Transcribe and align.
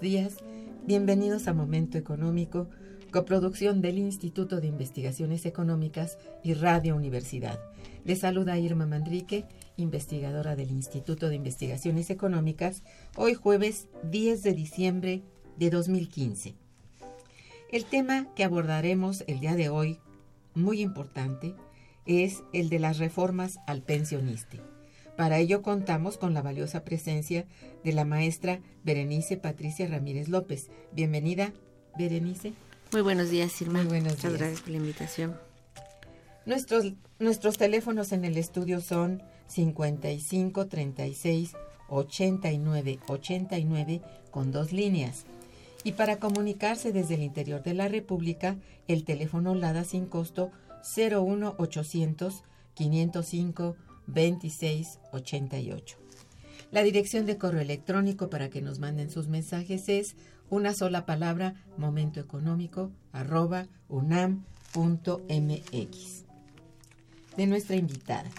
Días, 0.00 0.36
bienvenidos 0.86 1.46
a 1.46 1.52
Momento 1.52 1.98
Económico, 1.98 2.68
coproducción 3.10 3.82
del 3.82 3.98
Instituto 3.98 4.60
de 4.60 4.66
Investigaciones 4.66 5.44
Económicas 5.44 6.16
y 6.42 6.54
Radio 6.54 6.96
Universidad. 6.96 7.60
Les 8.04 8.20
saluda 8.20 8.58
Irma 8.58 8.86
Mandrique, 8.86 9.44
investigadora 9.76 10.56
del 10.56 10.70
Instituto 10.70 11.28
de 11.28 11.34
Investigaciones 11.34 12.08
Económicas, 12.08 12.82
hoy 13.14 13.34
jueves 13.34 13.88
10 14.10 14.42
de 14.42 14.54
diciembre 14.54 15.22
de 15.58 15.68
2015. 15.68 16.54
El 17.70 17.84
tema 17.84 18.32
que 18.34 18.44
abordaremos 18.44 19.22
el 19.26 19.40
día 19.40 19.54
de 19.54 19.68
hoy, 19.68 19.98
muy 20.54 20.80
importante, 20.80 21.54
es 22.06 22.42
el 22.54 22.70
de 22.70 22.78
las 22.78 22.98
reformas 22.98 23.58
al 23.66 23.82
pensionista. 23.82 24.56
Para 25.16 25.38
ello 25.38 25.62
contamos 25.62 26.16
con 26.16 26.34
la 26.34 26.42
valiosa 26.42 26.84
presencia 26.84 27.46
de 27.84 27.92
la 27.92 28.04
maestra 28.04 28.60
Berenice 28.84 29.36
Patricia 29.36 29.86
Ramírez 29.86 30.28
López. 30.28 30.70
Bienvenida, 30.92 31.52
Berenice. 31.98 32.54
Muy 32.92 33.02
buenos 33.02 33.30
días, 33.30 33.60
Irma. 33.60 33.80
Muy 33.80 33.88
buenos 33.88 34.14
Muchas 34.14 34.30
días. 34.30 34.40
gracias 34.40 34.60
por 34.62 34.70
la 34.70 34.76
invitación. 34.78 35.36
Nuestros, 36.46 36.94
nuestros 37.18 37.58
teléfonos 37.58 38.12
en 38.12 38.24
el 38.24 38.36
estudio 38.36 38.80
son 38.80 39.22
55 39.48 40.66
36 40.66 41.52
89 41.88 42.98
89 43.06 44.00
con 44.30 44.52
dos 44.52 44.72
líneas. 44.72 45.26
Y 45.84 45.92
para 45.92 46.16
comunicarse 46.16 46.92
desde 46.92 47.14
el 47.14 47.22
interior 47.22 47.62
de 47.62 47.74
la 47.74 47.88
República, 47.88 48.56
el 48.86 49.04
teléfono 49.04 49.54
LADA 49.54 49.84
sin 49.84 50.06
costo 50.06 50.50
01 50.96 51.54
800 51.58 52.42
505 52.74 53.76
26 54.06 54.98
88. 55.12 55.96
La 56.70 56.82
dirección 56.82 57.26
de 57.26 57.36
correo 57.36 57.60
electrónico 57.60 58.30
para 58.30 58.48
que 58.48 58.62
nos 58.62 58.78
manden 58.78 59.10
sus 59.10 59.26
mensajes 59.26 59.88
es 59.88 60.14
una 60.50 60.72
sola 60.74 61.04
palabra 61.06 61.54
momentoeconómico 61.76 62.92
arroba 63.12 63.66
unam.mx. 63.88 65.14
De 67.36 67.46
nuestra 67.46 67.76
invitada. 67.76 68.30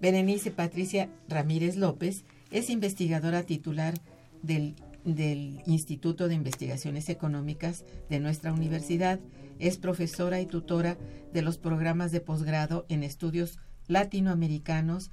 Berenice 0.00 0.50
Patricia 0.50 1.10
Ramírez 1.28 1.76
López 1.76 2.24
es 2.50 2.70
investigadora 2.70 3.42
titular 3.42 3.94
del, 4.42 4.76
del 5.04 5.62
Instituto 5.66 6.28
de 6.28 6.34
Investigaciones 6.34 7.08
Económicas 7.08 7.84
de 8.08 8.20
nuestra 8.20 8.52
universidad. 8.52 9.20
Es 9.58 9.78
profesora 9.78 10.40
y 10.40 10.46
tutora 10.46 10.98
de 11.32 11.42
los 11.42 11.56
programas 11.56 12.12
de 12.12 12.20
posgrado 12.20 12.84
en 12.88 13.02
estudios 13.02 13.58
latinoamericanos 13.88 15.10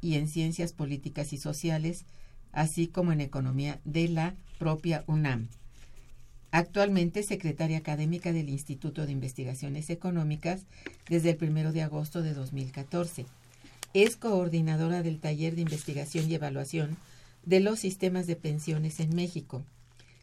y 0.00 0.14
en 0.14 0.28
ciencias 0.28 0.72
políticas 0.72 1.32
y 1.32 1.38
sociales, 1.38 2.04
así 2.52 2.86
como 2.86 3.12
en 3.12 3.20
economía 3.20 3.80
de 3.84 4.08
la 4.08 4.34
propia 4.58 5.04
UNAM. 5.06 5.48
Actualmente 6.50 7.22
secretaria 7.22 7.78
académica 7.78 8.32
del 8.32 8.48
Instituto 8.48 9.04
de 9.04 9.12
Investigaciones 9.12 9.90
Económicas 9.90 10.62
desde 11.08 11.30
el 11.30 11.38
1 11.42 11.72
de 11.72 11.82
agosto 11.82 12.22
de 12.22 12.34
2014. 12.34 13.26
Es 13.94 14.16
coordinadora 14.16 15.02
del 15.02 15.20
taller 15.20 15.54
de 15.54 15.62
investigación 15.62 16.30
y 16.30 16.34
evaluación 16.34 16.96
de 17.44 17.60
los 17.60 17.80
sistemas 17.80 18.26
de 18.26 18.36
pensiones 18.36 19.00
en 19.00 19.14
México, 19.14 19.62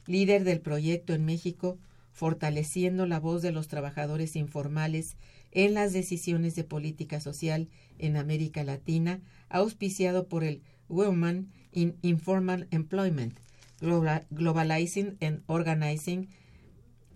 líder 0.07 0.43
del 0.43 0.59
proyecto 0.59 1.13
en 1.13 1.25
México 1.25 1.77
Fortaleciendo 2.13 3.07
la 3.07 3.19
voz 3.19 3.41
de 3.41 3.51
los 3.51 3.67
trabajadores 3.67 4.35
informales 4.35 5.15
en 5.53 5.73
las 5.73 5.93
decisiones 5.93 6.55
de 6.55 6.63
política 6.63 7.19
social 7.19 7.69
en 7.99 8.17
América 8.17 8.63
Latina, 8.63 9.21
auspiciado 9.49 10.27
por 10.27 10.43
el 10.43 10.61
Women 10.89 11.51
in 11.71 11.95
Informal 12.01 12.67
Employment, 12.71 13.37
Global- 13.79 14.25
Globalizing 14.31 15.17
and 15.21 15.41
Organizing, 15.47 16.27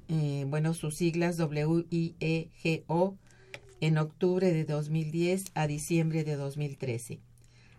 eh, 0.07 0.45
bueno, 0.47 0.73
sus 0.73 0.95
siglas 0.95 1.37
WIEGO, 1.39 3.17
en 3.79 3.97
octubre 3.99 4.51
de 4.51 4.65
2010 4.65 5.45
a 5.53 5.67
diciembre 5.67 6.23
de 6.23 6.35
2013. 6.35 7.19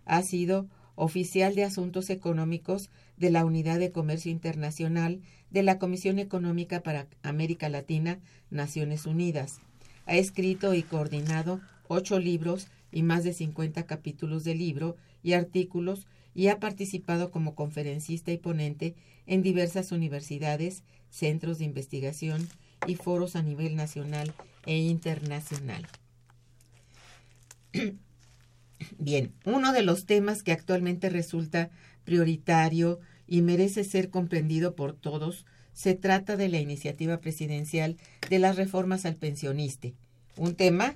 Ha 0.05 0.21
sido 0.23 0.67
oficial 0.95 1.55
de 1.55 1.63
Asuntos 1.65 2.09
Económicos 2.09 2.89
de 3.17 3.29
la 3.31 3.43
Unidad 3.45 3.79
de 3.79 3.91
Comercio 3.91 4.31
Internacional 4.31 5.21
de 5.51 5.63
la 5.63 5.77
Comisión 5.77 6.19
Económica 6.19 6.81
para 6.81 7.07
América 7.21 7.67
Latina, 7.69 8.19
Naciones 8.49 9.05
Unidas. 9.05 9.59
Ha 10.09 10.15
escrito 10.15 10.73
y 10.73 10.81
coordinado 10.81 11.61
ocho 11.87 12.17
libros 12.17 12.65
y 12.91 13.03
más 13.03 13.23
de 13.23 13.31
50 13.31 13.83
capítulos 13.85 14.43
de 14.43 14.55
libro 14.55 14.97
y 15.21 15.33
artículos 15.33 16.07
y 16.33 16.47
ha 16.47 16.59
participado 16.59 17.29
como 17.29 17.53
conferencista 17.53 18.31
y 18.31 18.39
ponente 18.39 18.95
en 19.27 19.43
diversas 19.43 19.91
universidades, 19.91 20.81
centros 21.11 21.59
de 21.59 21.65
investigación 21.65 22.49
y 22.87 22.95
foros 22.95 23.35
a 23.35 23.43
nivel 23.43 23.75
nacional 23.75 24.33
e 24.65 24.77
internacional. 24.77 25.85
Bien, 28.97 29.31
uno 29.45 29.73
de 29.73 29.83
los 29.83 30.07
temas 30.07 30.41
que 30.41 30.53
actualmente 30.53 31.11
resulta 31.11 31.69
prioritario 32.03 32.99
y 33.27 33.43
merece 33.43 33.83
ser 33.83 34.09
comprendido 34.09 34.73
por 34.73 34.93
todos, 34.93 35.45
se 35.79 35.95
trata 35.95 36.35
de 36.35 36.49
la 36.49 36.59
iniciativa 36.59 37.21
presidencial 37.21 37.95
de 38.29 38.37
las 38.37 38.57
reformas 38.57 39.05
al 39.05 39.15
pensioniste, 39.15 39.93
un 40.35 40.55
tema 40.55 40.93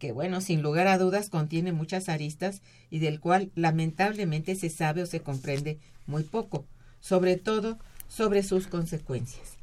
que, 0.00 0.10
bueno, 0.10 0.40
sin 0.40 0.62
lugar 0.62 0.88
a 0.88 0.98
dudas 0.98 1.30
contiene 1.30 1.70
muchas 1.70 2.08
aristas 2.08 2.60
y 2.90 2.98
del 2.98 3.20
cual 3.20 3.52
lamentablemente 3.54 4.56
se 4.56 4.68
sabe 4.68 5.04
o 5.04 5.06
se 5.06 5.20
comprende 5.20 5.78
muy 6.08 6.24
poco, 6.24 6.66
sobre 6.98 7.36
todo 7.36 7.78
sobre 8.08 8.42
sus 8.42 8.66
consecuencias. 8.66 9.58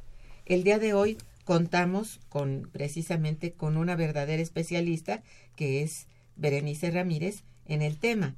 El 0.46 0.64
día 0.64 0.78
de 0.78 0.94
hoy 0.94 1.18
contamos 1.44 2.18
con 2.30 2.70
precisamente 2.72 3.52
con 3.52 3.76
una 3.76 3.96
verdadera 3.96 4.42
especialista 4.42 5.22
que 5.56 5.82
es 5.82 6.06
Berenice 6.36 6.90
Ramírez 6.90 7.44
en 7.66 7.82
el 7.82 7.98
tema 7.98 8.34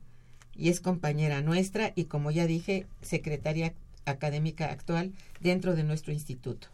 y 0.57 0.71
es 0.71 0.81
compañera 0.81 1.41
nuestra 1.41 1.93
y 1.95 2.07
como 2.07 2.33
ya 2.33 2.49
dije, 2.49 2.89
secretaria 3.01 3.75
académica 4.07 4.71
actual 4.71 5.13
dentro 5.41 5.77
de 5.77 5.85
nuestro 5.85 6.13
instituto. 6.13 6.69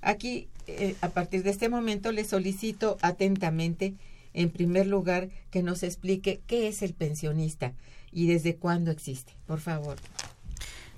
Aquí, 0.00 0.48
eh, 0.66 0.96
a 1.00 1.10
partir 1.10 1.42
de 1.42 1.50
este 1.50 1.68
momento, 1.68 2.12
le 2.12 2.24
solicito 2.24 2.98
atentamente 3.02 3.94
en 4.36 4.50
primer 4.50 4.86
lugar, 4.86 5.30
que 5.50 5.62
nos 5.62 5.82
explique 5.82 6.40
qué 6.46 6.68
es 6.68 6.82
el 6.82 6.92
pensionista 6.94 7.72
y 8.12 8.26
desde 8.28 8.54
cuándo 8.54 8.90
existe. 8.90 9.32
Por 9.46 9.60
favor. 9.60 9.96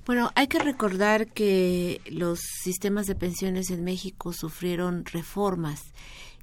Bueno, 0.05 0.32
hay 0.34 0.49
que 0.49 0.58
recordar 0.58 1.28
que 1.28 2.00
los 2.10 2.40
sistemas 2.40 3.06
de 3.06 3.14
pensiones 3.14 3.70
en 3.70 3.84
México 3.84 4.32
sufrieron 4.32 5.05
reformas 5.05 5.82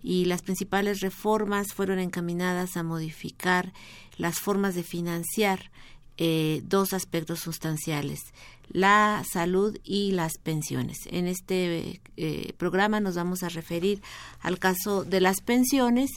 y 0.01 0.25
las 0.25 0.41
principales 0.41 1.01
reformas 1.01 1.73
fueron 1.73 1.99
encaminadas 1.99 2.77
a 2.77 2.83
modificar 2.83 3.73
las 4.17 4.39
formas 4.39 4.75
de 4.75 4.83
financiar 4.83 5.71
eh, 6.17 6.61
dos 6.63 6.93
aspectos 6.93 7.39
sustanciales, 7.41 8.21
la 8.69 9.23
salud 9.29 9.77
y 9.83 10.11
las 10.11 10.37
pensiones. 10.37 10.99
En 11.07 11.27
este 11.27 12.01
eh, 12.17 12.53
programa 12.57 12.99
nos 12.99 13.15
vamos 13.15 13.43
a 13.43 13.49
referir 13.49 14.01
al 14.41 14.59
caso 14.59 15.03
de 15.03 15.21
las 15.21 15.41
pensiones 15.41 16.11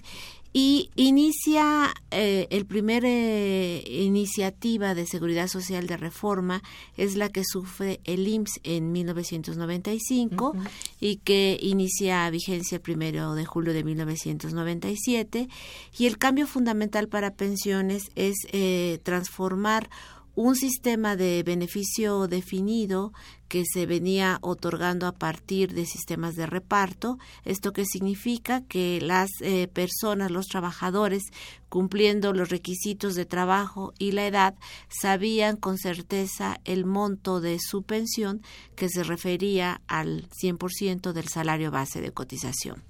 y 0.52 0.90
inicia 0.96 1.92
eh, 2.10 2.48
el 2.50 2.64
primer 2.64 3.04
eh, 3.04 3.84
iniciativa 3.86 4.94
de 4.94 5.06
seguridad 5.06 5.46
social 5.46 5.86
de 5.86 5.96
reforma 5.96 6.62
es 6.96 7.16
la 7.16 7.28
que 7.28 7.42
sufre 7.44 8.00
el 8.04 8.26
IMSS 8.26 8.60
en 8.62 8.92
1995 8.92 10.56
y 11.00 11.16
que 11.16 11.58
inicia 11.60 12.28
vigencia 12.30 12.76
el 12.76 12.80
primero 12.80 13.34
de 13.34 13.44
julio 13.44 13.74
de 13.74 13.84
1997 13.84 15.48
y 15.98 16.06
el 16.06 16.16
cambio 16.16 16.46
fundamental 16.46 17.08
para 17.08 17.34
pensiones 17.34 18.04
es 18.14 18.34
eh, 18.50 19.00
transformar 19.02 19.90
un 20.38 20.54
sistema 20.54 21.16
de 21.16 21.42
beneficio 21.42 22.28
definido 22.28 23.12
que 23.48 23.64
se 23.64 23.86
venía 23.86 24.38
otorgando 24.42 25.06
a 25.06 25.12
partir 25.12 25.72
de 25.72 25.86
sistemas 25.86 26.36
de 26.36 26.46
reparto. 26.46 27.18
Esto 27.44 27.72
que 27.72 27.84
significa 27.84 28.62
que 28.62 29.00
las 29.00 29.30
eh, 29.40 29.68
personas, 29.68 30.30
los 30.30 30.46
trabajadores, 30.46 31.24
cumpliendo 31.68 32.32
los 32.32 32.48
requisitos 32.48 33.14
de 33.14 33.26
trabajo 33.26 33.92
y 33.98 34.12
la 34.12 34.26
edad, 34.26 34.54
sabían 34.88 35.56
con 35.56 35.78
certeza 35.78 36.60
el 36.64 36.84
monto 36.84 37.40
de 37.40 37.58
su 37.58 37.82
pensión 37.82 38.42
que 38.74 38.88
se 38.88 39.02
refería 39.02 39.80
al 39.86 40.28
100% 40.30 41.12
del 41.12 41.28
salario 41.28 41.70
base 41.70 42.00
de 42.00 42.12
cotización. 42.12 42.84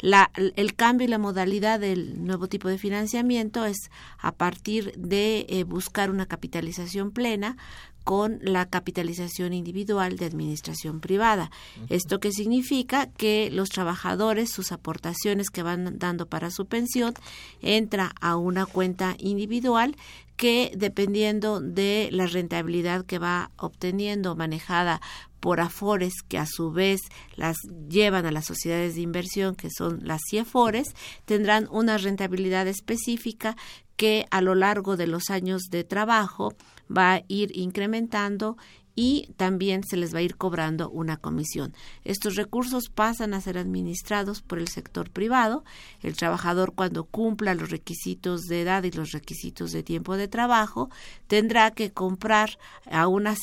La, 0.00 0.30
el 0.34 0.74
cambio 0.74 1.06
y 1.06 1.10
la 1.10 1.18
modalidad 1.18 1.80
del 1.80 2.24
nuevo 2.24 2.48
tipo 2.48 2.68
de 2.68 2.78
financiamiento 2.78 3.64
es 3.64 3.90
a 4.18 4.32
partir 4.32 4.92
de 4.96 5.46
eh, 5.48 5.64
buscar 5.64 6.10
una 6.10 6.26
capitalización 6.26 7.10
plena 7.10 7.56
con 8.04 8.38
la 8.42 8.66
capitalización 8.66 9.54
individual 9.54 10.16
de 10.16 10.26
administración 10.26 11.00
privada. 11.00 11.50
¿Esto 11.88 12.20
qué 12.20 12.30
significa? 12.30 13.06
Que 13.06 13.50
los 13.50 13.70
trabajadores, 13.70 14.52
sus 14.52 14.72
aportaciones 14.72 15.48
que 15.50 15.62
van 15.62 15.98
dando 15.98 16.26
para 16.26 16.50
su 16.50 16.66
pensión, 16.66 17.14
entra 17.62 18.12
a 18.20 18.36
una 18.36 18.66
cuenta 18.66 19.16
individual 19.18 19.96
que 20.36 20.72
dependiendo 20.76 21.60
de 21.60 22.08
la 22.12 22.26
rentabilidad 22.26 23.06
que 23.06 23.18
va 23.18 23.50
obteniendo 23.56 24.34
manejada 24.36 25.00
por 25.40 25.60
Afores, 25.60 26.14
que 26.26 26.38
a 26.38 26.46
su 26.46 26.72
vez 26.72 27.00
las 27.36 27.56
llevan 27.88 28.26
a 28.26 28.32
las 28.32 28.46
sociedades 28.46 28.94
de 28.94 29.02
inversión, 29.02 29.54
que 29.54 29.68
son 29.70 30.00
las 30.02 30.22
CIEFORES, 30.28 30.94
tendrán 31.24 31.68
una 31.70 31.98
rentabilidad 31.98 32.66
específica 32.66 33.56
que 33.96 34.26
a 34.30 34.40
lo 34.40 34.54
largo 34.54 34.96
de 34.96 35.06
los 35.06 35.30
años 35.30 35.64
de 35.70 35.84
trabajo 35.84 36.54
va 36.88 37.14
a 37.14 37.24
ir 37.28 37.56
incrementando 37.56 38.56
y 38.94 39.32
también 39.36 39.82
se 39.84 39.96
les 39.96 40.14
va 40.14 40.18
a 40.18 40.22
ir 40.22 40.36
cobrando 40.36 40.90
una 40.90 41.16
comisión. 41.16 41.74
Estos 42.04 42.36
recursos 42.36 42.88
pasan 42.88 43.34
a 43.34 43.40
ser 43.40 43.58
administrados 43.58 44.42
por 44.42 44.58
el 44.58 44.68
sector 44.68 45.10
privado. 45.10 45.64
El 46.00 46.16
trabajador 46.16 46.74
cuando 46.74 47.04
cumpla 47.04 47.54
los 47.54 47.70
requisitos 47.70 48.42
de 48.42 48.62
edad 48.62 48.84
y 48.84 48.90
los 48.90 49.12
requisitos 49.12 49.72
de 49.72 49.82
tiempo 49.82 50.16
de 50.16 50.28
trabajo 50.28 50.90
tendrá 51.26 51.72
que 51.72 51.92
comprar 51.92 52.58
a 52.90 53.08
una, 53.08 53.34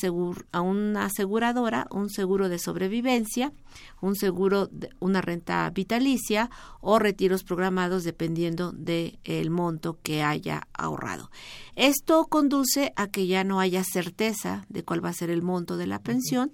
a 0.52 0.60
una 0.60 1.04
aseguradora 1.04 1.86
un 1.90 2.10
seguro 2.10 2.48
de 2.48 2.58
sobrevivencia 2.58 3.52
un 4.00 4.16
seguro, 4.16 4.68
una 5.00 5.20
renta 5.20 5.70
vitalicia 5.70 6.50
o 6.80 6.98
retiros 6.98 7.44
programados 7.44 8.04
dependiendo 8.04 8.72
del 8.72 9.18
el 9.24 9.50
monto 9.50 9.98
que 10.02 10.22
haya 10.22 10.68
ahorrado. 10.74 11.30
Esto 11.76 12.26
conduce 12.26 12.92
a 12.96 13.06
que 13.08 13.26
ya 13.26 13.44
no 13.44 13.60
haya 13.60 13.84
certeza 13.84 14.66
de 14.68 14.84
cuál 14.84 15.04
va 15.04 15.10
a 15.10 15.14
ser 15.14 15.30
el 15.30 15.41
monto 15.42 15.76
de 15.76 15.86
la 15.86 16.00
pensión 16.00 16.52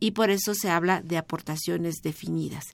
y 0.00 0.12
por 0.12 0.30
eso 0.30 0.54
se 0.54 0.70
habla 0.70 1.00
de 1.02 1.16
aportaciones 1.16 1.96
definidas. 2.02 2.64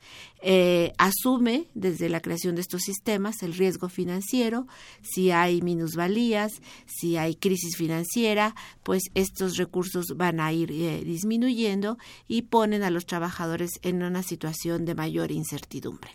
Eh, 0.42 0.92
asume 0.98 1.66
desde 1.74 2.08
la 2.08 2.20
creación 2.20 2.54
de 2.54 2.62
estos 2.62 2.82
sistemas 2.82 3.42
el 3.42 3.54
riesgo 3.54 3.88
financiero, 3.88 4.66
si 5.02 5.30
hay 5.30 5.60
minusvalías, 5.60 6.52
si 6.86 7.16
hay 7.16 7.34
crisis 7.34 7.76
financiera, 7.76 8.54
pues 8.82 9.02
estos 9.14 9.56
recursos 9.56 10.06
van 10.16 10.40
a 10.40 10.52
ir 10.52 10.72
eh, 10.72 11.02
disminuyendo 11.04 11.98
y 12.26 12.42
ponen 12.42 12.82
a 12.82 12.90
los 12.90 13.06
trabajadores 13.06 13.70
en 13.82 14.02
una 14.02 14.22
situación 14.22 14.84
de 14.84 14.94
mayor 14.94 15.30
incertidumbre. 15.30 16.10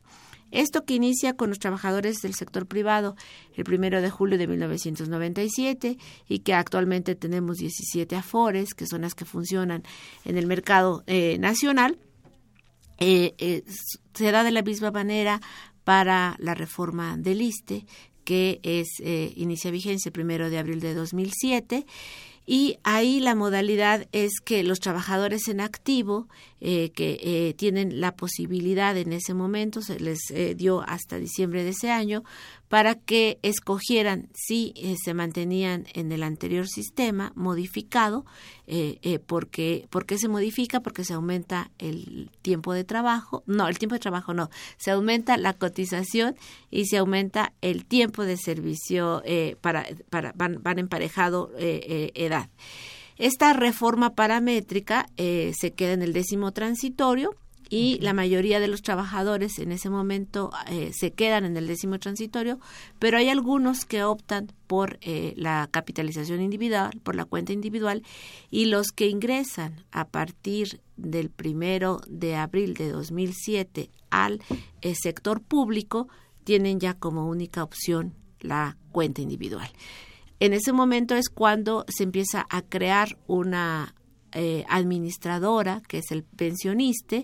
Esto 0.56 0.86
que 0.86 0.94
inicia 0.94 1.36
con 1.36 1.50
los 1.50 1.60
trabajadores 1.60 2.22
del 2.22 2.34
sector 2.34 2.66
privado 2.66 3.18
el 3.56 3.66
primero 3.66 4.02
de 4.02 4.10
julio 4.10 4.38
de 4.38 4.48
1997 4.48 5.98
y 6.30 6.40
que 6.40 6.54
actualmente 6.54 7.14
tenemos 7.16 7.58
17 7.58 8.16
afores, 8.16 8.74
que 8.74 8.88
son 8.88 9.02
las 9.02 9.16
que 9.16 9.26
funcionan 9.26 9.84
en 10.24 10.38
el 10.38 10.48
mercado 10.48 11.04
eh, 11.08 11.38
nacional, 11.40 11.98
eh, 13.00 13.34
eh, 13.38 13.64
se 14.14 14.32
da 14.32 14.46
de 14.46 14.52
la 14.52 14.62
misma 14.62 14.92
manera 14.92 15.42
para 15.84 16.38
la 16.40 16.56
reforma 16.56 17.18
del 17.18 17.42
ISTE, 17.42 17.86
que 18.24 18.62
es 18.64 18.88
inicia 19.36 19.70
vigencia 19.70 20.10
el 20.10 20.14
primero 20.14 20.50
de 20.50 20.58
abril 20.58 20.80
de 20.80 20.96
2007 20.96 21.86
y 22.48 22.78
ahí 22.84 23.20
la 23.20 23.34
modalidad 23.34 24.08
es 24.12 24.40
que 24.40 24.64
los 24.64 24.80
trabajadores 24.80 25.48
en 25.48 25.62
activo 25.62 26.28
eh, 26.62 26.92
que 26.92 27.20
eh, 27.22 27.54
tienen 27.54 28.00
la 28.00 28.16
posibilidad 28.16 28.96
en 28.96 29.12
ese 29.12 29.34
momento, 29.34 29.82
se 29.82 30.00
les 30.00 30.20
eh, 30.32 30.56
dio 30.56 30.82
hasta 30.88 31.18
diciembre 31.18 31.66
de 31.66 31.72
ese 31.72 31.92
año, 31.92 32.24
para 32.70 32.96
que 32.96 33.40
escogieran 33.44 34.30
si 34.34 34.74
se 35.04 35.14
mantenían 35.14 35.86
en 35.94 36.12
el 36.12 36.24
anterior 36.24 36.68
sistema 36.68 37.32
modificado, 37.36 38.26
porque, 39.28 39.86
¿por 39.92 40.08
qué 40.08 40.18
se 40.18 40.28
modifica? 40.28 40.80
Porque 40.80 41.06
se 41.06 41.14
aumenta 41.14 41.70
el 41.78 42.32
tiempo 42.42 42.74
de 42.74 42.84
trabajo, 42.84 43.44
no, 43.46 43.68
el 43.68 43.78
tiempo 43.78 43.94
de 43.94 44.00
trabajo 44.00 44.34
no, 44.34 44.50
se 44.78 44.90
aumenta 44.90 45.38
la 45.38 45.54
cotización 45.54 46.36
y 46.72 46.86
se 46.86 46.98
aumenta 46.98 47.54
el 47.62 47.86
tiempo 47.86 48.24
de 48.24 48.38
servicio 48.38 49.22
para, 49.62 49.86
para 50.10 50.34
van, 50.36 50.64
van 50.64 50.80
emparejado 50.80 51.52
edad. 51.56 52.50
Esta 53.18 53.54
reforma 53.54 54.14
paramétrica 54.14 55.08
eh, 55.16 55.54
se 55.58 55.72
queda 55.74 55.94
en 55.94 56.02
el 56.02 56.12
décimo 56.12 56.52
transitorio 56.52 57.36
y 57.70 57.98
la 58.00 58.14
mayoría 58.14 58.60
de 58.60 58.68
los 58.68 58.82
trabajadores 58.82 59.58
en 59.58 59.72
ese 59.72 59.90
momento 59.90 60.52
eh, 60.68 60.92
se 60.94 61.14
quedan 61.14 61.46
en 61.46 61.58
el 61.58 61.66
décimo 61.66 61.98
transitorio, 61.98 62.60
pero 63.00 63.18
hay 63.18 63.30
algunos 63.30 63.86
que 63.86 64.04
optan 64.04 64.52
por 64.68 65.00
eh, 65.02 65.34
la 65.38 65.68
capitalización 65.72 66.42
individual, 66.42 67.00
por 67.04 67.16
la 67.16 67.26
cuenta 67.26 67.54
individual, 67.54 68.04
y 68.52 68.66
los 68.66 68.88
que 68.92 69.08
ingresan 69.08 69.84
a 69.92 70.08
partir 70.08 70.82
del 70.98 71.30
primero 71.30 72.02
de 72.08 72.36
abril 72.36 72.74
de 72.76 72.90
2007 72.90 73.90
al 74.12 74.42
sector 74.94 75.42
público 75.42 76.08
tienen 76.44 76.80
ya 76.80 76.94
como 76.94 77.28
única 77.28 77.64
opción 77.64 78.14
la 78.42 78.78
cuenta 78.92 79.22
individual. 79.22 79.70
En 80.40 80.54
ese 80.54 80.74
momento 80.74 81.16
es 81.16 81.30
cuando 81.30 81.86
se 81.88 82.04
empieza 82.04 82.46
a 82.50 82.62
crear 82.62 83.18
una 83.28 83.96
eh, 84.32 84.66
administradora, 84.68 85.82
que 85.88 86.00
es 86.00 86.12
el 86.12 86.24
pensionista, 86.24 87.18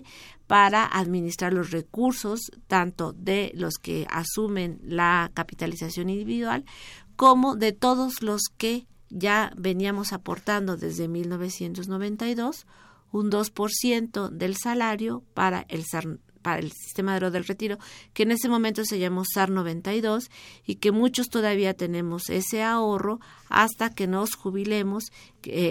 para 0.46 0.86
administrar 0.86 1.52
los 1.52 1.70
recursos 1.70 2.40
tanto 2.68 3.12
de 3.12 3.52
los 3.54 3.74
que 3.74 4.06
asumen 4.10 4.80
la 4.82 5.30
capitalización 5.34 6.08
individual 6.08 6.64
como 7.16 7.54
de 7.54 7.72
todos 7.72 8.22
los 8.22 8.42
que 8.56 8.86
ya 9.10 9.52
veníamos 9.56 10.12
aportando 10.12 10.76
desde 10.76 11.06
1992 11.08 12.66
un 13.12 13.30
2% 13.30 14.30
del 14.30 14.56
salario 14.56 15.22
para 15.34 15.66
el 15.68 15.84
para 16.42 16.60
el 16.60 16.72
sistema 16.72 17.18
de 17.18 17.30
del 17.30 17.44
retiro, 17.44 17.78
que 18.12 18.24
en 18.24 18.32
ese 18.32 18.48
momento 18.48 18.84
se 18.84 18.98
llamó 18.98 19.22
SAR 19.24 19.50
92 19.50 20.30
y 20.66 20.76
que 20.76 20.92
muchos 20.92 21.28
todavía 21.28 21.74
tenemos 21.74 22.28
ese 22.28 22.62
ahorro 22.62 23.20
hasta 23.48 23.90
que 23.90 24.06
nos 24.06 24.34
jubilemos, 24.34 25.04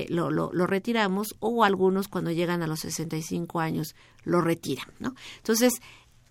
lo, 0.10 0.32
lo, 0.32 0.52
lo, 0.54 0.68
retiramos 0.68 1.36
o 1.40 1.64
algunos 1.64 2.08
cuando 2.08 2.32
llegan 2.32 2.64
a 2.64 2.68
los 2.68 2.80
65 2.82 3.60
años 3.60 3.96
lo 4.24 4.42
retiran. 4.42 4.88
¿no? 5.00 5.14
Entonces, 5.38 5.74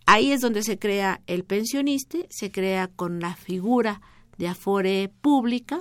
ahí 0.06 0.32
es 0.32 0.40
donde 0.40 0.62
se 0.62 0.78
crea 0.78 1.20
el 1.26 1.44
pensionista, 1.44 2.18
se 2.30 2.50
crea 2.50 2.88
con 2.88 3.20
la 3.20 3.34
figura 3.36 4.00
de 4.38 4.48
Afore 4.48 5.10
pública 5.20 5.80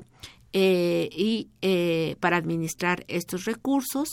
eh, 0.51 1.09
y 1.11 1.49
eh, 1.61 2.15
para 2.19 2.37
administrar 2.37 3.05
estos 3.07 3.45
recursos 3.45 4.09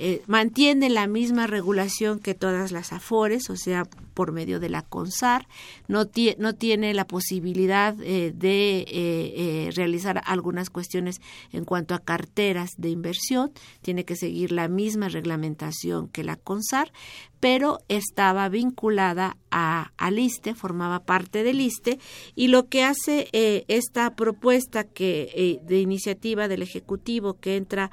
eh, 0.00 0.22
mantiene 0.28 0.90
la 0.90 1.08
misma 1.08 1.48
regulación 1.48 2.20
que 2.20 2.34
todas 2.34 2.70
las 2.70 2.92
afores, 2.92 3.50
o 3.50 3.56
sea, 3.56 3.84
por 4.14 4.30
medio 4.30 4.60
de 4.60 4.68
la 4.68 4.82
CONSAR, 4.82 5.48
no, 5.88 6.04
no 6.38 6.54
tiene 6.54 6.94
la 6.94 7.04
posibilidad 7.04 8.00
eh, 8.00 8.32
de 8.32 8.84
eh, 8.86 9.70
realizar 9.74 10.22
algunas 10.24 10.70
cuestiones 10.70 11.20
en 11.52 11.64
cuanto 11.64 11.96
a 11.96 11.98
carteras 11.98 12.70
de 12.76 12.90
inversión, 12.90 13.50
tiene 13.82 14.04
que 14.04 14.14
seguir 14.14 14.52
la 14.52 14.68
misma 14.68 15.08
reglamentación 15.08 16.06
que 16.06 16.22
la 16.22 16.36
CONSAR, 16.36 16.92
pero 17.40 17.80
estaba 17.88 18.48
vinculada 18.48 19.36
a, 19.50 19.90
al 19.96 20.20
ISTE, 20.20 20.54
formaba 20.54 21.00
parte 21.00 21.42
del 21.42 21.60
ISTE, 21.60 21.98
y 22.36 22.48
lo 22.48 22.68
que 22.68 22.84
hace 22.84 23.28
esta 23.66 24.14
propuesta 24.14 24.84
que 24.84 25.60
de 25.64 25.80
iniciativa 25.80 26.46
del 26.46 26.62
Ejecutivo 26.62 27.34
que 27.34 27.56
entra 27.56 27.90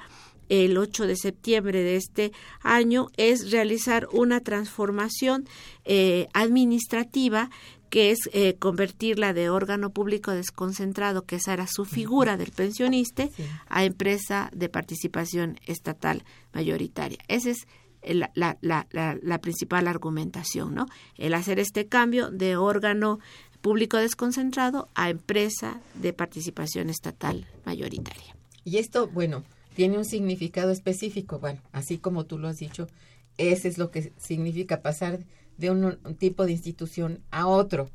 el 0.48 0.78
8 0.78 1.06
de 1.06 1.16
septiembre 1.16 1.82
de 1.82 1.96
este 1.96 2.32
año 2.62 3.08
es 3.16 3.50
realizar 3.50 4.08
una 4.12 4.40
transformación 4.40 5.48
eh, 5.84 6.28
administrativa 6.32 7.50
que 7.90 8.10
es 8.10 8.18
eh, 8.32 8.56
convertirla 8.58 9.32
de 9.32 9.48
órgano 9.48 9.90
público 9.90 10.32
desconcentrado, 10.32 11.24
que 11.24 11.36
esa 11.36 11.52
era 11.52 11.66
su 11.66 11.84
figura 11.84 12.36
del 12.36 12.50
pensionista, 12.50 13.28
a 13.68 13.84
empresa 13.84 14.50
de 14.52 14.68
participación 14.68 15.58
estatal 15.66 16.24
mayoritaria. 16.52 17.18
Esa 17.28 17.50
es 17.50 17.66
la, 18.02 18.30
la, 18.34 18.58
la, 18.60 18.86
la, 19.22 19.40
principal 19.40 19.88
argumentación, 19.88 20.74
¿no? 20.74 20.86
El 21.16 21.34
hacer 21.34 21.58
este 21.58 21.86
cambio 21.86 22.30
de 22.30 22.56
órgano 22.56 23.18
público 23.60 23.96
desconcentrado 23.96 24.88
a 24.94 25.10
empresa 25.10 25.80
de 25.94 26.12
participación 26.12 26.90
estatal 26.90 27.46
mayoritaria. 27.64 28.36
Y 28.64 28.78
esto, 28.78 29.08
bueno, 29.08 29.44
tiene 29.76 29.98
un 29.98 30.06
significado 30.06 30.70
específico. 30.72 31.38
Bueno, 31.38 31.60
así 31.70 31.98
como 31.98 32.24
tú 32.24 32.38
lo 32.38 32.48
has 32.48 32.58
dicho, 32.58 32.88
ese 33.36 33.68
es 33.68 33.76
lo 33.76 33.90
que 33.90 34.10
significa 34.16 34.80
pasar 34.80 35.20
de 35.58 35.70
un, 35.70 35.98
tipo 36.18 36.46
de 36.46 36.52
institución 36.52 37.20
a 37.30 37.46
otro. 37.46 37.90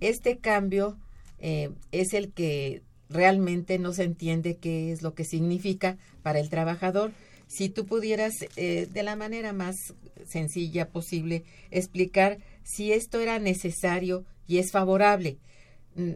Este 0.00 0.38
cambio 0.38 0.98
eh, 1.38 1.70
es 1.92 2.12
el 2.12 2.32
que 2.32 2.82
realmente 3.08 3.78
no 3.78 3.92
se 3.92 4.02
entiende 4.02 4.56
qué 4.56 4.90
es 4.90 5.02
lo 5.02 5.14
que 5.14 5.22
significa 5.22 5.96
para 6.24 6.40
el 6.40 6.50
trabajador. 6.50 7.12
Si 7.46 7.68
tú 7.68 7.86
pudieras, 7.86 8.32
eh, 8.56 8.88
de 8.92 9.02
la 9.04 9.14
manera 9.14 9.52
más 9.52 9.94
sencilla 10.26 10.88
posible, 10.88 11.44
explicar 11.70 12.38
si 12.64 12.92
esto 12.92 13.20
era 13.20 13.38
necesario 13.38 14.24
y 14.48 14.58
es 14.58 14.72
favorable. 14.72 15.38
Mm, 15.94 16.14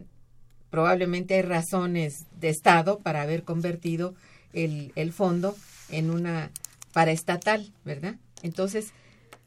probablemente 0.69 1.35
hay 1.35 1.43
razones 1.43 2.25
de 2.41 2.49
Estado 2.49 2.99
para 2.99 3.21
haber 3.21 3.43
convertido 3.43 4.15
el, 4.63 5.13
fondo 5.13 5.55
en 5.89 6.09
una 6.09 6.51
paraestatal, 6.93 7.71
¿verdad? 7.85 8.15
Entonces, 8.41 8.91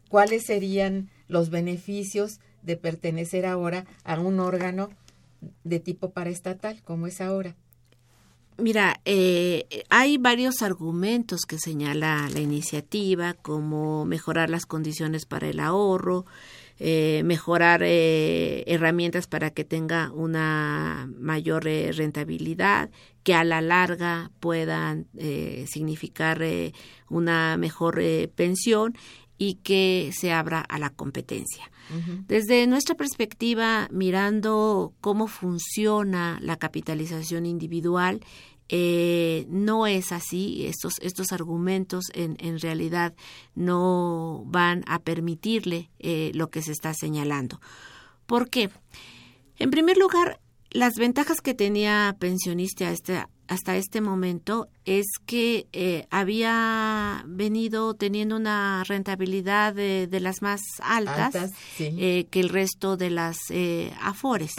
¿cuáles 0.08 0.44
serían 0.44 1.10
los 1.28 1.50
beneficios 1.50 2.40
de 2.62 2.76
pertenecer 2.76 3.46
ahora 3.46 3.86
a 4.04 4.18
un 4.20 4.40
órgano 4.40 4.90
de 5.64 5.80
tipo 5.80 6.10
paraestatal 6.10 6.80
como 6.82 7.06
es 7.06 7.20
ahora? 7.20 7.54
Mira, 8.58 9.00
eh, 9.06 9.66
hay 9.88 10.18
varios 10.18 10.60
argumentos 10.60 11.40
que 11.48 11.58
señala 11.58 12.28
la 12.28 12.40
iniciativa, 12.40 13.32
como 13.32 14.04
mejorar 14.04 14.50
las 14.50 14.66
condiciones 14.66 15.24
para 15.24 15.48
el 15.48 15.60
ahorro, 15.60 16.26
eh, 16.82 17.20
mejorar 17.26 17.82
eh, 17.84 18.64
herramientas 18.66 19.26
para 19.26 19.50
que 19.50 19.64
tenga 19.64 20.10
una 20.12 21.10
mayor 21.18 21.68
eh, 21.68 21.92
rentabilidad, 21.92 22.88
que 23.22 23.34
a 23.34 23.44
la 23.44 23.60
larga 23.60 24.30
puedan 24.40 25.06
significar 25.66 26.42
una 27.10 27.58
mejor 27.58 28.02
pensión 28.34 28.96
y 29.36 29.56
que 29.56 30.10
se 30.14 30.32
abra 30.32 30.60
a 30.60 30.78
la 30.78 30.88
competencia. 30.88 31.70
Desde 32.28 32.66
nuestra 32.66 32.94
perspectiva, 32.94 33.88
mirando 33.90 34.94
cómo 35.02 35.26
funciona 35.26 36.38
la 36.40 36.56
capitalización 36.56 37.44
individual, 37.44 38.20
eh, 38.72 39.46
no 39.48 39.88
es 39.88 40.12
así, 40.12 40.64
estos, 40.66 40.94
estos 41.00 41.32
argumentos 41.32 42.04
en, 42.14 42.36
en 42.38 42.60
realidad 42.60 43.14
no 43.56 44.44
van 44.46 44.84
a 44.86 45.00
permitirle 45.00 45.90
eh, 45.98 46.30
lo 46.34 46.50
que 46.50 46.62
se 46.62 46.70
está 46.70 46.94
señalando. 46.94 47.60
¿Por 48.26 48.48
qué? 48.48 48.70
En 49.58 49.70
primer 49.70 49.96
lugar, 49.98 50.40
las 50.70 50.94
ventajas 50.94 51.40
que 51.40 51.52
tenía 51.52 52.14
pensionista 52.20 52.92
este, 52.92 53.24
hasta 53.50 53.76
este 53.76 54.00
momento 54.00 54.68
es 54.84 55.06
que 55.26 55.66
eh, 55.72 56.06
había 56.10 57.24
venido 57.26 57.94
teniendo 57.94 58.36
una 58.36 58.84
rentabilidad 58.84 59.74
de, 59.74 60.08
las 60.20 60.40
más 60.40 60.60
altas, 60.80 61.50
eh, 61.80 62.28
que 62.30 62.38
el 62.38 62.48
resto 62.48 62.96
de 62.96 63.10
las 63.10 63.38
eh, 63.50 63.92
afores. 64.00 64.52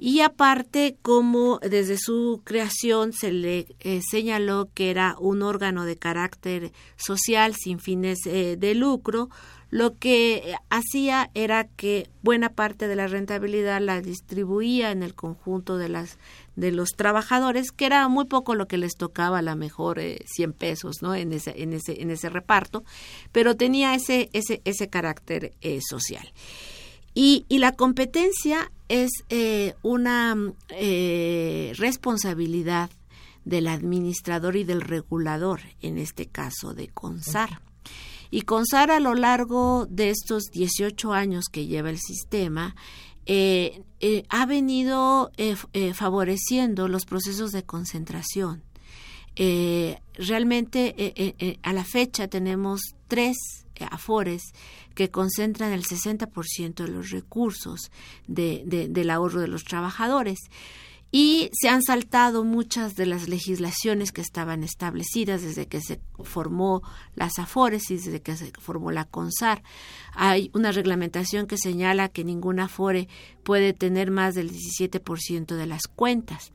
Y 0.00 0.20
aparte, 0.20 0.96
como 1.02 1.60
desde 1.60 1.98
su 1.98 2.42
creación 2.42 3.12
se 3.12 3.30
le 3.30 3.76
señaló 4.10 4.70
que 4.74 4.90
era 4.90 5.14
un 5.20 5.42
órgano 5.42 5.84
de 5.84 5.96
carácter 5.96 6.72
social 6.96 7.54
sin 7.54 7.78
fines 7.78 8.18
de 8.24 8.74
lucro, 8.74 9.30
lo 9.70 9.94
que 9.94 10.54
hacía 10.70 11.30
era 11.34 11.64
que 11.64 12.08
buena 12.22 12.50
parte 12.50 12.86
de 12.86 12.96
la 12.96 13.08
rentabilidad 13.08 13.80
la 13.80 14.00
distribuía 14.00 14.92
en 14.92 15.02
el 15.02 15.14
conjunto 15.14 15.76
de 15.76 15.88
las 15.88 16.18
de 16.56 16.72
los 16.72 16.90
trabajadores, 16.90 17.70
que 17.70 17.86
era 17.86 18.08
muy 18.08 18.24
poco 18.24 18.54
lo 18.54 18.66
que 18.66 18.78
les 18.78 18.96
tocaba, 18.96 19.38
a 19.38 19.42
lo 19.42 19.54
mejor 19.56 19.98
eh, 19.98 20.18
100 20.26 20.52
pesos, 20.54 20.96
¿no? 21.02 21.14
En 21.14 21.32
ese, 21.32 21.62
en 21.62 21.72
ese, 21.72 22.02
en 22.02 22.10
ese 22.10 22.28
reparto, 22.28 22.84
pero 23.30 23.56
tenía 23.56 23.94
ese, 23.94 24.30
ese, 24.32 24.62
ese 24.64 24.88
carácter 24.88 25.52
eh, 25.60 25.80
social. 25.86 26.32
Y, 27.14 27.46
y, 27.48 27.60
la 27.60 27.72
competencia 27.72 28.70
es 28.88 29.10
eh, 29.30 29.74
una 29.82 30.36
eh, 30.68 31.72
responsabilidad 31.76 32.90
del 33.46 33.68
administrador 33.68 34.56
y 34.56 34.64
del 34.64 34.82
regulador, 34.82 35.60
en 35.80 35.96
este 35.96 36.26
caso 36.26 36.74
de 36.74 36.88
CONSAR. 36.88 37.62
Y 38.30 38.42
CONSAR 38.42 38.90
a 38.90 39.00
lo 39.00 39.14
largo 39.14 39.86
de 39.88 40.10
estos 40.10 40.50
18 40.52 41.12
años 41.14 41.46
que 41.50 41.66
lleva 41.66 41.88
el 41.88 41.98
sistema, 41.98 42.76
eh, 43.26 43.82
eh, 43.98 44.24
ha 44.28 44.46
venido 44.46 45.32
eh, 45.36 45.56
favoreciendo 45.94 46.86
los 46.86 47.06
procesos 47.06 47.50
de 47.50 47.64
concentración. 47.64 48.62
realmente 50.14 51.58
a 51.62 51.72
la 51.72 51.84
fecha 51.84 52.28
tenemos 52.28 52.80
tres 53.08 53.36
afores 53.90 54.42
que 54.94 55.10
concentran 55.10 55.72
el 55.72 55.82
60% 55.82 56.74
de 56.74 56.88
los 56.88 57.10
recursos 57.10 57.90
del 58.26 59.10
ahorro 59.10 59.40
de 59.40 59.48
los 59.48 59.64
trabajadores 59.64 60.38
y 61.12 61.50
se 61.52 61.68
han 61.68 61.82
saltado 61.82 62.44
muchas 62.44 62.96
de 62.96 63.06
las 63.06 63.28
legislaciones 63.28 64.12
que 64.12 64.20
estaban 64.20 64.64
establecidas 64.64 65.42
desde 65.42 65.66
que 65.66 65.80
se 65.80 66.00
formó 66.24 66.82
las 67.14 67.38
AFORES 67.38 67.90
y 67.90 67.96
desde 67.96 68.20
que 68.20 68.36
se 68.36 68.52
formó 68.58 68.90
la 68.90 69.04
CONSAR. 69.04 69.62
Hay 70.14 70.50
una 70.52 70.72
reglamentación 70.72 71.46
que 71.46 71.58
señala 71.58 72.08
que 72.08 72.24
ninguna 72.24 72.64
AFORE 72.64 73.08
puede 73.44 73.72
tener 73.72 74.10
más 74.10 74.34
del 74.34 74.50
17% 74.50 75.54
de 75.54 75.66
las 75.66 75.82
cuentas. 75.86 76.52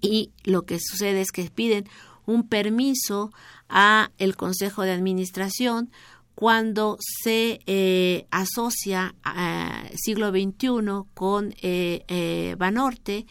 Y 0.00 0.32
lo 0.44 0.62
que 0.62 0.78
sucede 0.78 1.20
es 1.20 1.32
que 1.32 1.50
piden 1.50 1.88
un 2.26 2.46
permiso 2.46 3.32
a 3.68 4.12
el 4.18 4.36
Consejo 4.36 4.82
de 4.82 4.92
Administración 4.92 5.90
cuando 6.38 6.98
se 7.00 7.58
eh, 7.66 8.28
asocia 8.30 9.16
a 9.24 9.82
siglo 9.96 10.30
XXI 10.30 10.68
con 11.12 11.52
eh, 11.62 12.04
eh, 12.06 12.54
Banorte 12.56 13.26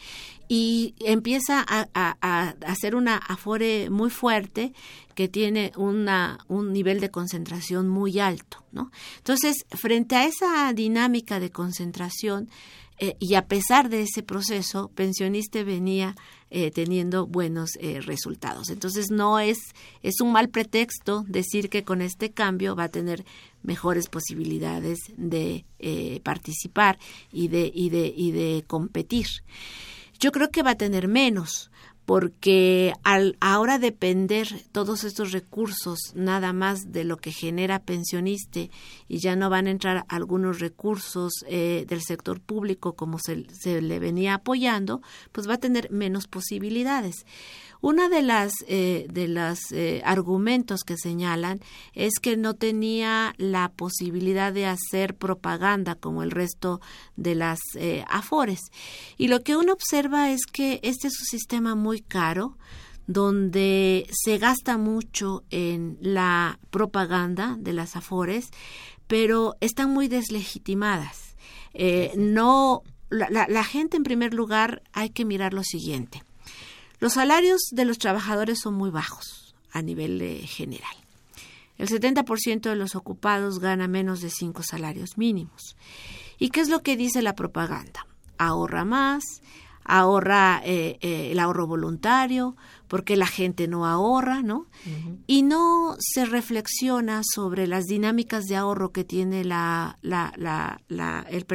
y 0.46 0.94
empieza 1.00 1.64
a, 1.66 2.56
hacer 2.66 2.94
una 2.94 3.16
afore 3.16 3.88
muy 3.88 4.10
fuerte 4.10 4.74
que 5.14 5.26
tiene 5.26 5.72
una, 5.78 6.38
un 6.48 6.74
nivel 6.74 7.00
de 7.00 7.10
concentración 7.10 7.88
muy 7.88 8.20
alto. 8.20 8.62
¿no? 8.72 8.90
Entonces, 9.16 9.64
frente 9.70 10.14
a 10.14 10.26
esa 10.26 10.70
dinámica 10.74 11.40
de 11.40 11.50
concentración, 11.50 12.50
eh, 13.00 13.16
y 13.20 13.34
a 13.34 13.46
pesar 13.46 13.88
de 13.88 14.02
ese 14.02 14.22
proceso, 14.22 14.90
pensionista 14.94 15.62
venía 15.62 16.16
eh, 16.50 16.70
teniendo 16.70 17.26
buenos 17.26 17.70
eh, 17.80 18.00
resultados. 18.00 18.70
Entonces 18.70 19.10
no 19.10 19.38
es, 19.38 19.58
es 20.02 20.20
un 20.20 20.32
mal 20.32 20.48
pretexto 20.48 21.24
decir 21.28 21.68
que 21.68 21.84
con 21.84 22.02
este 22.02 22.30
cambio 22.30 22.76
va 22.76 22.84
a 22.84 22.88
tener 22.88 23.24
mejores 23.62 24.08
posibilidades 24.08 24.98
de 25.16 25.64
participar 26.22 26.98
y 27.32 27.48
de, 27.48 27.70
y, 27.72 27.90
de, 27.90 28.12
y 28.14 28.30
de 28.32 28.64
competir. 28.66 29.26
Yo 30.18 30.32
creo 30.32 30.50
que 30.50 30.62
va 30.62 30.70
a 30.70 30.76
tener 30.76 31.06
menos, 31.06 31.70
porque 32.08 32.94
al 33.04 33.36
ahora 33.38 33.78
depender 33.78 34.48
todos 34.72 35.04
estos 35.04 35.30
recursos 35.30 35.98
nada 36.14 36.54
más 36.54 36.90
de 36.90 37.04
lo 37.04 37.18
que 37.18 37.32
genera 37.32 37.80
pensionista 37.80 38.60
y 39.08 39.18
ya 39.18 39.36
no 39.36 39.50
van 39.50 39.66
a 39.66 39.72
entrar 39.72 40.06
algunos 40.08 40.58
recursos 40.58 41.44
eh, 41.48 41.84
del 41.86 42.00
sector 42.00 42.40
público 42.40 42.94
como 42.94 43.18
se, 43.18 43.44
se, 43.52 43.82
le 43.82 43.98
venía 43.98 44.32
apoyando, 44.32 45.02
pues 45.32 45.46
va 45.46 45.56
a 45.56 45.58
tener 45.58 45.90
menos 45.90 46.28
posibilidades. 46.28 47.26
Una 47.80 48.08
de 48.08 48.22
las 48.22 48.52
eh, 48.66 49.06
de 49.10 49.28
los 49.28 49.70
eh, 49.70 50.02
argumentos 50.04 50.82
que 50.82 50.96
señalan 50.96 51.60
es 51.94 52.14
que 52.20 52.36
no 52.36 52.54
tenía 52.54 53.34
la 53.38 53.70
posibilidad 53.70 54.52
de 54.52 54.66
hacer 54.66 55.14
propaganda 55.14 55.94
como 55.94 56.22
el 56.22 56.32
resto 56.32 56.80
de 57.16 57.34
las 57.36 57.60
eh, 57.76 58.04
afores. 58.08 58.60
Y 59.16 59.28
lo 59.28 59.42
que 59.42 59.56
uno 59.56 59.72
observa 59.72 60.30
es 60.30 60.44
que 60.46 60.80
este 60.82 61.06
es 61.08 61.20
un 61.20 61.26
sistema 61.26 61.74
muy 61.76 62.00
caro 62.00 62.58
donde 63.06 64.06
se 64.10 64.38
gasta 64.38 64.76
mucho 64.76 65.44
en 65.50 65.96
la 66.00 66.58
propaganda 66.70 67.56
de 67.58 67.72
las 67.72 67.96
afores, 67.96 68.50
pero 69.06 69.56
están 69.60 69.90
muy 69.90 70.08
deslegitimadas. 70.08 71.36
no 72.16 72.82
la, 73.08 73.46
la 73.48 73.64
gente 73.64 73.96
en 73.96 74.02
primer 74.02 74.34
lugar 74.34 74.82
hay 74.92 75.10
que 75.10 75.24
mirar 75.24 75.54
lo 75.54 75.62
siguiente 75.62 76.22
los 77.00 77.14
salarios 77.14 77.60
de 77.70 77.84
los 77.84 77.98
trabajadores 77.98 78.60
son 78.60 78.74
muy 78.74 78.90
bajos 78.90 79.54
a 79.72 79.82
nivel 79.82 80.20
eh, 80.20 80.46
general. 80.46 80.96
El 81.76 81.88
70% 81.88 82.62
de 82.62 82.76
los 82.76 82.96
ocupados 82.96 83.60
gana 83.60 83.86
menos 83.86 84.20
de 84.20 84.30
cinco 84.30 84.62
salarios 84.64 85.16
mínimos. 85.16 85.76
¿Y 86.38 86.50
qué 86.50 86.60
es 86.60 86.68
lo 86.68 86.82
que 86.82 86.96
dice 86.96 87.22
la 87.22 87.34
propaganda? 87.34 88.06
Ahorra 88.36 88.84
más, 88.84 89.22
ahorra 89.84 90.60
eh, 90.64 90.98
eh, 91.00 91.30
el 91.32 91.38
ahorro 91.38 91.66
voluntario, 91.66 92.56
porque 92.88 93.16
la 93.16 93.26
gente 93.26 93.68
no 93.68 93.86
ahorra, 93.86 94.42
¿no? 94.42 94.66
Y 95.26 95.42
no 95.42 95.96
se 95.98 96.24
reflexiona 96.24 97.22
sobre 97.24 97.66
las 97.66 97.86
dinámicas 97.86 98.44
de 98.44 98.56
ahorro 98.56 98.92
que 98.92 99.04
tiene 99.04 99.44
la, 99.44 99.98
la, 100.02 100.32
la, 100.36 101.26
el 101.30 101.46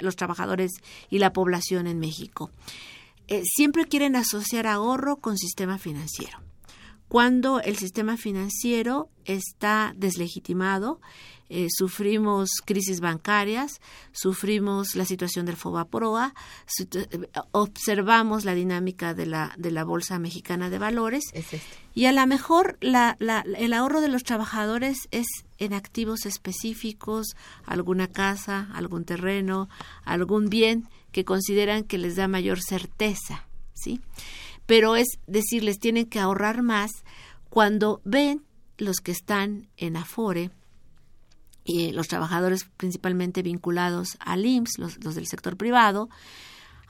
los 0.00 0.16
trabajadores 0.16 0.72
y 1.10 1.18
la 1.18 1.32
población 1.32 1.86
en 1.86 1.98
México. 1.98 2.50
Eh, 3.28 3.42
siempre 3.44 3.86
quieren 3.86 4.16
asociar 4.16 4.66
ahorro 4.66 5.16
con 5.16 5.38
sistema 5.38 5.78
financiero. 5.78 6.38
Cuando 7.08 7.60
el 7.60 7.76
sistema 7.76 8.16
financiero 8.16 9.08
está 9.24 9.92
deslegitimado, 9.96 11.00
eh, 11.50 11.68
sufrimos 11.70 12.48
crisis 12.64 13.00
bancarias, 13.00 13.80
sufrimos 14.12 14.96
la 14.96 15.04
situación 15.04 15.44
del 15.44 15.56
FOBAPROA, 15.56 16.34
eh, 16.80 17.06
observamos 17.52 18.44
la 18.44 18.54
dinámica 18.54 19.14
de 19.14 19.26
la, 19.26 19.54
de 19.58 19.70
la 19.70 19.84
Bolsa 19.84 20.18
Mexicana 20.18 20.70
de 20.70 20.78
Valores 20.78 21.24
y 21.94 22.06
a 22.06 22.12
lo 22.12 22.26
mejor 22.26 22.78
la, 22.80 23.16
el 23.20 23.72
ahorro 23.74 24.00
de 24.00 24.08
los 24.08 24.24
trabajadores 24.24 25.06
es 25.10 25.26
en 25.58 25.74
activos 25.74 26.24
específicos, 26.24 27.36
alguna 27.66 28.08
casa, 28.08 28.68
algún 28.74 29.04
terreno, 29.04 29.68
algún 30.04 30.48
bien 30.48 30.88
que 31.14 31.24
consideran 31.24 31.84
que 31.84 31.96
les 31.96 32.16
da 32.16 32.26
mayor 32.26 32.58
certeza, 32.60 33.46
¿sí? 33.72 34.00
Pero 34.66 34.96
es 34.96 35.06
decirles 35.28 35.78
tienen 35.78 36.06
que 36.06 36.18
ahorrar 36.18 36.62
más 36.62 36.90
cuando 37.48 38.02
ven 38.04 38.42
los 38.78 38.96
que 38.96 39.12
están 39.12 39.68
en 39.76 39.96
Afore 39.96 40.50
y 41.64 41.92
los 41.92 42.08
trabajadores 42.08 42.64
principalmente 42.76 43.42
vinculados 43.42 44.16
al 44.18 44.44
IMSS, 44.44 44.78
los, 44.78 45.14
del 45.14 45.28
sector 45.28 45.56
privado, 45.56 46.08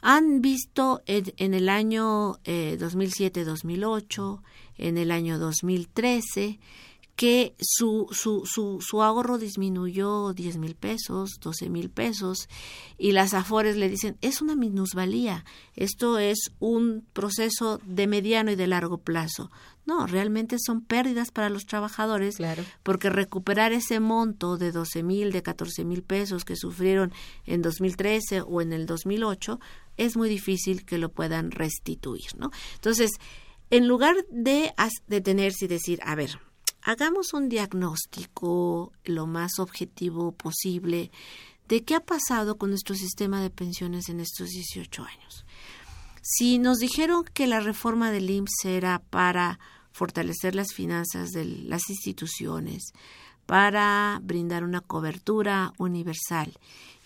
han 0.01 0.41
visto 0.41 1.03
en, 1.05 1.53
el 1.53 1.69
año 1.69 2.39
2007-2008, 2.45 4.41
eh, 4.41 4.89
en 4.89 4.97
el 4.97 5.11
año 5.11 5.39
2013, 5.39 6.59
que 7.17 7.55
su, 7.61 8.09
su, 8.11 8.45
su, 8.45 8.81
su 8.81 9.03
ahorro 9.03 9.39
disminuyó 9.39 10.33
10 10.33 10.57
mil 10.59 10.75
pesos, 10.75 11.39
12 11.41 11.71
mil 11.71 11.91
pesos, 11.91 12.49
y 12.99 13.13
las 13.13 13.35
AFORES 13.35 13.77
le 13.77 13.89
dicen, 13.89 14.17
es 14.21 14.43
una 14.43 14.57
minusvalía, 14.57 15.45
esto 15.77 16.19
es 16.19 16.51
un 16.59 17.07
proceso 17.13 17.81
de 17.85 18.07
mediano 18.07 18.51
y 18.51 18.57
de 18.57 18.67
largo 18.67 18.99
plazo. 18.99 19.51
No, 19.87 20.07
realmente 20.07 20.57
son 20.59 20.81
pérdidas 20.81 21.31
para 21.31 21.51
los 21.51 21.67
trabajadores, 21.67 22.39
porque 22.83 23.11
recuperar 23.11 23.73
ese 23.73 24.01
monto 24.01 24.57
de 24.57 24.73
12 24.73 25.03
mil, 25.03 25.31
de 25.31 25.43
14 25.43 25.85
mil 25.85 26.03
pesos 26.03 26.45
que 26.45 26.57
sufrieron 26.57 27.13
en 27.45 27.61
2013 27.61 28.41
o 28.41 28.63
en 28.63 28.73
el 28.73 28.87
2008, 28.87 29.61
es 29.99 30.17
muy 30.17 30.31
difícil 30.31 30.87
que 30.87 30.97
lo 30.97 31.11
puedan 31.11 31.51
restituir, 31.51 32.35
¿no? 32.39 32.51
Entonces, 32.77 33.11
en 33.69 33.87
lugar 33.87 34.17
de 34.31 34.73
detenerse 35.07 35.67
y 35.67 35.69
decir, 35.69 36.01
a 36.03 36.15
ver, 36.15 36.39
hagamos 36.85 37.33
un 37.33 37.49
diagnóstico 37.49 38.93
lo 39.05 39.27
más 39.27 39.59
objetivo 39.59 40.33
posible 40.33 41.11
de 41.67 41.83
qué 41.83 41.95
ha 41.95 42.01
pasado 42.01 42.59
con 42.59 42.69
nuestro 42.69 42.95
sistema 42.95 43.43
de 43.43 43.49
pensiones 43.49 44.11
en 44.11 44.21
estos 44.21 44.51
18 44.51 45.03
años. 45.03 45.47
Si 46.21 46.59
nos 46.59 46.79
dijeron 46.79 47.25
que 47.25 47.47
la 47.47 47.61
reforma 47.61 48.11
del 48.11 48.29
IMSS 48.29 48.67
era 48.67 48.99
para 48.99 49.59
fortalecer 49.93 50.55
las 50.55 50.75
finanzas 50.75 51.31
de 51.31 51.47
las 51.47 51.89
instituciones, 51.89 52.93
para 53.47 54.21
brindar 54.23 54.63
una 54.63 54.81
cobertura 54.81 55.73
universal, 55.79 56.53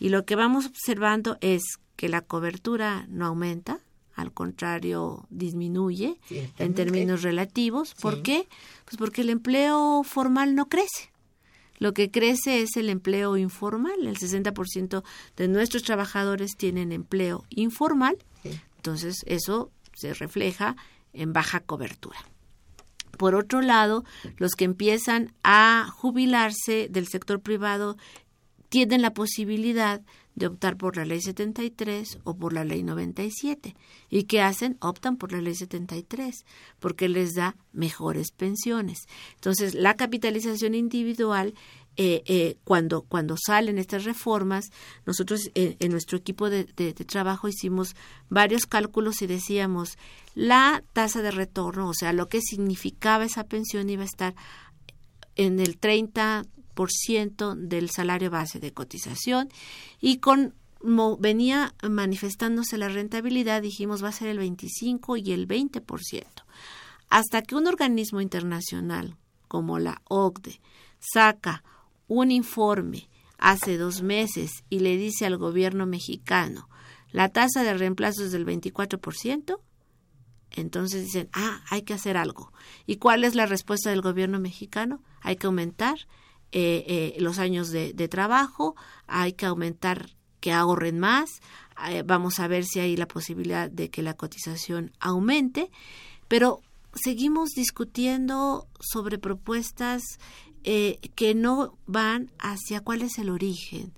y 0.00 0.08
lo 0.08 0.24
que 0.24 0.36
vamos 0.36 0.66
observando 0.66 1.38
es 1.40 1.62
que 1.96 2.08
la 2.08 2.20
cobertura 2.20 3.06
no 3.08 3.26
aumenta, 3.26 3.80
al 4.18 4.32
contrario, 4.32 5.26
disminuye 5.30 6.18
en 6.58 6.74
términos 6.74 7.22
relativos. 7.22 7.94
¿Por 7.94 8.22
qué? 8.22 8.48
Pues 8.84 8.96
porque 8.96 9.20
el 9.20 9.30
empleo 9.30 10.02
formal 10.02 10.56
no 10.56 10.68
crece. 10.68 11.12
Lo 11.78 11.94
que 11.94 12.10
crece 12.10 12.60
es 12.60 12.76
el 12.76 12.90
empleo 12.90 13.36
informal. 13.36 14.04
El 14.04 14.18
60% 14.18 15.04
de 15.36 15.46
nuestros 15.46 15.84
trabajadores 15.84 16.56
tienen 16.56 16.90
empleo 16.90 17.44
informal. 17.48 18.18
Entonces, 18.74 19.18
eso 19.26 19.70
se 19.94 20.12
refleja 20.14 20.74
en 21.12 21.32
baja 21.32 21.60
cobertura. 21.60 22.18
Por 23.16 23.36
otro 23.36 23.60
lado, 23.62 24.04
los 24.36 24.56
que 24.56 24.64
empiezan 24.64 25.32
a 25.44 25.88
jubilarse 25.92 26.88
del 26.90 27.06
sector 27.06 27.40
privado 27.40 27.96
tienen 28.68 29.00
la 29.00 29.14
posibilidad 29.14 30.02
de 30.38 30.46
optar 30.46 30.76
por 30.76 30.96
la 30.96 31.04
ley 31.04 31.20
73 31.20 32.18
o 32.24 32.36
por 32.36 32.52
la 32.52 32.64
ley 32.64 32.82
97. 32.82 33.74
¿Y 34.08 34.24
qué 34.24 34.40
hacen? 34.40 34.76
Optan 34.80 35.16
por 35.16 35.32
la 35.32 35.40
ley 35.40 35.54
73 35.54 36.44
porque 36.78 37.08
les 37.08 37.34
da 37.34 37.56
mejores 37.72 38.30
pensiones. 38.32 39.00
Entonces, 39.34 39.74
la 39.74 39.94
capitalización 39.94 40.74
individual 40.74 41.54
eh, 42.00 42.22
eh, 42.26 42.58
cuando, 42.62 43.02
cuando 43.02 43.34
salen 43.36 43.76
estas 43.76 44.04
reformas, 44.04 44.70
nosotros 45.04 45.50
eh, 45.56 45.76
en 45.80 45.90
nuestro 45.90 46.16
equipo 46.16 46.48
de, 46.48 46.62
de, 46.64 46.92
trabajo 46.92 47.48
hicimos 47.48 47.96
varios 48.28 48.66
cálculos 48.66 49.20
y 49.20 49.26
decíamos 49.26 49.98
la 50.36 50.84
tasa 50.92 51.22
de 51.22 51.32
retorno, 51.32 51.88
o 51.88 51.94
sea, 51.94 52.12
lo 52.12 52.28
que 52.28 52.40
significaba 52.40 53.24
esa 53.24 53.42
pensión 53.42 53.90
iba 53.90 54.02
a 54.02 54.06
estar 54.06 54.36
en 55.34 55.58
el 55.58 55.76
30, 55.76 56.44
del 57.56 57.90
salario 57.90 58.30
base 58.30 58.60
de 58.60 58.72
cotización 58.72 59.48
y 60.00 60.18
con 60.18 60.54
venía 61.18 61.74
manifestándose 61.82 62.78
la 62.78 62.88
rentabilidad, 62.88 63.62
dijimos 63.62 64.02
va 64.02 64.08
a 64.08 64.12
ser 64.12 64.28
el 64.28 64.38
25 64.38 65.16
y 65.16 65.32
el 65.32 65.48
20%. 65.48 66.24
Hasta 67.10 67.42
que 67.42 67.56
un 67.56 67.66
organismo 67.66 68.20
internacional 68.20 69.16
como 69.48 69.78
la 69.78 70.02
OCDE 70.08 70.60
saca 71.00 71.64
un 72.06 72.30
informe 72.30 73.08
hace 73.38 73.76
dos 73.76 74.02
meses 74.02 74.64
y 74.70 74.80
le 74.80 74.96
dice 74.96 75.26
al 75.26 75.36
gobierno 75.36 75.86
mexicano 75.86 76.68
la 77.10 77.30
tasa 77.30 77.62
de 77.62 77.74
reemplazo 77.74 78.24
es 78.24 78.32
del 78.32 78.46
24%, 78.46 79.60
entonces 80.50 81.04
dicen, 81.04 81.28
ah, 81.32 81.62
hay 81.70 81.82
que 81.82 81.94
hacer 81.94 82.16
algo. 82.16 82.52
¿Y 82.86 82.96
cuál 82.96 83.24
es 83.24 83.34
la 83.34 83.46
respuesta 83.46 83.90
del 83.90 84.02
gobierno 84.02 84.38
mexicano? 84.38 85.02
Hay 85.20 85.36
que 85.36 85.46
aumentar 85.46 85.96
eh, 86.52 86.84
eh, 86.86 87.16
los 87.20 87.38
años 87.38 87.70
de, 87.70 88.08
trabajo, 88.08 88.74
hay 89.06 89.34
que 89.34 89.46
aumentar 89.46 90.10
que 90.40 90.52
ahorren 90.52 90.98
más, 90.98 91.40
eh, 91.90 92.02
vamos 92.04 92.38
a 92.38 92.48
ver 92.48 92.64
si 92.64 92.80
hay 92.80 92.96
la 92.96 93.08
posibilidad 93.08 93.70
de 93.70 93.90
que 93.90 94.02
la 94.02 94.14
cotización 94.14 94.92
aumente, 95.00 95.70
pero 96.26 96.60
seguimos 96.94 97.50
discutiendo 97.50 98.66
sobre 98.80 99.18
propuestas 99.18 100.02
que 101.14 101.34
no 101.34 101.78
van 101.86 102.30
hacia 102.38 102.80
cuál 102.80 103.00
es 103.00 103.18
el 103.18 103.30
origen. 103.30 103.92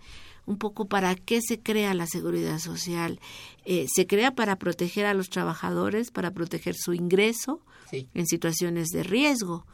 un 0.46 0.56
poco 0.56 0.86
para 0.86 1.14
qué 1.14 1.40
se 1.42 1.60
crea 1.60 1.94
la 1.94 2.06
seguridad 2.06 2.58
social. 2.58 3.20
Eh, 3.64 3.86
se 3.92 4.06
crea 4.08 4.34
para 4.34 4.56
proteger 4.56 5.06
a 5.06 5.14
los 5.14 5.28
trabajadores, 5.30 6.10
para 6.10 6.32
proteger 6.32 6.74
su 6.76 6.92
ingreso 6.92 7.60
en 7.92 8.26
situaciones 8.26 8.88
de 8.88 9.04
riesgo. 9.04 9.64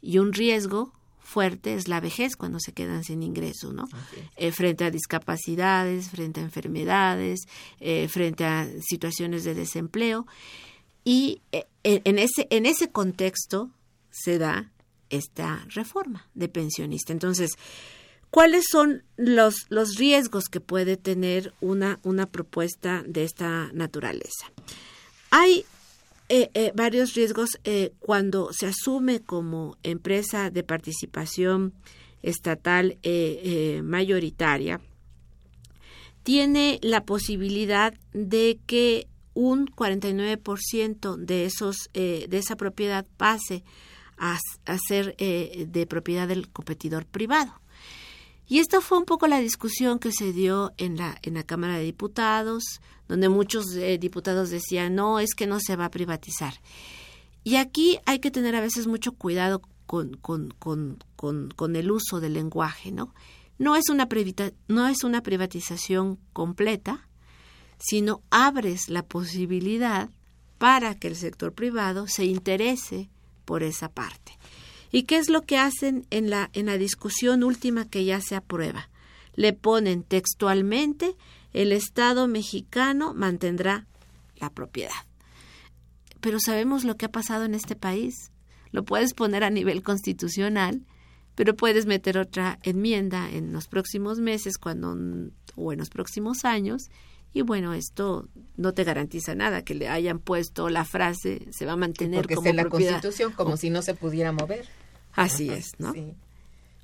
Y 0.00 0.18
un 0.18 0.32
riesgo 0.32 0.92
fuerte 1.30 1.74
es 1.74 1.88
la 1.88 2.00
vejez 2.00 2.36
cuando 2.36 2.58
se 2.60 2.72
quedan 2.72 3.04
sin 3.04 3.22
ingreso, 3.22 3.72
¿no? 3.72 3.88
Eh, 4.36 4.52
frente 4.52 4.84
a 4.84 4.90
discapacidades, 4.90 6.10
frente 6.10 6.40
a 6.40 6.42
enfermedades, 6.42 7.40
eh, 7.78 8.08
frente 8.08 8.44
a 8.44 8.68
situaciones 8.80 9.44
de 9.44 9.54
desempleo. 9.54 10.26
Y 11.04 11.40
en, 11.82 12.18
ese, 12.18 12.46
en 12.50 12.66
ese 12.66 12.90
contexto 12.90 13.70
se 14.10 14.38
da 14.38 14.70
esta 15.08 15.64
reforma 15.68 16.28
de 16.34 16.48
pensionista. 16.48 17.12
Entonces, 17.12 17.52
¿cuáles 18.30 18.64
son 18.70 19.02
los, 19.16 19.66
los 19.68 19.96
riesgos 19.96 20.44
que 20.44 20.60
puede 20.60 20.96
tener 20.96 21.54
una, 21.60 22.00
una 22.02 22.26
propuesta 22.26 23.02
de 23.06 23.24
esta 23.24 23.70
naturaleza? 23.72 24.52
Hay 25.30 25.64
eh, 26.30 26.50
eh, 26.54 26.72
varios 26.74 27.14
riesgos 27.14 27.58
eh, 27.64 27.92
cuando 27.98 28.52
se 28.52 28.66
asume 28.66 29.20
como 29.20 29.76
empresa 29.82 30.50
de 30.50 30.62
participación 30.62 31.74
estatal 32.22 32.98
mayoritaria. 33.82 34.80
Tiene 36.22 36.78
la 36.82 37.04
posibilidad 37.04 37.94
de 38.12 38.58
que 38.66 39.08
un 39.32 39.66
49% 39.66 41.16
de 41.16 41.46
esos 41.46 41.88
de 41.94 42.28
esa 42.30 42.56
propiedad 42.56 43.06
pase 43.16 43.64
a, 44.20 44.38
ser 44.86 45.14
eh, 45.18 45.64
de 45.68 45.86
propiedad 45.86 46.28
del 46.28 46.50
competidor 46.50 47.06
privado. 47.06 47.59
Y 48.50 48.58
esta 48.58 48.80
fue 48.80 48.98
un 48.98 49.04
poco 49.04 49.28
la 49.28 49.38
discusión 49.38 50.00
que 50.00 50.10
se 50.10 50.32
dio 50.32 50.72
en 50.76 50.96
la, 50.96 51.16
en 51.22 51.34
la 51.34 51.44
Cámara 51.44 51.78
de 51.78 51.84
Diputados, 51.84 52.64
donde 53.06 53.28
muchos 53.28 53.76
eh, 53.76 53.96
diputados 53.96 54.50
decían, 54.50 54.96
no, 54.96 55.20
es 55.20 55.36
que 55.36 55.46
no 55.46 55.60
se 55.60 55.76
va 55.76 55.84
a 55.84 55.90
privatizar. 55.92 56.54
Y 57.44 57.54
aquí 57.54 58.00
hay 58.06 58.18
que 58.18 58.32
tener 58.32 58.56
a 58.56 58.60
veces 58.60 58.88
mucho 58.88 59.12
cuidado 59.12 59.62
con, 59.86 60.14
con, 60.16 60.52
con, 60.58 60.98
con 61.54 61.76
el 61.76 61.92
uso 61.92 62.18
del 62.18 62.34
lenguaje, 62.34 62.90
¿no? 62.90 63.14
No 63.58 63.76
es, 63.76 63.88
una 63.88 64.08
no 64.66 64.88
es 64.88 65.04
una 65.04 65.22
privatización 65.22 66.18
completa, 66.32 67.08
sino 67.78 68.20
abres 68.30 68.88
la 68.88 69.04
posibilidad 69.04 70.10
para 70.58 70.96
que 70.96 71.06
el 71.06 71.14
sector 71.14 71.52
privado 71.52 72.08
se 72.08 72.24
interese 72.24 73.10
por 73.44 73.62
esa 73.62 73.90
parte. 73.90 74.39
¿Y 74.92 75.04
qué 75.04 75.18
es 75.18 75.28
lo 75.28 75.42
que 75.42 75.58
hacen 75.58 76.06
en 76.10 76.30
la, 76.30 76.50
en 76.52 76.66
la 76.66 76.78
discusión 76.78 77.44
última 77.44 77.88
que 77.88 78.04
ya 78.04 78.20
se 78.20 78.34
aprueba? 78.34 78.90
Le 79.34 79.52
ponen 79.52 80.02
textualmente 80.02 81.16
el 81.52 81.72
Estado 81.72 82.26
mexicano 82.28 83.14
mantendrá 83.14 83.86
la 84.36 84.50
propiedad. 84.50 85.06
Pero 86.20 86.38
sabemos 86.40 86.84
lo 86.84 86.96
que 86.96 87.06
ha 87.06 87.12
pasado 87.12 87.44
en 87.44 87.54
este 87.54 87.76
país. 87.76 88.32
Lo 88.72 88.84
puedes 88.84 89.14
poner 89.14 89.44
a 89.44 89.50
nivel 89.50 89.82
constitucional, 89.82 90.86
pero 91.34 91.56
puedes 91.56 91.86
meter 91.86 92.18
otra 92.18 92.58
enmienda 92.62 93.30
en 93.30 93.52
los 93.52 93.68
próximos 93.68 94.18
meses 94.18 94.58
cuando, 94.58 94.96
o 95.56 95.72
en 95.72 95.78
los 95.78 95.88
próximos 95.88 96.44
años 96.44 96.90
y 97.32 97.42
bueno, 97.42 97.74
esto 97.74 98.28
no 98.56 98.74
te 98.74 98.82
garantiza 98.82 99.34
nada 99.34 99.62
que 99.62 99.74
le 99.74 99.88
hayan 99.88 100.18
puesto 100.18 100.68
la 100.68 100.84
frase 100.84 101.46
se 101.50 101.64
va 101.64 101.72
a 101.72 101.76
mantener 101.76 102.22
Porque 102.22 102.34
como 102.34 102.48
es 102.48 102.54
la 102.56 102.64
Constitución 102.64 103.32
como 103.32 103.56
si 103.56 103.70
no 103.70 103.82
se 103.82 103.94
pudiera 103.94 104.32
mover. 104.32 104.66
Así 105.24 105.50
es, 105.50 105.72
¿no? 105.78 105.92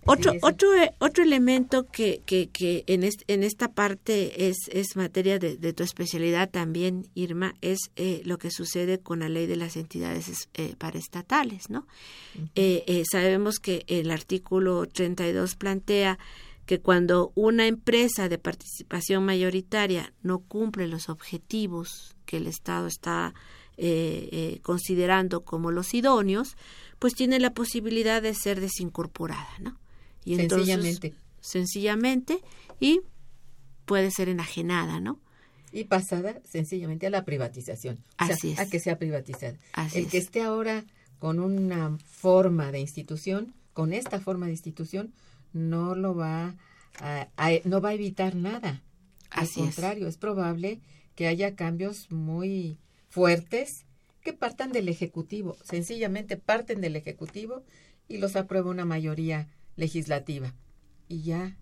Otro, 0.08 0.32
otro, 0.42 0.68
otro 1.00 1.24
elemento 1.24 1.86
que, 1.90 2.22
que, 2.24 2.48
que 2.48 2.84
en, 2.86 3.02
en 3.02 3.42
esta 3.42 3.72
parte 3.72 4.48
es, 4.48 4.56
es 4.70 4.94
materia 4.94 5.40
de, 5.40 5.72
tu 5.72 5.82
especialidad 5.82 6.48
también, 6.48 7.08
Irma, 7.14 7.56
es 7.60 7.78
eh, 7.96 8.22
lo 8.24 8.38
que 8.38 8.52
sucede 8.52 9.00
con 9.00 9.18
la 9.18 9.28
ley 9.28 9.46
de 9.46 9.56
las 9.56 9.76
entidades 9.76 10.48
eh, 10.54 10.74
paraestatales, 10.78 11.70
¿no? 11.70 11.88
Eh, 12.54 12.84
eh, 12.86 13.02
sabemos 13.10 13.58
que 13.58 13.84
el 13.88 14.12
artículo 14.12 14.86
32 14.86 15.56
plantea 15.56 16.20
que 16.66 16.80
cuando 16.80 17.32
una 17.34 17.66
empresa 17.66 18.28
de 18.28 18.38
participación 18.38 19.24
mayoritaria 19.24 20.12
no 20.22 20.38
cumple 20.38 20.86
los 20.86 21.08
objetivos 21.08 22.14
que 22.26 22.36
el 22.36 22.46
Estado 22.46 22.86
está 22.86 23.34
eh, 23.76 24.60
considerando 24.62 25.42
como 25.42 25.70
los 25.70 25.94
idóneos, 25.94 26.56
pues 26.98 27.14
tiene 27.14 27.38
la 27.38 27.52
posibilidad 27.52 28.22
de 28.22 28.34
ser 28.34 28.60
desincorporada, 28.60 29.58
¿no? 29.60 29.78
Y 30.24 30.36
sencillamente. 30.36 31.14
sencillamente, 31.40 32.40
y 32.80 33.00
puede 33.84 34.10
ser 34.10 34.28
enajenada, 34.28 35.00
¿no? 35.00 35.20
Y 35.72 35.84
pasada 35.84 36.40
sencillamente 36.44 37.06
a 37.06 37.10
la 37.10 37.24
privatización. 37.24 37.98
Así 38.16 38.52
es. 38.52 38.58
A 38.58 38.68
que 38.68 38.80
sea 38.80 38.98
privatizada. 38.98 39.56
el 39.94 40.08
que 40.08 40.18
esté 40.18 40.42
ahora 40.42 40.84
con 41.18 41.38
una 41.38 41.98
forma 41.98 42.72
de 42.72 42.80
institución, 42.80 43.54
con 43.72 43.92
esta 43.92 44.20
forma 44.20 44.46
de 44.46 44.52
institución, 44.52 45.12
no 45.52 45.94
lo 45.94 46.14
va 46.14 46.56
a, 47.00 47.28
no 47.64 47.80
va 47.80 47.90
a 47.90 47.94
evitar 47.94 48.34
nada. 48.34 48.82
Al 49.30 49.48
contrario, 49.50 50.08
es. 50.08 50.16
probable 50.16 50.80
que 51.14 51.26
haya 51.26 51.56
cambios 51.56 52.10
muy 52.10 52.78
fuertes 53.08 53.85
que 54.26 54.32
partan 54.32 54.72
del 54.72 54.88
Ejecutivo, 54.88 55.56
sencillamente 55.62 56.36
parten 56.36 56.80
del 56.80 56.96
Ejecutivo 56.96 57.62
y 58.08 58.16
los 58.16 58.34
aprueba 58.34 58.72
una 58.72 58.84
mayoría 58.84 59.46
legislativa 59.76 60.52
y 61.06 61.22
ya 61.22 61.56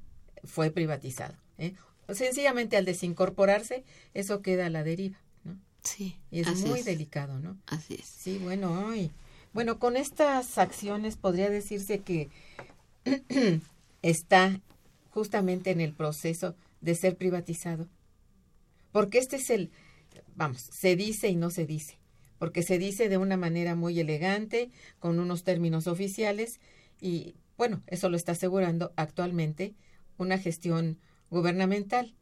fue 0.44 0.70
privatizado. 0.70 1.34
¿eh? 1.58 1.74
Sencillamente 2.08 2.78
al 2.78 2.86
desincorporarse, 2.86 3.84
eso 4.14 4.40
queda 4.40 4.64
a 4.64 4.70
la 4.70 4.82
deriva. 4.82 5.18
¿no? 5.44 5.58
Sí. 5.82 6.16
Y 6.30 6.40
es 6.40 6.64
muy 6.64 6.80
delicado, 6.80 7.38
¿no? 7.38 7.58
Así 7.66 7.96
es. 8.00 8.06
Sí, 8.06 8.38
bueno, 8.38 8.90
bueno, 9.52 9.78
con 9.78 9.98
estas 9.98 10.56
acciones 10.56 11.18
podría 11.18 11.50
decirse 11.50 11.98
que 11.98 12.30
está 14.00 14.58
justamente 15.10 15.70
en 15.70 15.82
el 15.82 15.92
proceso 15.92 16.56
de 16.80 16.94
ser 16.94 17.18
privatizado. 17.18 17.88
Porque 18.90 19.18
este 19.18 19.36
es 19.36 19.50
el, 19.50 19.70
vamos, 20.34 20.62
se 20.62 20.96
dice 20.96 21.28
y 21.28 21.36
no 21.36 21.50
se 21.50 21.66
dice, 21.66 21.98
porque 22.38 22.62
se 22.62 22.78
dice 22.78 23.08
de 23.08 23.18
una 23.18 23.36
manera 23.36 23.74
muy 23.74 23.98
elegante, 24.00 24.70
con 24.98 25.18
unos 25.18 25.44
términos 25.44 25.86
oficiales, 25.86 26.60
y 27.00 27.34
bueno, 27.56 27.82
eso 27.86 28.08
lo 28.08 28.16
está 28.16 28.32
asegurando 28.32 28.92
actualmente 28.96 29.74
una 30.18 30.38
gestión 30.38 30.98
gubernamental. 31.30 32.14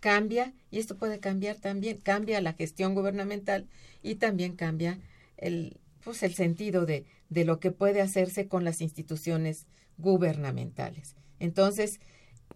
Cambia, 0.00 0.54
y 0.70 0.78
esto 0.78 0.96
puede 0.96 1.20
cambiar 1.20 1.56
también, 1.56 1.98
cambia 1.98 2.40
la 2.40 2.54
gestión 2.54 2.94
gubernamental 2.94 3.66
y 4.02 4.14
también 4.14 4.56
cambia 4.56 4.98
el, 5.36 5.78
pues 6.02 6.22
el 6.22 6.32
sentido 6.32 6.86
de, 6.86 7.04
de 7.28 7.44
lo 7.44 7.60
que 7.60 7.70
puede 7.70 8.00
hacerse 8.00 8.48
con 8.48 8.64
las 8.64 8.80
instituciones 8.80 9.66
gubernamentales. 9.98 11.16
Entonces, 11.38 12.00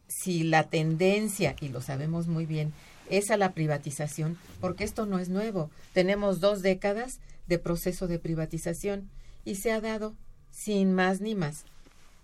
si 0.09 0.43
la 0.43 0.71
tendencia, 0.71 1.55
y 1.61 1.69
lo 1.69 1.83
sabemos 1.83 2.29
muy 2.29 2.47
bien, 2.47 2.73
es 3.11 3.31
a 3.31 3.37
la 3.37 3.53
privatización, 3.53 4.39
porque 4.61 4.85
esto 4.85 5.07
no 5.07 5.19
es 5.19 5.29
nuevo. 5.29 5.71
Tenemos 5.93 6.41
dos 6.41 6.63
décadas 6.63 7.21
de 7.47 7.59
proceso 7.59 8.07
de 8.07 8.19
privatización 8.19 9.11
y 9.45 9.57
se 9.57 9.73
ha 9.73 9.81
dado 9.81 10.15
sin 10.51 10.95
más 10.95 11.21
ni 11.21 11.35
más. 11.35 11.65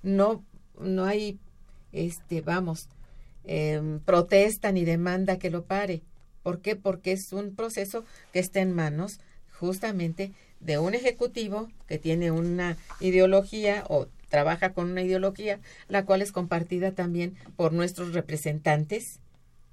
No, 0.03 0.45
no 0.79 1.05
hay, 1.05 1.39
este, 1.93 2.41
vamos, 2.41 2.89
em, 3.45 4.01
protesta 4.01 4.73
ni 4.73 4.85
demanda 4.85 5.39
que 5.39 5.51
lo 5.51 5.65
pare. 5.65 6.03
¿Por 6.43 6.61
qué? 6.61 6.77
Porque 6.77 7.13
es 7.13 7.33
un 7.33 7.55
proceso 7.55 8.05
que 8.33 8.39
está 8.39 8.61
en 8.61 8.73
manos 8.73 9.21
justamente 9.59 10.33
de 10.61 10.79
un 10.79 10.95
ejecutivo 10.95 11.69
que 11.87 11.99
tiene 11.99 12.31
una 12.31 12.77
ideología 13.01 13.85
o 13.89 14.07
trabaja 14.29 14.73
con 14.73 14.91
una 14.91 15.03
ideología, 15.03 15.61
la 15.89 16.05
cual 16.07 16.23
es 16.23 16.33
compartida 16.33 16.93
también 16.93 17.35
por 17.57 17.73
nuestros 17.73 18.15
representantes 18.15 19.21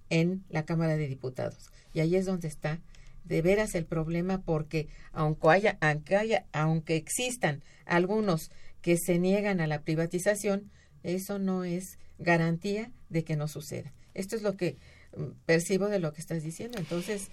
en 0.10 0.44
la 0.50 0.66
Cámara 0.66 0.98
de 0.98 1.08
Diputados. 1.08 1.72
Y 1.94 2.00
ahí 2.00 2.16
es 2.16 2.26
donde 2.26 2.48
está 2.48 2.82
de 3.24 3.42
veras 3.42 3.76
el 3.76 3.86
problema 3.86 4.42
porque 4.42 4.88
aunque 5.12 5.50
haya, 5.50 5.78
aunque 5.82 6.16
haya, 6.16 6.46
aunque 6.54 6.96
existan 6.96 7.64
algunos 7.86 8.52
que 8.82 8.98
se 8.98 9.20
niegan 9.20 9.60
a 9.60 9.68
la 9.68 9.82
privatización, 9.82 10.72
eso 11.04 11.40
no 11.40 11.64
es 11.64 12.00
garantía 12.20 12.92
de 13.10 13.24
que 13.24 13.36
no 13.36 13.48
suceda. 13.48 13.94
Esto 14.14 14.36
es 14.36 14.42
lo 14.42 14.56
que 14.56 14.78
mm, 15.16 15.24
percibo 15.46 15.88
de 15.88 16.00
lo 16.00 16.14
que 16.14 16.22
estás 16.22 16.44
diciendo. 16.44 16.78
Entonces, 16.78 17.30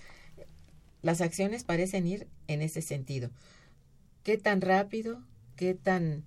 las 1.03 1.21
acciones 1.21 1.65
parecen 1.65 2.07
ir 2.07 2.27
en 2.49 2.63
ese 2.63 2.83
sentido. 2.83 3.31
¿Qué 4.23 4.39
tan 4.39 4.61
rápido? 4.61 5.23
¿Qué 5.57 5.75
tan 5.75 6.25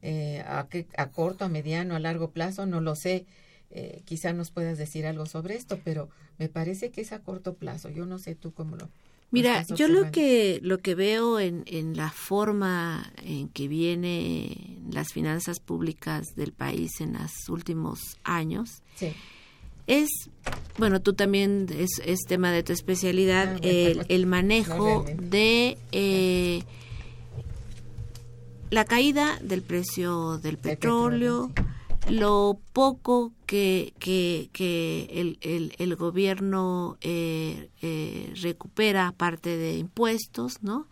eh, 0.00 0.44
a, 0.46 0.68
a 0.96 1.10
corto, 1.10 1.44
a 1.44 1.48
mediano, 1.48 1.96
a 1.96 2.00
largo 2.00 2.30
plazo, 2.30 2.66
no 2.66 2.80
lo 2.80 2.94
sé. 2.94 3.26
Eh, 3.70 4.02
quizá 4.04 4.32
nos 4.32 4.50
puedas 4.50 4.78
decir 4.78 5.06
algo 5.06 5.26
sobre 5.26 5.54
esto, 5.56 5.78
pero 5.84 6.08
me 6.38 6.48
parece 6.48 6.90
que 6.90 7.02
es 7.02 7.12
a 7.12 7.20
corto 7.20 7.54
plazo. 7.54 7.90
Yo 7.90 8.06
no 8.06 8.18
sé 8.18 8.34
tú 8.34 8.52
cómo 8.52 8.76
lo. 8.76 8.88
Mira, 9.30 9.66
yo 9.76 9.88
lo 9.88 10.10
que 10.10 10.58
lo 10.62 10.78
que 10.78 10.94
veo 10.94 11.38
en, 11.38 11.62
en 11.66 11.98
la 11.98 12.10
forma 12.10 13.12
en 13.22 13.48
que 13.50 13.68
viene 13.68 14.78
las 14.90 15.12
finanzas 15.12 15.60
públicas 15.60 16.28
del 16.34 16.52
país 16.52 17.02
en 17.02 17.12
los 17.12 17.50
últimos 17.50 18.16
años 18.24 18.82
es, 19.88 20.08
bueno, 20.76 21.00
tú 21.00 21.14
también 21.14 21.66
es, 21.76 22.00
es 22.04 22.20
tema 22.28 22.52
de 22.52 22.62
tu 22.62 22.72
especialidad, 22.72 23.54
Ah, 23.54 23.58
bueno, 23.62 24.02
el, 24.02 24.06
el 24.08 24.26
manejo 24.26 25.04
de 25.16 25.78
eh, 25.92 26.62
la 28.70 28.84
caída 28.84 29.38
del 29.42 29.62
precio 29.62 30.38
del 30.38 30.58
petróleo, 30.58 31.48
petróleo, 31.48 31.77
lo 32.10 32.60
poco 32.72 33.32
que, 33.46 33.94
que, 33.98 35.08
el, 35.10 35.74
el, 35.78 35.96
gobierno 35.96 36.96
eh, 37.00 37.70
eh, 37.82 38.32
recupera 38.42 39.08
aparte 39.08 39.56
de 39.56 39.78
impuestos, 39.78 40.62
¿no? 40.62 40.86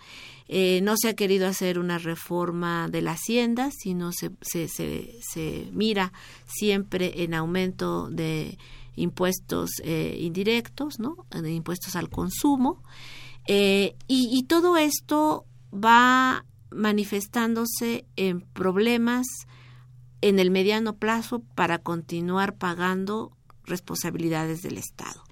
Eh, 0.48 0.80
no 0.82 0.96
se 0.96 1.08
ha 1.08 1.14
querido 1.14 1.46
hacer 1.48 1.78
una 1.78 1.98
reforma 1.98 2.88
de 2.88 3.02
la 3.02 3.12
hacienda, 3.12 3.70
sino 3.70 4.12
se, 4.12 4.30
se, 4.42 4.68
se, 4.68 5.14
se 5.20 5.68
mira 5.72 6.12
siempre 6.46 7.24
en 7.24 7.34
aumento 7.34 8.08
de 8.10 8.58
impuestos 8.94 9.70
indirectos, 9.84 10.98
¿no? 10.98 11.26
De 11.30 11.52
impuestos 11.52 11.96
al 11.96 12.08
consumo. 12.08 12.82
Y, 13.46 13.94
y 14.08 14.42
todo 14.44 14.76
esto 14.76 15.44
va 15.72 16.44
manifestándose 16.70 18.06
en 18.16 18.40
problemas 18.40 19.26
en 20.20 20.38
el 20.38 20.50
mediano 20.50 20.96
plazo 20.96 21.40
para 21.54 21.78
continuar 21.78 22.56
pagando 22.56 23.36
responsabilidades 23.64 24.62
del 24.62 24.78
Estado. 24.78 25.22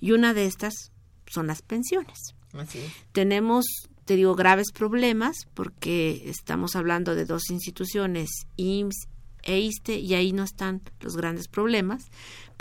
Y 0.00 0.12
una 0.12 0.34
de 0.34 0.46
estas 0.46 0.92
son 1.26 1.46
las 1.46 1.62
pensiones. 1.62 2.34
Así 2.52 2.78
es. 2.78 2.92
Tenemos, 3.12 3.64
te 4.04 4.16
digo, 4.16 4.34
graves 4.34 4.72
problemas 4.72 5.36
porque 5.54 6.28
estamos 6.28 6.76
hablando 6.76 7.14
de 7.14 7.24
dos 7.24 7.50
instituciones, 7.50 8.28
IMSS 8.56 9.08
e 9.44 9.58
ISTE, 9.58 9.98
y 9.98 10.14
ahí 10.14 10.32
no 10.32 10.44
están 10.44 10.82
los 11.00 11.16
grandes 11.16 11.48
problemas. 11.48 12.04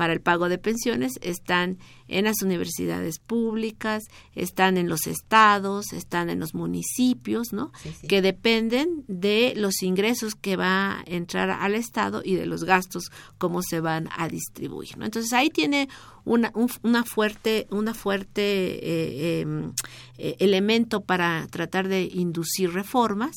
Para 0.01 0.13
el 0.13 0.19
pago 0.21 0.49
de 0.49 0.57
pensiones 0.57 1.11
están 1.21 1.77
en 2.07 2.25
las 2.25 2.41
universidades 2.41 3.19
públicas, 3.19 4.01
están 4.33 4.77
en 4.77 4.89
los 4.89 5.05
estados, 5.05 5.93
están 5.93 6.31
en 6.31 6.39
los 6.39 6.55
municipios, 6.55 7.53
¿no? 7.53 7.71
Sí, 7.83 7.91
sí. 8.01 8.07
Que 8.07 8.23
dependen 8.23 9.03
de 9.07 9.53
los 9.55 9.83
ingresos 9.83 10.33
que 10.33 10.55
va 10.55 11.01
a 11.01 11.03
entrar 11.05 11.51
al 11.51 11.75
Estado 11.75 12.23
y 12.25 12.33
de 12.33 12.47
los 12.47 12.63
gastos, 12.63 13.11
cómo 13.37 13.61
se 13.61 13.79
van 13.79 14.09
a 14.17 14.27
distribuir, 14.27 14.97
¿no? 14.97 15.05
Entonces 15.05 15.33
ahí 15.33 15.51
tiene 15.51 15.87
una, 16.25 16.51
un- 16.55 16.71
una 16.81 17.03
fuerte, 17.03 17.67
una 17.69 17.93
fuerte 17.93 18.41
eh, 18.41 19.41
em, 19.41 19.71
eh, 20.17 20.35
elemento 20.39 21.01
para 21.01 21.45
tratar 21.51 21.87
de 21.87 22.09
inducir 22.11 22.71
reformas 22.73 23.35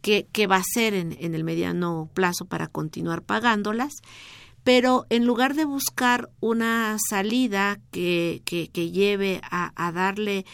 que, 0.00 0.26
que 0.32 0.46
va 0.46 0.56
a 0.56 0.64
ser 0.64 0.94
en, 0.94 1.14
en 1.20 1.34
el 1.34 1.44
mediano 1.44 2.08
plazo 2.14 2.46
para 2.46 2.68
continuar 2.68 3.20
pagándolas 3.22 3.92
pero 4.64 5.06
en 5.10 5.24
lugar 5.26 5.54
de 5.54 5.64
buscar 5.64 6.30
una 6.40 6.96
salida 7.08 7.78
que, 7.90 8.42
que, 8.44 8.68
que 8.68 8.90
lleve 8.90 9.40
a, 9.42 9.72
a 9.76 9.92
darle 9.92 10.44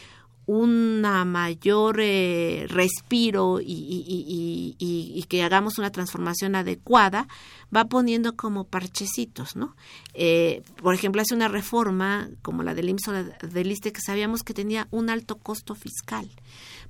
una 0.49 1.25
mayor 1.25 1.99
eh, 2.01 2.67
respiro 2.69 3.61
y, 3.61 3.65
y- 3.67 4.77
y- 4.79 5.23
que 5.25 5.43
hagamos 5.43 5.77
una 5.79 5.91
transformación 5.91 6.55
adecuada, 6.55 7.27
va 7.75 7.87
poniendo 7.87 8.37
como 8.37 8.63
parchecitos, 8.63 9.57
¿no? 9.57 9.75
Eh, 10.15 10.63
por 10.81 10.95
ejemplo, 10.95 11.21
hace 11.21 11.35
una 11.35 11.49
reforma 11.49 12.29
como 12.43 12.63
la 12.63 12.75
del 12.75 12.89
IMSS 12.91 13.09
o 13.09 13.13
la 13.13 13.23
del 13.25 13.73
que 13.81 14.01
sabíamos 14.01 14.45
que 14.45 14.55
tenía 14.55 14.87
un 14.93 15.11
alto 15.11 15.37
costo 15.39 15.75
fiscal, 15.75 16.31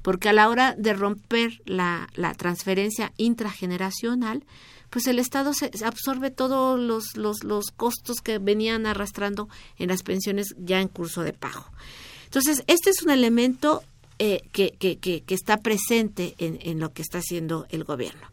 porque 0.02 0.28
a 0.28 0.34
la 0.34 0.50
hora 0.50 0.74
de 0.76 0.92
romper 0.92 1.62
la, 1.64 2.08
la 2.14 2.34
transferencia 2.34 3.14
intrageneracional, 3.16 4.44
pues 4.90 5.06
el 5.06 5.18
Estado 5.18 5.52
se 5.54 5.70
absorbe 5.84 6.30
todos 6.30 6.78
los, 6.78 7.16
los, 7.16 7.44
los 7.44 7.70
costos 7.70 8.20
que 8.20 8.38
venían 8.38 8.86
arrastrando 8.86 9.48
en 9.78 9.88
las 9.88 10.02
pensiones 10.02 10.54
ya 10.58 10.80
en 10.80 10.88
curso 10.88 11.22
de 11.22 11.32
pago. 11.32 11.64
Entonces, 12.24 12.64
este 12.66 12.90
es 12.90 13.02
un 13.02 13.10
elemento 13.10 13.82
eh, 14.18 14.42
que, 14.52 14.72
que, 14.72 14.98
que, 14.98 15.22
está 15.34 15.58
presente 15.58 16.34
en, 16.38 16.58
en 16.62 16.80
lo 16.80 16.92
que 16.92 17.02
está 17.02 17.18
haciendo 17.18 17.66
el 17.70 17.84
gobierno. 17.84 18.26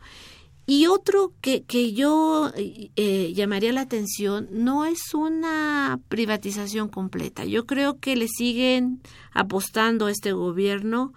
Y 0.65 0.87
otro 0.87 1.33
que, 1.41 1.63
que 1.63 1.91
yo 1.91 2.51
eh, 2.55 3.33
llamaría 3.33 3.73
la 3.73 3.81
atención 3.81 4.47
no 4.51 4.85
es 4.85 5.13
una 5.13 5.99
privatización 6.07 6.87
completa. 6.87 7.43
Yo 7.43 7.65
creo 7.65 7.99
que 7.99 8.15
le 8.15 8.29
siguen 8.29 9.01
apostando 9.33 10.07
este 10.07 10.31
gobierno 10.31 11.13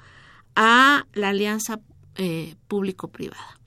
a 0.57 1.07
la 1.13 1.29
alianza 1.29 1.79
eh, 2.17 2.57
público-privada, 2.67 3.61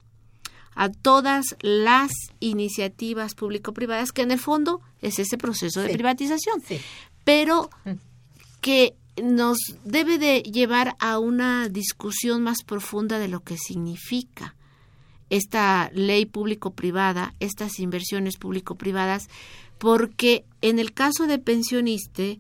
a 0.82 0.88
todas 0.88 1.58
las 1.60 2.10
iniciativas 2.40 3.36
público-privadas, 3.36 4.14
que 4.14 4.22
en 4.22 4.32
el 4.32 4.40
fondo 4.40 4.80
es 5.02 5.20
ese 5.20 5.38
proceso 5.38 5.82
de 5.82 5.90
privatización, 5.90 6.62
Sí. 6.66 6.80
pero 7.26 7.70
Mm. 7.84 7.92
que 8.62 8.96
nos 9.22 9.58
debe 9.84 10.18
de 10.18 10.42
llevar 10.42 10.96
a 11.00 11.20
una 11.20 11.68
discusión 11.68 12.44
más 12.44 12.64
profunda 12.64 13.20
de 13.20 13.28
lo 13.28 13.42
que 13.42 13.58
significa 13.58 14.56
esta 15.30 15.92
ley 15.94 16.26
público-privada, 16.26 17.36
estas 17.42 17.80
inversiones 17.80 18.38
público-privadas, 18.38 19.28
porque 19.80 20.46
en 20.62 20.80
el 20.80 20.94
caso 20.94 21.28
de 21.28 21.40
pensioniste 21.40 22.40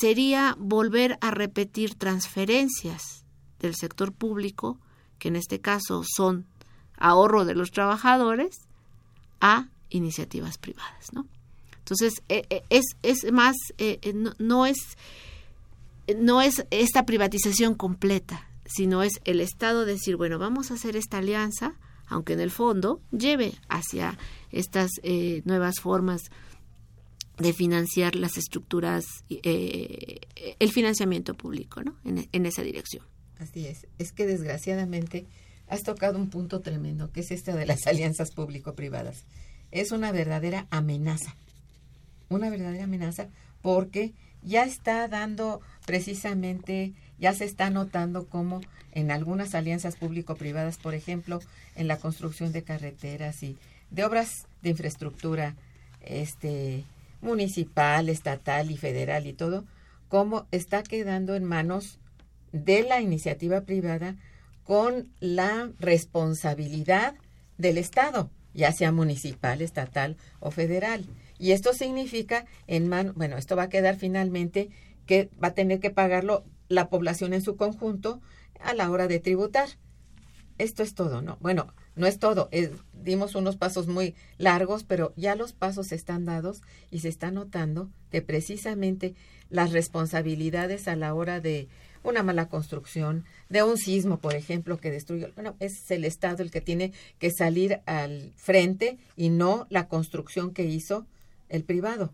sería 0.00 0.54
volver 0.60 1.18
a 1.20 1.32
repetir 1.32 1.96
transferencias 1.96 3.24
del 3.58 3.74
sector 3.74 4.12
público, 4.12 4.78
que 5.18 5.26
en 5.26 5.34
este 5.36 5.60
caso 5.60 6.02
son 6.04 6.46
ahorro 6.96 7.44
de 7.44 7.54
los 7.54 7.70
trabajadores, 7.70 8.60
a 9.40 9.68
iniciativas 9.90 10.58
privadas, 10.58 11.12
¿no? 11.12 11.26
Entonces, 11.78 12.22
eh, 12.28 12.42
eh, 12.50 12.62
es, 12.68 12.84
es 13.02 13.30
más, 13.32 13.54
eh, 13.78 14.12
no, 14.12 14.32
no 14.38 14.66
es 14.66 14.76
no 16.18 16.40
es 16.40 16.64
esta 16.70 17.04
privatización 17.04 17.74
completa, 17.74 18.48
sino 18.64 19.02
es 19.02 19.12
el 19.24 19.40
Estado 19.40 19.84
decir, 19.84 20.16
bueno, 20.16 20.38
vamos 20.38 20.70
a 20.70 20.74
hacer 20.74 20.96
esta 20.96 21.18
alianza, 21.18 21.74
aunque 22.06 22.32
en 22.32 22.40
el 22.40 22.50
fondo 22.52 23.00
lleve 23.10 23.54
hacia 23.68 24.16
estas 24.52 24.90
nuevas 25.44 25.80
formas 25.80 26.22
de 27.38 27.52
financiar 27.52 28.14
las 28.14 28.36
estructuras, 28.36 29.04
el 29.28 30.70
financiamiento 30.72 31.34
público, 31.34 31.82
¿no? 31.82 31.96
En, 32.04 32.28
en 32.30 32.46
esa 32.46 32.62
dirección. 32.62 33.04
Así 33.40 33.66
es. 33.66 33.88
Es 33.98 34.12
que 34.12 34.26
desgraciadamente 34.26 35.26
has 35.68 35.82
tocado 35.82 36.18
un 36.18 36.30
punto 36.30 36.60
tremendo, 36.60 37.10
que 37.10 37.20
es 37.20 37.30
este 37.30 37.52
de 37.52 37.66
las 37.66 37.86
alianzas 37.86 38.30
público-privadas. 38.30 39.24
Es 39.70 39.92
una 39.92 40.12
verdadera 40.12 40.66
amenaza. 40.70 41.34
Una 42.28 42.50
verdadera 42.50 42.84
amenaza 42.84 43.28
porque 43.62 44.12
ya 44.42 44.64
está 44.64 45.08
dando 45.08 45.60
precisamente, 45.86 46.92
ya 47.18 47.32
se 47.32 47.44
está 47.44 47.70
notando 47.70 48.26
como 48.26 48.60
en 48.92 49.10
algunas 49.10 49.54
alianzas 49.54 49.96
público-privadas, 49.96 50.78
por 50.78 50.94
ejemplo, 50.94 51.40
en 51.74 51.88
la 51.88 51.98
construcción 51.98 52.52
de 52.52 52.62
carreteras 52.62 53.42
y 53.42 53.56
de 53.90 54.04
obras 54.04 54.46
de 54.62 54.70
infraestructura 54.70 55.56
este 56.00 56.84
municipal, 57.20 58.08
estatal 58.08 58.70
y 58.70 58.76
federal 58.76 59.26
y 59.26 59.32
todo, 59.32 59.64
cómo 60.08 60.46
está 60.52 60.82
quedando 60.82 61.34
en 61.34 61.44
manos 61.44 61.98
de 62.52 62.82
la 62.84 63.00
iniciativa 63.00 63.62
privada 63.62 64.16
con 64.66 65.08
la 65.20 65.70
responsabilidad 65.78 67.14
del 67.56 67.78
Estado, 67.78 68.30
ya 68.52 68.72
sea 68.72 68.90
municipal, 68.90 69.62
estatal 69.62 70.16
o 70.40 70.50
federal. 70.50 71.06
Y 71.38 71.52
esto 71.52 71.72
significa 71.72 72.46
en 72.66 72.88
mano, 72.88 73.12
bueno, 73.14 73.36
esto 73.38 73.54
va 73.54 73.64
a 73.64 73.68
quedar 73.68 73.96
finalmente 73.96 74.70
que 75.06 75.30
va 75.42 75.48
a 75.48 75.54
tener 75.54 75.78
que 75.78 75.90
pagarlo 75.90 76.44
la 76.68 76.88
población 76.88 77.32
en 77.32 77.42
su 77.42 77.56
conjunto 77.56 78.20
a 78.60 78.74
la 78.74 78.90
hora 78.90 79.06
de 79.06 79.20
tributar. 79.20 79.68
Esto 80.58 80.82
es 80.82 80.94
todo, 80.94 81.22
¿no? 81.22 81.38
Bueno, 81.40 81.72
no 81.94 82.06
es 82.06 82.18
todo. 82.18 82.48
dimos 82.92 83.36
unos 83.36 83.56
pasos 83.56 83.86
muy 83.86 84.16
largos, 84.36 84.82
pero 84.82 85.12
ya 85.16 85.36
los 85.36 85.52
pasos 85.52 85.92
están 85.92 86.24
dados 86.24 86.62
y 86.90 87.00
se 87.00 87.08
está 87.08 87.30
notando 87.30 87.88
que 88.10 88.20
precisamente 88.20 89.14
las 89.48 89.70
responsabilidades 89.70 90.88
a 90.88 90.96
la 90.96 91.14
hora 91.14 91.40
de 91.40 91.68
una 92.08 92.22
mala 92.22 92.48
construcción, 92.48 93.24
de 93.48 93.62
un 93.62 93.76
sismo, 93.78 94.18
por 94.18 94.34
ejemplo, 94.34 94.78
que 94.78 94.90
destruyó, 94.90 95.32
bueno, 95.34 95.56
es 95.60 95.90
el 95.90 96.04
Estado 96.04 96.42
el 96.42 96.50
que 96.50 96.60
tiene 96.60 96.92
que 97.18 97.30
salir 97.30 97.80
al 97.86 98.32
frente 98.36 98.98
y 99.16 99.28
no 99.30 99.66
la 99.70 99.88
construcción 99.88 100.52
que 100.52 100.64
hizo 100.64 101.06
el 101.48 101.64
privado, 101.64 102.12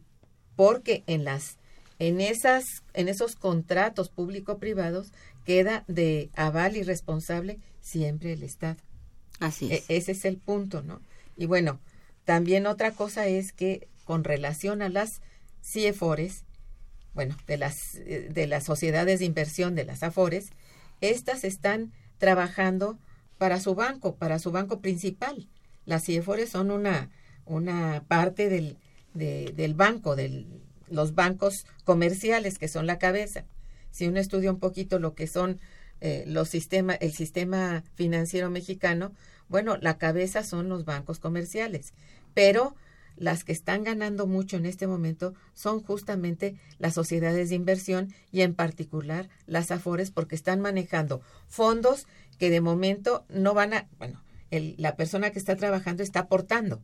porque 0.57 1.03
en 1.07 1.25
las 1.25 1.59
en 1.99 2.21
esas 2.21 2.65
en 2.95 3.09
esos 3.09 3.37
contratos 3.37 4.09
público-privados 4.09 5.13
queda 5.45 5.85
de 5.89 6.31
aval 6.35 6.77
y 6.77 6.83
responsable 6.83 7.59
siempre 7.81 8.33
el 8.33 8.43
Estado. 8.43 8.79
Así 9.41 9.73
E- 9.73 9.77
es. 9.77 9.85
ese 9.89 10.13
es 10.13 10.25
el 10.25 10.37
punto, 10.39 10.83
¿no? 10.83 11.01
Y 11.37 11.47
bueno, 11.47 11.81
también 12.25 12.67
otra 12.67 12.93
cosa 12.93 13.27
es 13.27 13.53
que 13.53 13.89
con 14.05 14.25
relación 14.25 14.83
a 14.83 14.89
las 14.89 15.21
CIEFORES, 15.65 16.45
bueno, 17.15 17.37
de 17.47 17.57
las, 17.57 17.97
eh, 17.97 18.29
de 18.31 18.47
las 18.47 18.65
sociedades 18.65 19.21
de 19.21 19.27
inversión 19.27 19.75
de 19.75 19.85
las 19.85 20.03
AFORES, 20.03 20.51
estas 21.01 21.45
están 21.45 21.93
trabajando 22.19 22.99
para 23.39 23.61
su 23.61 23.75
banco, 23.75 24.15
para 24.15 24.39
su 24.39 24.53
banco 24.53 24.81
principal. 24.81 25.49
Las 25.85 26.05
CIEFORES 26.05 26.51
son 26.51 26.71
una, 26.71 27.11
una 27.45 28.05
parte 28.07 28.49
del, 28.49 28.79
del 29.15 29.75
banco, 29.75 30.15
de 30.15 30.47
los 30.89 31.15
bancos 31.15 31.67
comerciales 31.85 32.59
que 32.59 32.69
son 32.69 32.87
la 32.87 32.99
cabeza. 32.99 33.45
Si 33.91 34.07
uno 34.07 34.21
estudia 34.21 34.51
un 34.51 34.61
poquito 34.61 34.99
lo 34.99 35.15
que 35.15 35.27
son 35.27 35.61
eh, 36.01 36.25
los 36.27 36.49
sistemas, 36.49 36.99
el 37.01 37.13
sistema 37.13 37.85
financiero 37.95 38.51
mexicano, 38.51 39.13
bueno, 39.49 39.77
la 39.77 39.99
cabeza 39.99 40.45
son 40.45 40.69
los 40.69 40.85
bancos 40.85 41.19
comerciales, 41.19 41.93
pero 42.35 42.75
las 43.23 43.45
que 43.45 43.53
están 43.53 43.85
ganando 43.85 44.27
mucho 44.27 44.57
en 44.57 44.67
este 44.67 44.89
momento 44.89 45.33
son 45.55 45.81
justamente 45.81 46.57
las 46.79 46.95
sociedades 46.95 47.51
de 47.51 47.55
inversión 47.55 48.13
y 48.33 48.41
en 48.41 48.53
particular 48.53 49.29
las 49.47 49.71
AFORES 49.71 50.11
porque 50.11 50.35
están 50.35 50.61
manejando 50.61 51.21
fondos 51.47 52.09
que 52.41 52.51
de 52.51 52.61
momento 52.61 53.25
no 53.29 53.55
van 53.55 53.75
a, 53.75 53.89
bueno, 53.99 54.21
la 54.51 54.97
persona 54.97 55.31
que 55.31 55.39
está 55.39 55.55
trabajando 55.55 56.03
está 56.03 56.21
aportando. 56.21 56.83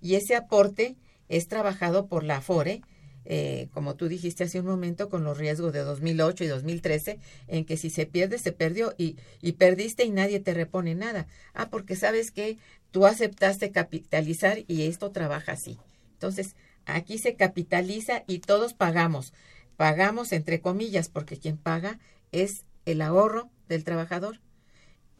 Y 0.00 0.14
ese 0.14 0.34
aporte 0.34 0.96
es 1.28 1.46
trabajado 1.46 2.06
por 2.06 2.24
la 2.24 2.38
AFORE, 2.38 2.80
eh, 3.28 3.68
como 3.72 3.96
tú 3.96 4.08
dijiste 4.08 4.44
hace 4.44 4.60
un 4.60 4.66
momento, 4.66 5.08
con 5.08 5.24
los 5.24 5.36
riesgos 5.36 5.72
de 5.72 5.80
2008 5.80 6.44
y 6.44 6.46
2013, 6.46 7.18
en 7.48 7.64
que 7.64 7.76
si 7.76 7.90
se 7.90 8.06
pierde, 8.06 8.38
se 8.38 8.52
perdió 8.52 8.94
y, 8.96 9.16
y 9.42 9.52
perdiste 9.52 10.04
y 10.04 10.10
nadie 10.10 10.40
te 10.40 10.54
repone 10.54 10.94
nada. 10.94 11.26
Ah, 11.52 11.68
porque 11.68 11.96
sabes 11.96 12.30
que 12.30 12.58
tú 12.90 13.04
aceptaste 13.06 13.72
capitalizar 13.72 14.64
y 14.68 14.82
esto 14.82 15.10
trabaja 15.10 15.52
así. 15.52 15.78
Entonces, 16.12 16.54
aquí 16.86 17.18
se 17.18 17.34
capitaliza 17.34 18.22
y 18.26 18.38
todos 18.38 18.74
pagamos. 18.74 19.32
Pagamos 19.76 20.32
entre 20.32 20.60
comillas, 20.60 21.08
porque 21.08 21.36
quien 21.36 21.58
paga 21.58 21.98
es 22.32 22.64
el 22.86 23.02
ahorro 23.02 23.50
del 23.68 23.84
trabajador. 23.84 24.40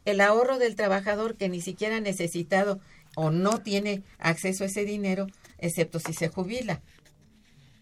El 0.04 0.20
ahorro 0.20 0.58
del 0.58 0.76
trabajador 0.76 1.36
que 1.36 1.48
ni 1.48 1.60
siquiera 1.60 1.96
ha 1.96 2.00
necesitado 2.00 2.80
o 3.16 3.30
no 3.30 3.58
tiene 3.58 4.02
acceso 4.18 4.62
a 4.62 4.68
ese 4.68 4.84
dinero, 4.84 5.26
excepto 5.58 5.98
si 5.98 6.12
se 6.12 6.28
jubila. 6.28 6.80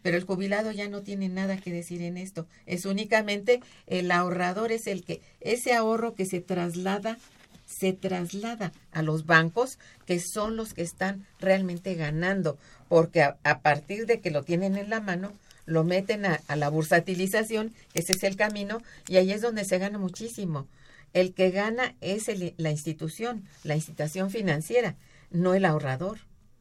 Pero 0.04 0.18
el 0.18 0.24
jubilado 0.24 0.70
ya 0.70 0.86
no 0.90 1.02
tiene 1.02 1.30
nada 1.30 1.56
que 1.56 1.72
decir 1.72 2.02
en 2.02 2.18
esto. 2.18 2.46
Es 2.66 2.84
únicamente 2.84 3.60
el 3.86 4.10
ahorrador, 4.10 4.70
es 4.70 4.86
el 4.86 5.02
que, 5.02 5.22
ese 5.40 5.72
ahorro 5.72 6.14
que 6.14 6.26
se 6.26 6.42
traslada, 6.42 7.16
se 7.64 7.94
traslada 7.94 8.72
a 8.92 9.00
los 9.00 9.24
bancos, 9.24 9.78
que 10.04 10.20
son 10.20 10.56
los 10.56 10.74
que 10.74 10.82
están 10.82 11.26
realmente 11.40 11.94
ganando, 11.94 12.58
porque 12.90 13.22
a, 13.22 13.60
partir 13.62 14.04
de 14.04 14.20
que 14.20 14.30
lo 14.30 14.42
tienen 14.42 14.76
en 14.76 14.90
la 14.90 15.00
mano, 15.00 15.32
lo 15.64 15.84
meten 15.84 16.26
a, 16.26 16.38
la 16.54 16.68
bursatilización, 16.68 17.72
ese 17.94 18.12
es 18.12 18.22
el 18.24 18.36
camino, 18.36 18.82
y 19.08 19.16
ahí 19.16 19.32
es 19.32 19.40
donde 19.40 19.64
se 19.64 19.78
gana 19.78 19.96
muchísimo. 19.96 20.68
El 21.14 21.32
que 21.32 21.50
gana 21.50 21.94
es 22.02 22.26
la 22.58 22.70
institución, 22.70 23.44
la 23.62 23.74
institución 23.74 24.28
financiera 24.28 24.96
no 25.30 25.54
el 25.54 25.64
ahorrador. 25.64 26.18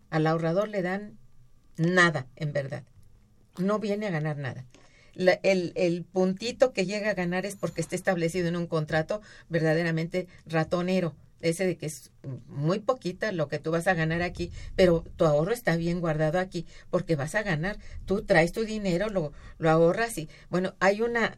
Al 0.10 0.28
ahorrador 0.28 0.70
le 0.70 0.82
dan 0.82 1.18
nada, 1.76 2.28
en 2.38 2.54
verdad. 2.54 2.84
No 3.58 3.80
viene 3.80 4.08
a 4.08 4.12
ganar 4.12 4.38
nada. 4.38 4.66
el, 5.16 6.06
puntito 6.12 6.74
que 6.74 6.86
llega 6.86 7.12
a 7.12 7.14
ganar 7.14 7.46
es 7.46 7.56
porque 7.56 7.82
está 7.82 7.96
establecido 7.96 8.48
en 8.48 8.56
un 8.56 8.68
contrato 8.68 9.22
verdaderamente 9.50 10.28
ratonero. 10.46 11.14
Ese 11.42 11.68
de 11.68 11.78
que 11.78 11.86
es 11.86 12.12
muy 12.48 12.80
poquita 12.80 13.32
lo 13.32 13.50
que 13.50 13.60
tú 13.60 13.70
vas 13.70 13.88
a 13.88 13.94
ganar 13.94 14.22
aquí, 14.22 14.52
pero 14.76 15.04
tu 15.18 15.26
ahorro 15.26 15.52
está 15.52 15.76
bien 15.76 16.00
guardado 16.00 16.40
aquí 16.40 16.66
porque 16.90 17.16
vas 17.16 17.36
a 17.36 17.44
ganar. 17.44 17.78
Tú 18.06 18.24
traes 18.24 18.54
tu 18.54 18.64
dinero, 18.64 19.10
lo, 19.10 19.34
lo 19.60 19.70
ahorras 19.70 20.18
y, 20.18 20.30
bueno, 20.50 20.74
hay 20.80 21.02
una, 21.02 21.38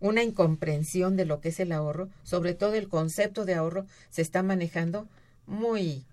una 0.00 0.22
incomprensión 0.24 1.16
de 1.16 1.24
lo 1.24 1.40
que 1.40 1.50
es 1.50 1.60
el 1.60 1.72
ahorro, 1.72 2.10
sobre 2.24 2.54
todo 2.54 2.74
el 2.74 2.88
concepto 2.88 3.44
de 3.44 3.54
ahorro 3.54 3.86
se 4.10 4.22
está 4.22 4.42
manejando 4.42 5.08
muy, 5.46 6.04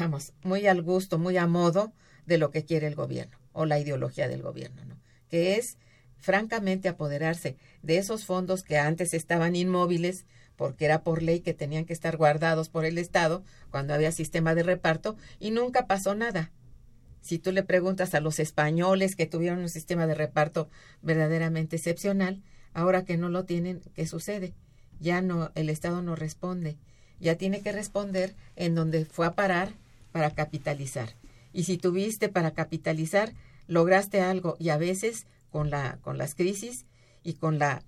vamos, 0.00 0.32
muy 0.42 0.66
al 0.66 0.82
gusto, 0.82 1.18
muy 1.18 1.36
a 1.38 1.46
modo 1.46 1.92
de 2.26 2.38
lo 2.38 2.50
que 2.50 2.64
quiere 2.64 2.88
el 2.88 2.96
gobierno 2.96 3.37
o 3.58 3.66
la 3.66 3.78
ideología 3.78 4.28
del 4.28 4.42
gobierno, 4.42 4.84
¿no? 4.84 4.96
Que 5.28 5.56
es 5.56 5.76
francamente 6.16 6.88
apoderarse 6.88 7.56
de 7.82 7.98
esos 7.98 8.24
fondos 8.24 8.62
que 8.62 8.78
antes 8.78 9.14
estaban 9.14 9.56
inmóviles 9.56 10.26
porque 10.56 10.84
era 10.84 11.02
por 11.02 11.22
ley 11.22 11.40
que 11.40 11.54
tenían 11.54 11.84
que 11.84 11.92
estar 11.92 12.16
guardados 12.16 12.68
por 12.68 12.84
el 12.84 12.98
Estado 12.98 13.44
cuando 13.70 13.94
había 13.94 14.10
sistema 14.12 14.54
de 14.54 14.64
reparto 14.64 15.16
y 15.38 15.50
nunca 15.50 15.86
pasó 15.86 16.14
nada. 16.14 16.50
Si 17.20 17.38
tú 17.38 17.52
le 17.52 17.62
preguntas 17.62 18.14
a 18.14 18.20
los 18.20 18.38
españoles 18.38 19.16
que 19.16 19.26
tuvieron 19.26 19.60
un 19.60 19.68
sistema 19.68 20.06
de 20.06 20.14
reparto 20.14 20.68
verdaderamente 21.02 21.76
excepcional, 21.76 22.42
ahora 22.74 23.04
que 23.04 23.16
no 23.16 23.28
lo 23.28 23.44
tienen, 23.44 23.80
¿qué 23.94 24.06
sucede? 24.06 24.54
Ya 25.00 25.20
no, 25.20 25.52
el 25.54 25.68
Estado 25.68 26.02
no 26.02 26.16
responde 26.16 26.76
ya 27.20 27.36
tiene 27.36 27.60
que 27.60 27.72
responder 27.72 28.34
en 28.56 28.74
donde 28.74 29.04
fue 29.04 29.26
a 29.26 29.34
parar 29.34 29.72
para 30.12 30.30
capitalizar. 30.30 31.10
Y 31.52 31.64
si 31.64 31.78
tuviste 31.78 32.28
para 32.28 32.52
capitalizar, 32.52 33.32
lograste 33.68 34.20
algo 34.20 34.56
y 34.58 34.70
a 34.70 34.76
veces 34.76 35.26
con 35.50 35.70
la 35.70 35.98
con 36.02 36.18
las 36.18 36.34
crisis 36.34 36.84
y 37.22 37.34
con 37.34 37.58
la 37.58 37.82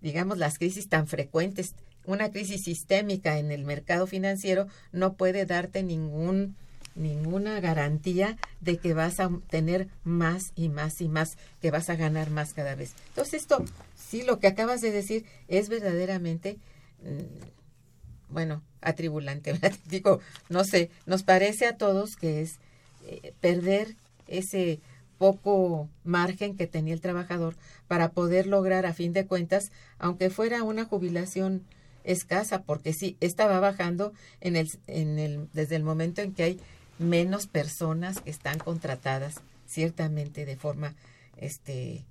digamos 0.00 0.38
las 0.38 0.58
crisis 0.58 0.88
tan 0.88 1.08
frecuentes, 1.08 1.74
una 2.06 2.30
crisis 2.30 2.64
sistémica 2.64 3.38
en 3.38 3.50
el 3.50 3.64
mercado 3.64 4.06
financiero 4.06 4.68
no 4.92 5.14
puede 5.14 5.46
darte 5.46 5.82
ningún 5.82 6.56
ninguna 6.94 7.60
garantía 7.60 8.36
de 8.60 8.76
que 8.76 8.94
vas 8.94 9.18
a 9.18 9.30
tener 9.48 9.88
más 10.04 10.52
y 10.54 10.68
más 10.68 11.00
y 11.00 11.08
más, 11.08 11.36
que 11.60 11.72
vas 11.72 11.90
a 11.90 11.96
ganar 11.96 12.30
más 12.30 12.54
cada 12.54 12.76
vez. 12.76 12.92
Entonces 13.08 13.42
esto, 13.42 13.64
sí, 13.96 14.22
lo 14.22 14.38
que 14.38 14.46
acabas 14.46 14.80
de 14.80 14.92
decir 14.92 15.24
es 15.48 15.68
verdaderamente 15.68 16.58
mm, 17.02 18.32
bueno, 18.32 18.62
atribulante, 18.80 19.58
digo, 19.86 20.20
no 20.48 20.64
sé, 20.64 20.90
nos 21.06 21.22
parece 21.22 21.66
a 21.66 21.76
todos 21.76 22.16
que 22.16 22.42
es 22.42 22.58
eh, 23.06 23.32
perder 23.40 23.96
ese 24.26 24.80
poco 25.18 25.88
margen 26.04 26.56
que 26.56 26.66
tenía 26.66 26.94
el 26.94 27.00
trabajador 27.00 27.56
para 27.88 28.10
poder 28.10 28.46
lograr 28.46 28.86
a 28.86 28.94
fin 28.94 29.12
de 29.12 29.26
cuentas, 29.26 29.72
aunque 29.98 30.30
fuera 30.30 30.62
una 30.62 30.84
jubilación 30.84 31.62
escasa, 32.04 32.62
porque 32.62 32.92
sí, 32.92 33.16
estaba 33.20 33.60
bajando 33.60 34.12
en 34.40 34.56
el, 34.56 34.70
en 34.86 35.18
el, 35.18 35.48
desde 35.52 35.76
el 35.76 35.82
momento 35.82 36.20
en 36.20 36.32
que 36.32 36.42
hay 36.42 36.60
menos 36.98 37.46
personas 37.46 38.20
que 38.20 38.30
están 38.30 38.58
contratadas, 38.58 39.36
ciertamente 39.66 40.44
de 40.44 40.56
forma 40.56 40.94
este 41.36 42.04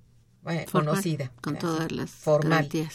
conocida. 0.70 1.32
Con 1.40 1.56
todas 1.58 1.90
las 1.92 2.10
formal. 2.10 2.68
Sí, 2.70 2.88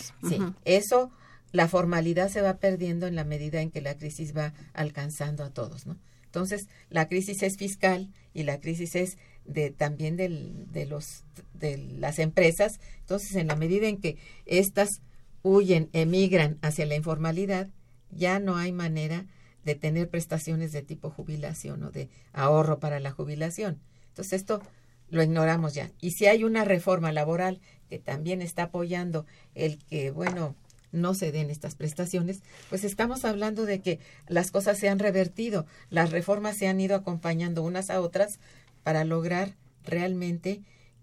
eso 0.65 1.11
la 1.51 1.67
formalidad 1.67 2.29
se 2.29 2.41
va 2.41 2.57
perdiendo 2.57 3.07
en 3.07 3.15
la 3.15 3.23
medida 3.23 3.61
en 3.61 3.71
que 3.71 3.81
la 3.81 3.97
crisis 3.97 4.35
va 4.35 4.53
alcanzando 4.73 5.43
a 5.43 5.49
todos, 5.49 5.87
¿no? 5.87 5.97
Entonces, 6.25 6.67
la 6.91 7.07
crisis 7.07 7.41
es 7.41 7.57
fiscal 7.57 8.11
y 8.35 8.43
la 8.43 8.59
crisis 8.59 8.93
es 8.93 9.17
de 9.49 9.71
también 9.71 10.15
del, 10.15 10.71
de 10.71 10.85
los 10.85 11.23
de 11.53 11.77
las 11.77 12.19
empresas. 12.19 12.79
Entonces, 13.01 13.35
en 13.35 13.47
la 13.47 13.55
medida 13.55 13.87
en 13.87 13.97
que 13.97 14.17
estas 14.45 15.01
huyen, 15.43 15.89
emigran 15.93 16.57
hacia 16.61 16.85
la 16.85 16.95
informalidad, 16.95 17.67
ya 18.11 18.39
no 18.39 18.57
hay 18.57 18.71
manera 18.71 19.25
de 19.65 19.75
tener 19.75 20.09
prestaciones 20.09 20.71
de 20.71 20.81
tipo 20.81 21.09
jubilación 21.09 21.83
o 21.83 21.91
de 21.91 22.09
ahorro 22.33 22.79
para 22.79 22.99
la 22.99 23.11
jubilación. 23.11 23.79
Entonces, 24.09 24.33
esto 24.33 24.61
lo 25.09 25.23
ignoramos 25.23 25.73
ya. 25.73 25.91
Y 25.99 26.11
si 26.11 26.27
hay 26.27 26.43
una 26.43 26.65
reforma 26.65 27.11
laboral 27.11 27.59
que 27.89 27.99
también 27.99 28.41
está 28.41 28.63
apoyando 28.63 29.25
el 29.55 29.79
que, 29.85 30.11
bueno, 30.11 30.55
no 30.91 31.13
se 31.13 31.31
den 31.31 31.49
estas 31.49 31.75
prestaciones, 31.75 32.41
pues 32.69 32.83
estamos 32.83 33.25
hablando 33.25 33.65
de 33.65 33.79
que 33.81 33.99
las 34.27 34.51
cosas 34.51 34.77
se 34.79 34.89
han 34.89 34.99
revertido, 34.99 35.65
las 35.89 36.11
reformas 36.11 36.57
se 36.57 36.67
han 36.67 36.79
ido 36.79 36.95
acompañando 36.95 37.63
unas 37.63 37.89
a 37.89 38.01
otras 38.01 38.39
para 38.83 39.03
lograr 39.03 39.55
realmente 39.83 40.61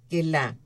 que 0.08 0.22
la, 0.22 0.56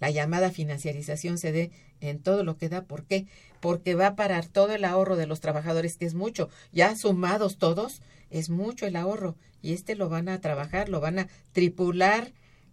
la 0.00 0.10
llamada 0.10 0.50
financiarización 0.50 1.38
se 1.38 1.52
dé 1.52 1.70
en 2.00 2.20
todo 2.20 2.44
lo 2.44 2.56
que 2.56 2.68
da. 2.68 2.84
¿Por 2.84 3.04
qué? 3.04 3.26
Porque 3.60 3.94
va 3.94 4.08
a 4.08 4.16
parar 4.16 4.46
todo 4.46 4.72
el 4.74 4.84
ahorro 4.84 5.16
de 5.16 5.26
los 5.26 5.40
trabajadores, 5.40 5.96
que 5.96 6.06
es 6.06 6.14
mucho. 6.14 6.48
Ya 6.72 6.96
sumados 6.96 7.58
todos, 7.58 8.02
es 8.30 8.50
mucho 8.50 8.86
el 8.86 8.96
ahorro. 8.96 9.36
Y 9.60 9.72
este 9.72 9.94
lo 9.94 10.08
van 10.08 10.28
a 10.28 10.40
trabajar, 10.40 10.88
lo 10.88 11.00
van 11.00 11.20
a 11.20 11.28
tripular 11.52 12.32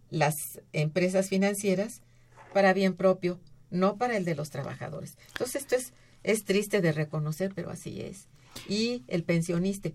las 0.10 0.62
empresas 0.74 1.30
financieras 1.30 2.02
para 2.54 2.74
bien 2.74 2.96
propio 2.96 3.40
no 3.70 3.98
para 3.98 4.18
el 4.18 4.26
de 4.26 4.36
los 4.36 4.50
trabajadores. 4.50 5.18
Entonces 5.28 5.64
esto 5.64 5.76
es, 5.76 5.94
es 6.24 6.44
triste 6.44 6.82
de 6.82 6.92
reconocer, 6.92 7.52
pero 7.54 7.70
así 7.70 8.02
es. 8.02 8.28
Y 8.68 9.04
el 9.08 9.24
pensionista 9.24 9.90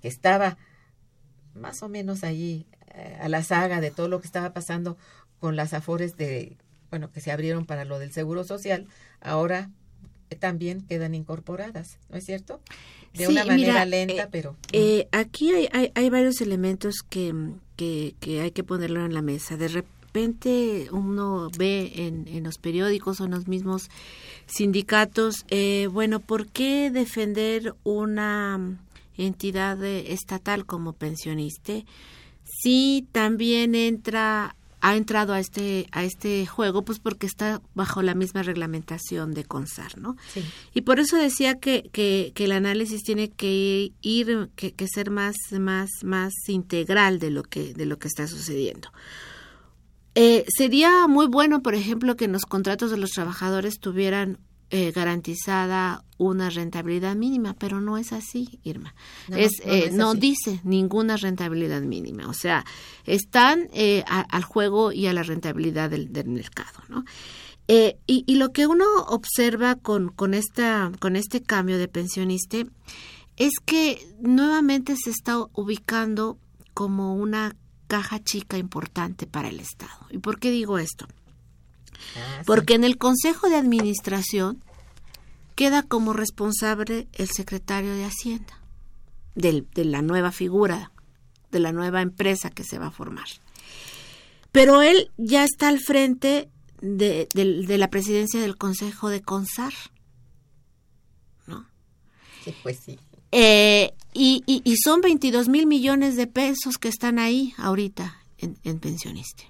que 0.00 0.08
estaba 0.08 0.58
más 1.54 1.82
o 1.82 1.88
menos 1.88 2.24
ahí 2.24 2.66
eh, 2.94 3.18
a 3.20 3.28
la 3.28 3.42
saga 3.42 3.80
de 3.80 3.90
todo 3.90 4.08
lo 4.08 4.20
que 4.20 4.26
estaba 4.26 4.52
pasando 4.52 4.96
con 5.40 5.56
las 5.56 5.74
afores 5.74 6.16
de, 6.16 6.56
bueno, 6.90 7.10
que 7.10 7.20
se 7.20 7.32
abrieron 7.32 7.66
para 7.66 7.84
lo 7.84 7.98
del 7.98 8.12
seguro 8.12 8.44
social, 8.44 8.86
ahora 9.20 9.70
también 10.40 10.80
quedan 10.82 11.14
incorporadas, 11.14 11.98
¿no 12.10 12.16
es 12.16 12.24
cierto? 12.24 12.60
De 13.12 13.28
una 13.28 13.44
manera 13.44 13.84
lenta, 13.84 14.24
eh, 14.24 14.28
pero... 14.30 14.56
Eh, 14.72 15.06
aquí 15.12 15.52
hay, 15.52 15.68
hay, 15.72 15.92
hay, 15.94 16.10
varios 16.10 16.40
elementos 16.40 16.96
que, 17.08 17.32
que, 17.76 18.14
que, 18.18 18.40
hay 18.40 18.50
que 18.50 18.64
ponerlo 18.64 19.04
en 19.04 19.14
la 19.14 19.22
mesa. 19.22 19.56
De, 19.56 19.68
repente 20.14 20.86
uno 20.92 21.50
ve 21.58 21.92
en, 21.96 22.44
los 22.44 22.58
periódicos 22.58 23.20
o 23.20 23.24
en 23.24 23.32
los 23.32 23.48
mismos 23.48 23.90
sindicatos, 24.46 25.44
eh, 25.48 25.88
bueno, 25.90 26.20
¿por 26.20 26.46
qué 26.46 26.92
defender 26.92 27.74
una 27.82 28.78
entidad 29.16 29.82
estatal 29.84 30.66
como 30.66 30.92
pensionista 30.92 31.72
sí 32.44 33.08
también 33.12 33.74
entra 33.74 34.56
ha 34.80 34.96
entrado 34.96 35.32
a 35.32 35.40
este 35.40 35.86
a 35.92 36.04
este 36.04 36.44
juego 36.44 36.84
pues 36.84 36.98
porque 36.98 37.26
está 37.26 37.62
bajo 37.74 38.02
la 38.02 38.14
misma 38.14 38.42
reglamentación 38.42 39.32
de 39.32 39.44
CONSAR, 39.44 39.96
¿no? 39.96 40.14
Y 40.74 40.82
por 40.82 41.00
eso 41.00 41.16
decía 41.16 41.54
que, 41.54 41.88
que, 41.90 42.32
el 42.36 42.52
análisis 42.52 43.02
tiene 43.02 43.30
que 43.30 43.92
ir 44.02 44.50
que, 44.56 44.72
que, 44.72 44.86
ser 44.86 45.10
más 45.10 45.36
más 45.58 45.88
más 46.02 46.34
integral 46.48 47.18
de 47.18 47.30
lo 47.30 47.44
que 47.44 47.72
de 47.72 47.86
lo 47.86 47.98
que 47.98 48.08
está 48.08 48.26
sucediendo. 48.26 48.90
Eh, 50.14 50.44
sería 50.54 51.08
muy 51.08 51.28
bueno, 51.28 51.62
por 51.62 51.74
ejemplo, 51.74 52.14
que 52.14 52.26
en 52.26 52.32
los 52.32 52.44
contratos 52.44 52.90
de 52.90 52.98
los 52.98 53.10
trabajadores 53.10 53.80
tuvieran 53.80 54.38
eh, 54.76 54.90
garantizada 54.90 56.02
una 56.18 56.50
rentabilidad 56.50 57.14
mínima, 57.14 57.54
pero 57.54 57.80
no 57.80 57.96
es 57.96 58.12
así, 58.12 58.58
Irma. 58.64 58.92
No, 59.28 59.36
es, 59.36 59.52
no, 59.92 60.14
eh, 60.14 60.16
dice 60.18 60.60
ninguna 60.64 61.16
rentabilidad 61.16 61.80
mínima, 61.82 62.26
o 62.26 62.32
sea, 62.32 62.64
están 63.04 63.68
eh, 63.72 64.02
al 64.08 64.42
juego 64.42 64.90
y 64.90 65.06
a 65.06 65.12
la 65.12 65.22
rentabilidad 65.22 65.90
del, 65.90 66.10
mercado, 66.26 66.80
¿no? 66.88 67.04
Y, 67.68 67.94
y, 68.26 68.34
lo 68.34 68.50
que 68.50 68.66
uno 68.66 68.84
observa 69.06 69.76
con, 69.76 70.08
con, 70.08 70.34
esta, 70.34 70.90
con 70.98 71.14
este 71.14 71.40
cambio 71.40 71.78
de 71.78 71.86
pensionista 71.86 72.58
es 73.36 73.52
que 73.64 74.04
nuevamente 74.20 74.96
se 74.96 75.10
está 75.10 75.38
ubicando 75.52 76.36
como 76.74 77.14
una 77.14 77.54
caja 77.86 78.18
chica 78.18 78.58
importante 78.58 79.28
para 79.28 79.50
el 79.50 79.60
Estado. 79.60 80.08
¿Y 80.10 80.18
por 80.18 80.40
qué 80.40 80.50
digo 80.50 80.78
esto? 80.78 81.06
Ah, 82.16 82.42
Porque 82.44 82.74
en 82.74 82.82
el 82.82 82.98
Consejo 82.98 83.48
de 83.48 83.56
Administración 83.56 84.63
queda 85.54 85.82
como 85.82 86.12
responsable 86.12 87.08
el 87.12 87.28
secretario 87.28 87.94
de 87.94 88.04
Hacienda, 88.04 88.60
de 89.34 89.64
la 89.84 90.02
nueva 90.02 90.32
figura, 90.32 90.92
de 91.50 91.60
la 91.60 91.72
nueva 91.72 92.02
empresa 92.02 92.50
que 92.50 92.64
se 92.64 92.78
va 92.78 92.86
a 92.86 92.90
formar. 92.90 93.26
Pero 94.52 94.82
él 94.82 95.10
ya 95.16 95.44
está 95.44 95.68
al 95.68 95.80
frente 95.80 96.48
de, 96.80 97.28
la 97.78 97.90
presidencia 97.90 98.40
del 98.40 98.56
Consejo 98.56 99.08
de 99.08 99.22
CONSAR. 99.22 99.72
¿No? 101.46 101.66
Sí, 102.44 102.54
pues 102.62 102.78
sí. 102.84 102.98
Eh, 103.32 103.92
y, 104.12 104.42
y, 104.46 104.76
son 104.76 105.00
22 105.00 105.48
mil 105.48 105.66
millones 105.66 106.16
de 106.16 106.28
pesos 106.28 106.78
que 106.78 106.86
están 106.86 107.18
ahí 107.18 107.52
ahorita 107.58 108.16
en, 108.38 108.56
en 108.62 108.78
pensionista 108.78 109.42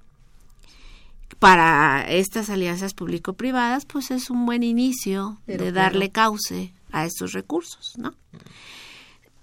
para 1.39 2.09
estas 2.09 2.51
alianzas 2.51 2.95
público-privadas, 2.95 3.87
pues 3.87 4.11
es 4.11 4.31
un 4.31 4.47
buen 4.47 4.63
inicio 4.63 5.41
de 5.47 5.73
darle 5.73 6.11
cauce 6.11 6.75
a 6.93 7.05
estos 7.05 7.33
recursos, 7.33 7.95
¿no? 7.99 8.15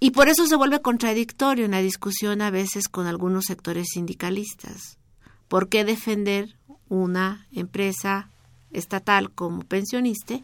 Y 0.00 0.10
por 0.10 0.28
eso 0.28 0.46
se 0.46 0.56
vuelve 0.56 0.82
contradictorio 0.82 1.64
en 1.64 1.70
la 1.70 1.80
discusión 1.80 2.42
a 2.42 2.50
veces 2.50 2.88
con 2.88 3.06
algunos 3.06 3.44
sectores 3.44 3.88
sindicalistas. 3.92 4.98
¿Por 5.46 5.68
qué 5.68 5.84
defender 5.84 6.56
una 6.88 7.46
empresa 7.52 8.28
estatal 8.72 9.30
como 9.30 9.60
pensionista? 9.60 10.40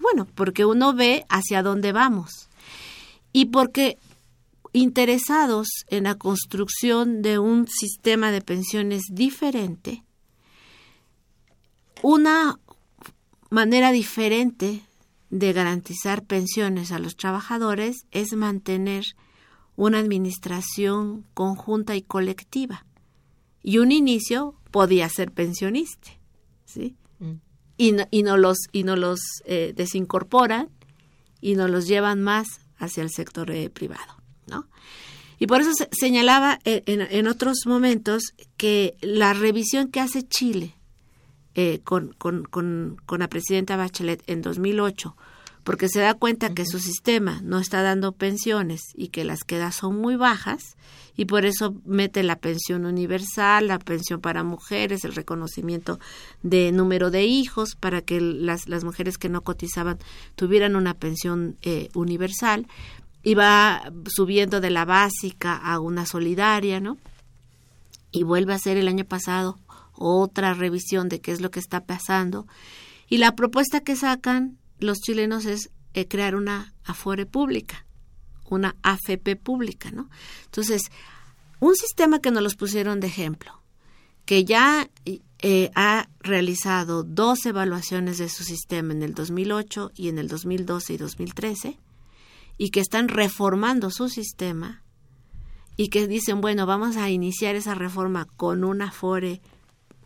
Bueno, 0.00 0.26
porque 0.34 0.64
uno 0.64 0.92
ve 0.92 1.24
hacia 1.28 1.62
dónde 1.62 1.92
vamos 1.92 2.48
y 3.32 3.46
porque 3.46 3.98
interesados 4.72 5.68
en 5.88 6.04
la 6.04 6.16
construcción 6.16 7.22
de 7.22 7.38
un 7.38 7.66
sistema 7.66 8.30
de 8.30 8.42
pensiones 8.42 9.02
diferente, 9.10 10.04
una 12.02 12.58
manera 13.50 13.92
diferente 13.92 14.82
de 15.30 15.52
garantizar 15.52 16.24
pensiones 16.24 16.92
a 16.92 16.98
los 16.98 17.16
trabajadores 17.16 18.06
es 18.10 18.32
mantener 18.32 19.04
una 19.76 19.98
administración 19.98 21.24
conjunta 21.34 21.96
y 21.96 22.02
colectiva. 22.02 22.84
Y 23.62 23.78
un 23.78 23.92
inicio 23.92 24.54
podía 24.70 25.08
ser 25.08 25.32
pensionista, 25.32 26.10
¿sí? 26.64 26.96
Mm. 27.18 27.32
Y, 27.76 27.92
no, 27.92 28.08
y 28.10 28.22
no 28.22 28.36
los, 28.36 28.58
y 28.72 28.82
no 28.82 28.96
los 28.96 29.20
eh, 29.44 29.72
desincorporan 29.76 30.68
y 31.40 31.54
no 31.54 31.68
los 31.68 31.86
llevan 31.86 32.22
más 32.22 32.46
hacia 32.76 33.02
el 33.02 33.10
sector 33.10 33.50
eh, 33.50 33.70
privado, 33.70 34.22
¿no? 34.46 34.66
Y 35.38 35.46
por 35.46 35.60
eso 35.60 35.70
señalaba 35.92 36.58
eh, 36.64 36.82
en, 36.86 37.00
en, 37.00 37.28
otros 37.28 37.58
momentos 37.66 38.32
que 38.56 38.96
la 39.00 39.32
revisión 39.32 39.88
que 39.88 40.00
hace 40.00 40.26
Chile 40.26 40.74
eh, 41.60 41.80
con, 41.82 42.14
con, 42.18 42.44
con, 42.44 42.98
con, 43.04 43.18
la 43.18 43.26
presidenta 43.26 43.76
Bachelet 43.76 44.22
en 44.28 44.42
2008, 44.42 45.16
porque 45.64 45.88
se 45.88 45.98
da 45.98 46.14
cuenta 46.14 46.54
que 46.54 46.64
su 46.64 46.78
sistema 46.78 47.40
no 47.42 47.58
está 47.58 47.82
dando 47.82 48.12
pensiones 48.12 48.80
y 48.94 49.08
que 49.08 49.24
las 49.24 49.42
quedas 49.42 49.74
son 49.74 49.96
muy 49.96 50.14
bajas, 50.14 50.76
y 51.16 51.24
por 51.24 51.44
eso 51.44 51.74
mete 51.84 52.22
la 52.22 52.36
pensión 52.36 52.86
universal, 52.86 53.66
la 53.66 53.80
pensión 53.80 54.20
para 54.20 54.44
mujeres, 54.44 55.04
el 55.04 55.16
reconocimiento 55.16 55.98
de 56.44 56.70
número 56.70 57.10
de 57.10 57.24
hijos 57.24 57.74
para 57.74 58.02
que 58.02 58.20
las, 58.20 58.68
las 58.68 58.84
mujeres 58.84 59.18
que 59.18 59.28
no 59.28 59.40
cotizaban 59.40 59.98
tuvieran 60.36 60.76
una 60.76 60.94
pensión 60.94 61.56
eh, 61.62 61.88
universal, 61.92 62.68
y 63.24 63.34
va 63.34 63.92
subiendo 64.06 64.60
de 64.60 64.70
la 64.70 64.84
básica 64.84 65.56
a 65.56 65.80
una 65.80 66.06
solidaria, 66.06 66.78
¿no? 66.78 66.98
Y 68.12 68.22
vuelve 68.22 68.54
a 68.54 68.60
ser 68.60 68.76
el 68.76 68.86
año 68.86 69.04
pasado 69.04 69.58
otra 69.98 70.54
revisión 70.54 71.08
de 71.08 71.20
qué 71.20 71.32
es 71.32 71.40
lo 71.40 71.50
que 71.50 71.60
está 71.60 71.84
pasando. 71.84 72.46
Y 73.08 73.18
la 73.18 73.34
propuesta 73.34 73.80
que 73.80 73.96
sacan 73.96 74.58
los 74.78 74.98
chilenos 74.98 75.44
es 75.44 75.70
eh, 75.94 76.06
crear 76.06 76.34
una 76.34 76.74
Afore 76.84 77.26
pública, 77.26 77.86
una 78.48 78.76
AFP 78.82 79.36
pública, 79.36 79.90
¿no? 79.90 80.08
Entonces, 80.44 80.82
un 81.60 81.74
sistema 81.74 82.20
que 82.20 82.30
nos 82.30 82.42
los 82.42 82.54
pusieron 82.54 83.00
de 83.00 83.08
ejemplo, 83.08 83.62
que 84.24 84.44
ya 84.44 84.88
eh, 85.40 85.70
ha 85.74 86.08
realizado 86.20 87.02
dos 87.02 87.46
evaluaciones 87.46 88.18
de 88.18 88.28
su 88.28 88.44
sistema 88.44 88.92
en 88.92 89.02
el 89.02 89.14
2008 89.14 89.92
y 89.94 90.08
en 90.08 90.18
el 90.18 90.28
2012 90.28 90.92
y 90.92 90.96
2013, 90.98 91.78
y 92.58 92.70
que 92.70 92.80
están 92.80 93.08
reformando 93.08 93.90
su 93.90 94.08
sistema, 94.08 94.82
y 95.76 95.88
que 95.88 96.08
dicen, 96.08 96.40
bueno, 96.40 96.66
vamos 96.66 96.96
a 96.96 97.08
iniciar 97.08 97.54
esa 97.54 97.74
reforma 97.74 98.26
con 98.36 98.64
una 98.64 98.88
Afore 98.88 99.40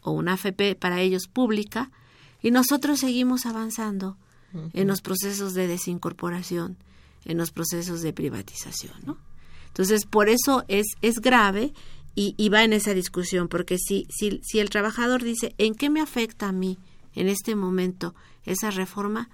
o 0.03 0.13
una 0.13 0.35
AFP 0.35 0.77
para 0.79 1.01
ellos 1.01 1.29
pública 1.29 1.91
y 2.43 2.51
nosotros 2.51 3.01
seguimos 3.01 3.47
avanzando 3.47 4.17
en 4.75 4.87
los 4.87 5.01
procesos 5.01 5.55
de 5.55 5.67
desincorporación, 5.67 6.77
en 7.25 7.39
los 7.39 7.53
procesos 7.53 8.03
de 8.03 8.13
privatización, 8.13 8.95
¿no? 9.07 9.17
Entonces, 9.69 10.05
por 10.05 10.29
eso 10.29 10.65
es, 10.69 10.87
es 11.01 11.21
grave 11.21 11.73
y, 12.15 12.35
y, 12.37 12.51
va 12.51 12.63
en 12.63 12.75
esa 12.75 12.93
discusión, 12.93 13.49
porque 13.49 13.79
si, 13.79 14.07
si, 14.11 14.41
si 14.45 14.59
el 14.59 14.69
trabajador 14.69 15.23
dice, 15.23 15.55
¿en 15.57 15.75
qué 15.75 15.89
me 15.89 16.03
afecta 16.03 16.49
a 16.49 16.53
mí 16.53 16.79
en 17.15 17.29
este 17.29 17.55
momento 17.55 18.15
esa 18.45 18.71
reforma? 18.71 19.31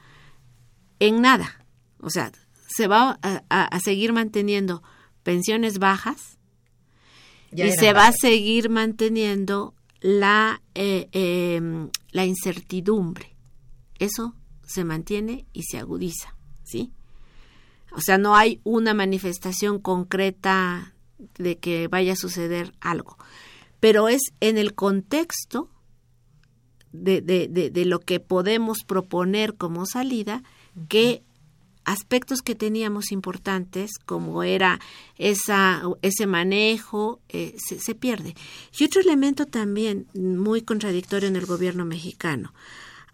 En 1.01 1.21
nada. 1.21 1.65
O 2.01 2.11
sea, 2.11 2.31
se 2.69 2.87
va 2.87 3.19
a, 3.23 3.43
a 3.49 3.81
seguir 3.81 4.13
manteniendo 4.13 4.85
pensiones 5.25 5.81
bajas 5.81 6.39
y 7.51 7.73
se 7.73 7.93
va 7.93 8.07
a 8.07 8.13
seguir 8.13 8.71
manteniendo 8.71 9.75
la, 10.01 10.63
eh, 10.75 11.09
em, 11.13 11.91
la 12.11 12.25
incertidumbre. 12.25 13.37
Eso 13.99 14.35
se 14.67 14.85
mantiene 14.85 15.47
y 15.53 15.65
se 15.65 15.79
agudiza, 15.79 16.35
¿sí? 16.63 16.93
O 17.93 18.01
sea, 18.01 18.19
no 18.19 18.37
hay 18.37 18.61
una 18.65 18.95
manifestación 18.95 19.79
concreta 19.79 20.95
de 21.39 21.59
que 21.59 21.89
vaya 21.89 22.13
a 22.13 22.17
suceder 22.17 22.75
algo, 22.81 23.17
pero 23.81 24.09
es 24.09 24.21
en 24.41 24.59
el 24.59 24.75
contexto 24.75 25.71
de, 26.93 27.21
de, 27.21 27.49
de, 27.49 27.71
de 27.71 27.85
lo 27.85 28.01
que 28.01 28.21
podemos 28.21 28.85
proponer 28.85 29.57
como 29.57 29.87
salida 29.87 30.43
que 30.89 31.23
aspectos 31.89 32.43
que 32.43 32.55
teníamos 32.55 33.13
importantes, 33.13 33.93
como 34.05 34.43
era 34.43 34.79
esa, 35.17 35.83
ese 36.03 36.27
manejo, 36.27 37.21
eh, 37.31 37.55
se, 37.57 37.95
pierde. 37.95 38.35
Y 38.79 38.85
otro 38.85 39.01
elemento 39.01 39.47
también 39.47 40.07
muy 40.15 40.61
contradictorio 40.61 41.29
en 41.29 41.37
el 41.37 41.47
gobierno 41.47 41.87
mexicano. 41.87 42.53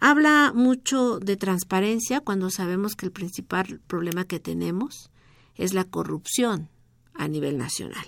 Habla 0.01 0.51
mucho 0.53 1.19
de 1.19 1.37
transparencia 1.37 2.19
cuando 2.19 2.49
sabemos 2.49 2.95
que 2.95 3.05
el 3.05 3.13
principal 3.13 3.79
problema 3.87 4.25
que 4.25 4.41
tenemos 4.41 5.09
es 5.55 5.73
la 5.73 5.85
corrupción 5.85 6.67
a 7.13 7.29
nivel 7.29 7.57
nacional. 7.57 8.05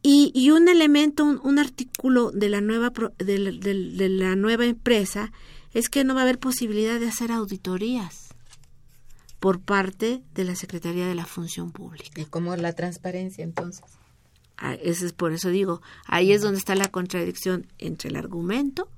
Y, 0.00 0.50
un 0.50 0.68
elemento, 0.68 1.24
un, 1.24 1.58
artículo 1.58 2.30
de 2.30 2.48
la, 2.48 2.62
nueva, 2.62 2.90
de 3.18 4.08
la 4.08 4.36
nueva 4.36 4.64
empresa 4.64 5.30
es 5.74 5.90
que 5.90 6.04
no 6.04 6.14
va 6.14 6.20
a 6.20 6.22
haber 6.22 6.38
posibilidad 6.38 6.98
de 6.98 7.08
hacer 7.08 7.30
auditorías 7.30 8.27
por 9.40 9.60
parte 9.60 10.22
de 10.34 10.44
la 10.44 10.54
Secretaría 10.56 11.06
de 11.06 11.14
la 11.14 11.26
Función 11.26 11.70
Pública. 11.70 12.20
¿Y 12.20 12.24
cómo 12.24 12.54
la 12.56 12.72
transparencia 12.72 13.44
entonces? 13.44 13.84
Ah, 14.56 14.74
ese 14.74 15.06
es 15.06 15.12
por 15.12 15.32
eso 15.32 15.50
digo, 15.50 15.80
ahí 16.06 16.32
es 16.32 16.42
donde 16.42 16.58
está 16.58 16.74
la 16.74 16.88
contradicción 16.88 17.66
entre 17.78 18.10
el 18.10 18.16
argumento 18.16 18.88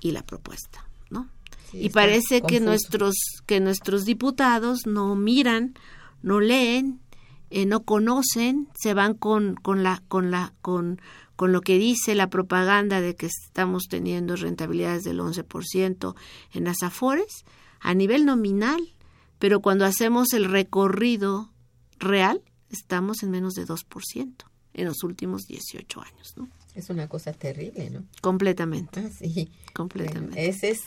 y 0.00 0.12
la 0.12 0.22
propuesta, 0.22 0.88
¿no? 1.10 1.28
y 1.72 1.90
parece 1.90 2.40
que 2.40 2.60
nuestros 2.60 3.14
que 3.44 3.60
nuestros 3.60 4.06
diputados 4.06 4.86
no 4.86 5.14
miran, 5.14 5.74
no 6.22 6.40
leen 6.40 7.00
eh, 7.48 7.64
no 7.64 7.84
conocen, 7.84 8.68
se 8.74 8.92
van 8.92 9.14
con, 9.14 9.54
con 9.54 9.84
la, 9.84 10.02
con 10.08 10.32
la, 10.32 10.52
con, 10.62 11.00
con 11.36 11.52
lo 11.52 11.60
que 11.60 11.78
dice 11.78 12.16
la 12.16 12.28
propaganda 12.28 13.00
de 13.00 13.14
que 13.14 13.26
estamos 13.26 13.84
teniendo 13.88 14.34
rentabilidades 14.34 15.04
del 15.04 15.20
11% 15.20 16.14
en 16.52 16.64
las 16.64 16.82
afores 16.82 17.44
a 17.78 17.94
nivel 17.94 18.26
nominal, 18.26 18.95
pero 19.38 19.60
cuando 19.60 19.84
hacemos 19.84 20.32
el 20.32 20.46
recorrido 20.46 21.50
real 21.98 22.42
estamos 22.70 23.22
en 23.22 23.30
menos 23.30 23.54
de 23.54 23.66
2% 23.66 24.34
en 24.74 24.84
los 24.84 25.02
últimos 25.02 25.46
18 25.46 26.00
años, 26.00 26.34
¿no? 26.36 26.48
Es 26.74 26.90
una 26.90 27.08
cosa 27.08 27.32
terrible, 27.32 27.88
¿no? 27.90 28.04
Completamente. 28.20 29.00
Ah, 29.00 29.10
sí. 29.18 29.48
Completamente. 29.72 30.48
ese 30.48 30.70
es, 30.70 30.80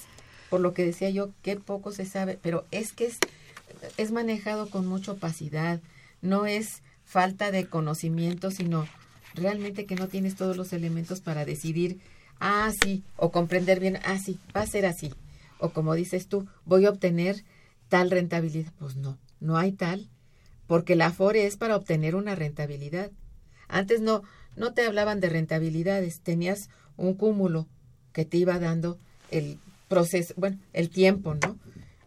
por 0.50 0.62
lo 0.62 0.74
que 0.74 0.86
decía 0.86 1.10
yo, 1.10 1.32
qué 1.42 1.56
poco 1.56 1.92
se 1.92 2.06
sabe, 2.06 2.38
pero 2.42 2.66
es 2.70 2.94
que 2.94 3.08
es, 3.08 3.18
es 3.98 4.12
manejado 4.12 4.70
con 4.70 4.86
mucha 4.86 5.14
opacidad, 5.14 5.82
no 6.22 6.46
es 6.46 6.84
falta 7.06 7.50
de 7.50 7.66
conocimiento, 7.68 8.52
sino 8.52 8.88
realmente 9.34 9.86
que 9.86 9.96
no 9.96 10.08
tienes 10.08 10.36
todos 10.36 10.58
los 10.58 10.74
elementos 10.74 11.22
para 11.22 11.46
decidir, 11.46 12.00
ah, 12.40 12.72
sí, 12.84 13.04
o 13.16 13.32
comprender 13.32 13.80
bien, 13.80 13.98
ah, 14.06 14.20
sí, 14.20 14.38
va 14.56 14.62
a 14.62 14.68
ser 14.68 14.86
así. 14.86 15.14
O 15.58 15.70
como 15.70 15.96
dices 15.96 16.28
tú, 16.28 16.48
voy 16.66 16.86
a 16.86 16.92
obtener 16.92 17.44
tal 17.90 18.10
rentabilidad. 18.12 18.72
Pues 18.80 18.96
no, 18.96 19.18
no 19.40 19.58
hay 19.58 19.74
tal, 19.74 20.10
porque 20.68 20.96
la 20.96 21.08
Afore 21.08 21.46
es 21.46 21.58
para 21.58 21.76
obtener 21.76 22.16
una 22.16 22.36
rentabilidad. 22.36 23.12
Antes 23.68 24.02
no, 24.02 24.24
no 24.56 24.74
te 24.74 24.86
hablaban 24.86 25.20
de 25.20 25.30
rentabilidades, 25.30 26.22
tenías 26.22 26.70
un 26.98 27.14
cúmulo 27.14 27.68
que 28.14 28.26
te 28.26 28.38
iba 28.38 28.60
dando 28.60 28.98
el 29.32 29.60
proceso, 29.88 30.34
bueno, 30.38 30.58
el 30.74 30.90
tiempo, 30.90 31.36
¿no? 31.36 31.58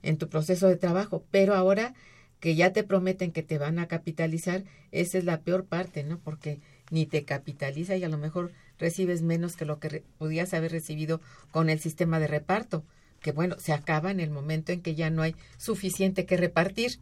En 0.02 0.16
tu 0.16 0.28
proceso 0.28 0.68
de 0.68 0.76
trabajo, 0.76 1.24
pero 1.30 1.54
ahora 1.54 1.94
que 2.40 2.56
ya 2.56 2.72
te 2.72 2.82
prometen 2.82 3.30
que 3.30 3.44
te 3.44 3.58
van 3.58 3.78
a 3.78 3.86
capitalizar, 3.86 4.64
esa 4.90 5.18
es 5.18 5.24
la 5.24 5.40
peor 5.40 5.64
parte, 5.64 6.02
¿no? 6.02 6.18
Porque 6.18 6.60
ni 6.90 7.06
te 7.06 7.24
capitaliza 7.24 7.96
y 7.96 8.04
a 8.04 8.08
lo 8.08 8.18
mejor 8.18 8.52
recibes 8.78 9.22
menos 9.22 9.56
que 9.56 9.64
lo 9.64 9.78
que 9.78 10.02
podías 10.18 10.52
haber 10.52 10.72
recibido 10.72 11.20
con 11.52 11.70
el 11.70 11.78
sistema 11.78 12.18
de 12.18 12.26
reparto, 12.26 12.84
que 13.22 13.32
bueno, 13.32 13.56
se 13.58 13.72
acaba 13.72 14.10
en 14.10 14.20
el 14.20 14.30
momento 14.30 14.72
en 14.72 14.82
que 14.82 14.94
ya 14.94 15.10
no 15.10 15.22
hay 15.22 15.34
suficiente 15.56 16.26
que 16.26 16.36
repartir. 16.36 16.98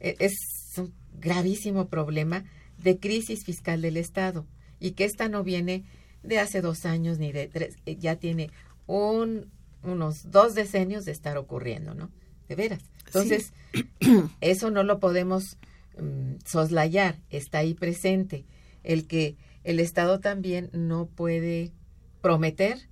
E, 0.00 0.16
es 0.20 0.34
un 0.78 0.94
gravísimo 1.18 1.88
problema 1.88 2.44
de 2.78 2.98
crisis 2.98 3.44
fiscal 3.44 3.82
del 3.82 3.96
Estado 3.96 4.46
y 4.78 4.92
que 4.92 5.04
esta 5.04 5.28
no 5.28 5.42
viene 5.42 5.84
de 6.22 6.38
hace 6.38 6.60
dos 6.60 6.86
años 6.86 7.18
ni 7.18 7.32
de 7.32 7.48
tres, 7.48 7.76
eh, 7.86 7.96
ya 7.96 8.16
tiene 8.16 8.50
un, 8.86 9.50
unos 9.82 10.30
dos 10.30 10.54
decenios 10.54 11.04
de 11.04 11.12
estar 11.12 11.36
ocurriendo, 11.36 11.94
¿no? 11.94 12.10
De 12.48 12.54
veras. 12.54 12.80
Entonces, 13.06 13.52
eso 14.40 14.70
no 14.70 14.82
lo 14.82 15.00
podemos 15.00 15.56
mm, 15.98 16.36
soslayar, 16.44 17.18
está 17.30 17.58
ahí 17.58 17.74
presente. 17.74 18.44
El 18.82 19.06
que 19.06 19.36
el 19.64 19.80
Estado 19.80 20.20
también 20.20 20.70
no 20.72 21.06
puede 21.06 21.72
prometer 22.20 22.88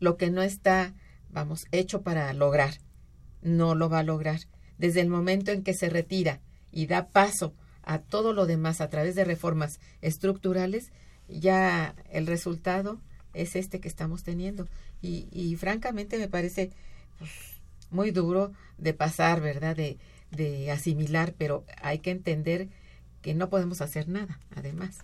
lo 0.00 0.16
que 0.16 0.30
no 0.30 0.42
está, 0.42 0.94
vamos, 1.32 1.66
hecho 1.72 2.02
para 2.02 2.32
lograr. 2.32 2.74
No 3.40 3.74
lo 3.74 3.88
va 3.88 4.00
a 4.00 4.04
lograr. 4.04 4.40
Desde 4.78 5.00
el 5.00 5.08
momento 5.08 5.50
en 5.50 5.62
que 5.62 5.74
se 5.74 5.88
retira 5.88 6.40
y 6.70 6.86
da 6.86 7.08
paso 7.08 7.54
a 7.82 7.98
todo 7.98 8.32
lo 8.32 8.46
demás 8.46 8.80
a 8.80 8.88
través 8.88 9.14
de 9.14 9.24
reformas 9.24 9.80
estructurales, 10.00 10.92
ya 11.28 11.94
el 12.10 12.26
resultado 12.26 13.00
es 13.34 13.56
este 13.56 13.80
que 13.80 13.88
estamos 13.88 14.22
teniendo. 14.22 14.68
Y, 15.00 15.28
y 15.32 15.56
francamente 15.56 16.18
me 16.18 16.28
parece 16.28 16.70
pues, 17.18 17.30
muy 17.90 18.10
duro 18.10 18.52
de 18.78 18.94
pasar, 18.94 19.40
¿verdad? 19.40 19.74
De, 19.74 19.98
de 20.30 20.70
asimilar, 20.70 21.34
pero 21.36 21.64
hay 21.80 21.98
que 21.98 22.10
entender 22.10 22.68
que 23.20 23.34
no 23.34 23.48
podemos 23.48 23.80
hacer 23.80 24.08
nada, 24.08 24.40
además. 24.54 24.98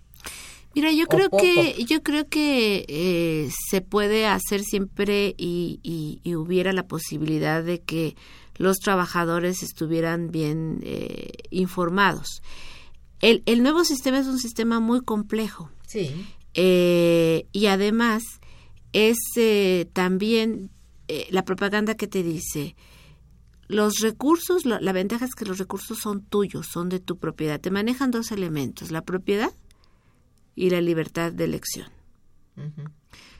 Mira, 0.78 0.92
yo 0.92 1.06
creo 1.06 1.28
que 1.28 1.84
yo 1.86 2.04
creo 2.04 2.28
que 2.28 2.84
eh, 2.86 3.50
se 3.68 3.80
puede 3.80 4.26
hacer 4.26 4.62
siempre 4.62 5.34
y, 5.36 5.80
y, 5.82 6.36
hubiera 6.36 6.72
la 6.72 6.86
posibilidad 6.86 7.64
de 7.64 7.80
que 7.80 8.14
los 8.58 8.76
trabajadores 8.76 9.64
estuvieran 9.64 10.30
bien 10.30 10.78
eh, 10.84 11.32
informados. 11.50 12.42
El, 13.20 13.42
el, 13.46 13.64
nuevo 13.64 13.82
sistema 13.82 14.20
es 14.20 14.28
un 14.28 14.38
sistema 14.38 14.78
muy 14.78 15.00
complejo. 15.00 15.68
Sí. 15.84 16.14
Eh, 16.54 17.48
y 17.50 17.66
además 17.66 18.22
es 18.92 19.18
también 19.92 20.70
la 21.30 21.44
propaganda 21.44 21.96
que 21.96 22.06
te 22.06 22.22
dice 22.22 22.76
los 23.66 23.98
recursos, 23.98 24.64
la, 24.64 24.80
la, 24.80 24.92
ventaja 24.92 25.24
es 25.24 25.34
que 25.34 25.44
los 25.44 25.58
recursos 25.58 25.98
son 25.98 26.22
tuyos, 26.22 26.68
son 26.72 26.88
de 26.88 27.00
tu 27.00 27.18
propiedad. 27.18 27.60
Te 27.60 27.72
manejan 27.72 28.12
dos 28.12 28.30
elementos, 28.30 28.92
la 28.92 29.02
propiedad 29.02 29.50
y 30.58 30.70
la 30.70 30.80
libertad 30.80 31.32
de 31.32 31.44
elección. 31.44 31.86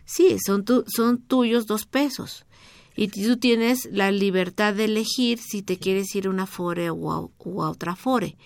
Sí, 0.05 0.37
son, 0.45 0.65
tu, 0.65 0.85
son 0.87 1.19
tuyos 1.19 1.67
dos 1.67 1.85
pesos. 1.85 2.47
Y 2.97 3.09
tú 3.09 3.37
tienes 3.37 3.89
la 3.93 4.13
libertad 4.13 4.75
de 4.75 4.85
elegir 4.85 5.41
si 5.41 5.63
te 5.63 5.79
quieres 5.79 6.15
ir 6.15 6.27
a 6.27 6.31
una 6.31 6.47
fore 6.47 6.91
o 6.91 7.13
a, 7.13 7.29
otra 7.69 7.97
fore. 7.97 8.37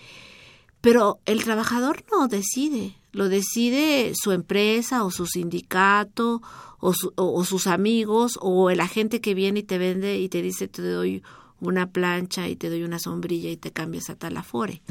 Pero 0.81 1.19
el 1.25 1.43
trabajador 1.43 2.03
no 2.11 2.27
decide, 2.27 2.95
lo 3.11 3.29
decide 3.29 4.13
su 4.19 4.31
empresa 4.31 5.03
o 5.03 5.11
su 5.11 5.27
sindicato 5.27 6.41
o, 6.79 6.93
o, 7.15 7.45
sus 7.45 7.67
amigos 7.67 8.37
o 8.41 8.69
el 8.69 8.79
agente 8.79 9.21
que 9.21 9.35
viene 9.35 9.61
y 9.61 9.63
te 9.63 9.77
vende 9.77 10.19
y 10.19 10.29
te 10.29 10.41
dice 10.41 10.67
te 10.67 10.81
doy 10.81 11.23
una 11.63 11.89
plancha 11.91 12.47
y 12.47 12.55
te 12.55 12.69
doy 12.69 12.83
una 12.83 12.99
sombrilla 12.99 13.49
y 13.49 13.57
te 13.57 13.71
cambias 13.71 14.09
a 14.09 14.15
tal 14.15 14.37
afore. 14.37 14.81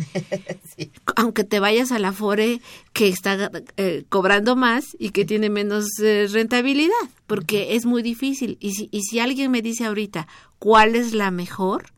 Aunque 1.17 1.45
te 1.45 1.61
vayas 1.61 1.93
a 1.93 1.99
la 1.99 2.09
afore 2.09 2.61
que 2.93 3.09
está 3.09 3.51
eh, 3.77 4.05
cobrando 4.09 4.57
más 4.57 4.97
y 4.99 5.11
que 5.11 5.25
tiene 5.25 5.51
menos 5.51 5.87
eh, 6.03 6.27
rentabilidad, 6.31 6.93
porque 7.27 7.77
es 7.77 7.87
muy 7.87 8.03
difícil. 8.03 8.57
Y 8.61 8.73
si, 8.73 8.89
y 8.91 9.03
si 9.03 9.19
alguien 9.19 9.51
me 9.51 9.63
dice 9.63 9.85
ahorita 9.85 10.27
cuál 10.59 10.97
es 10.97 11.15
la 11.15 11.31
mejor, 11.31 11.93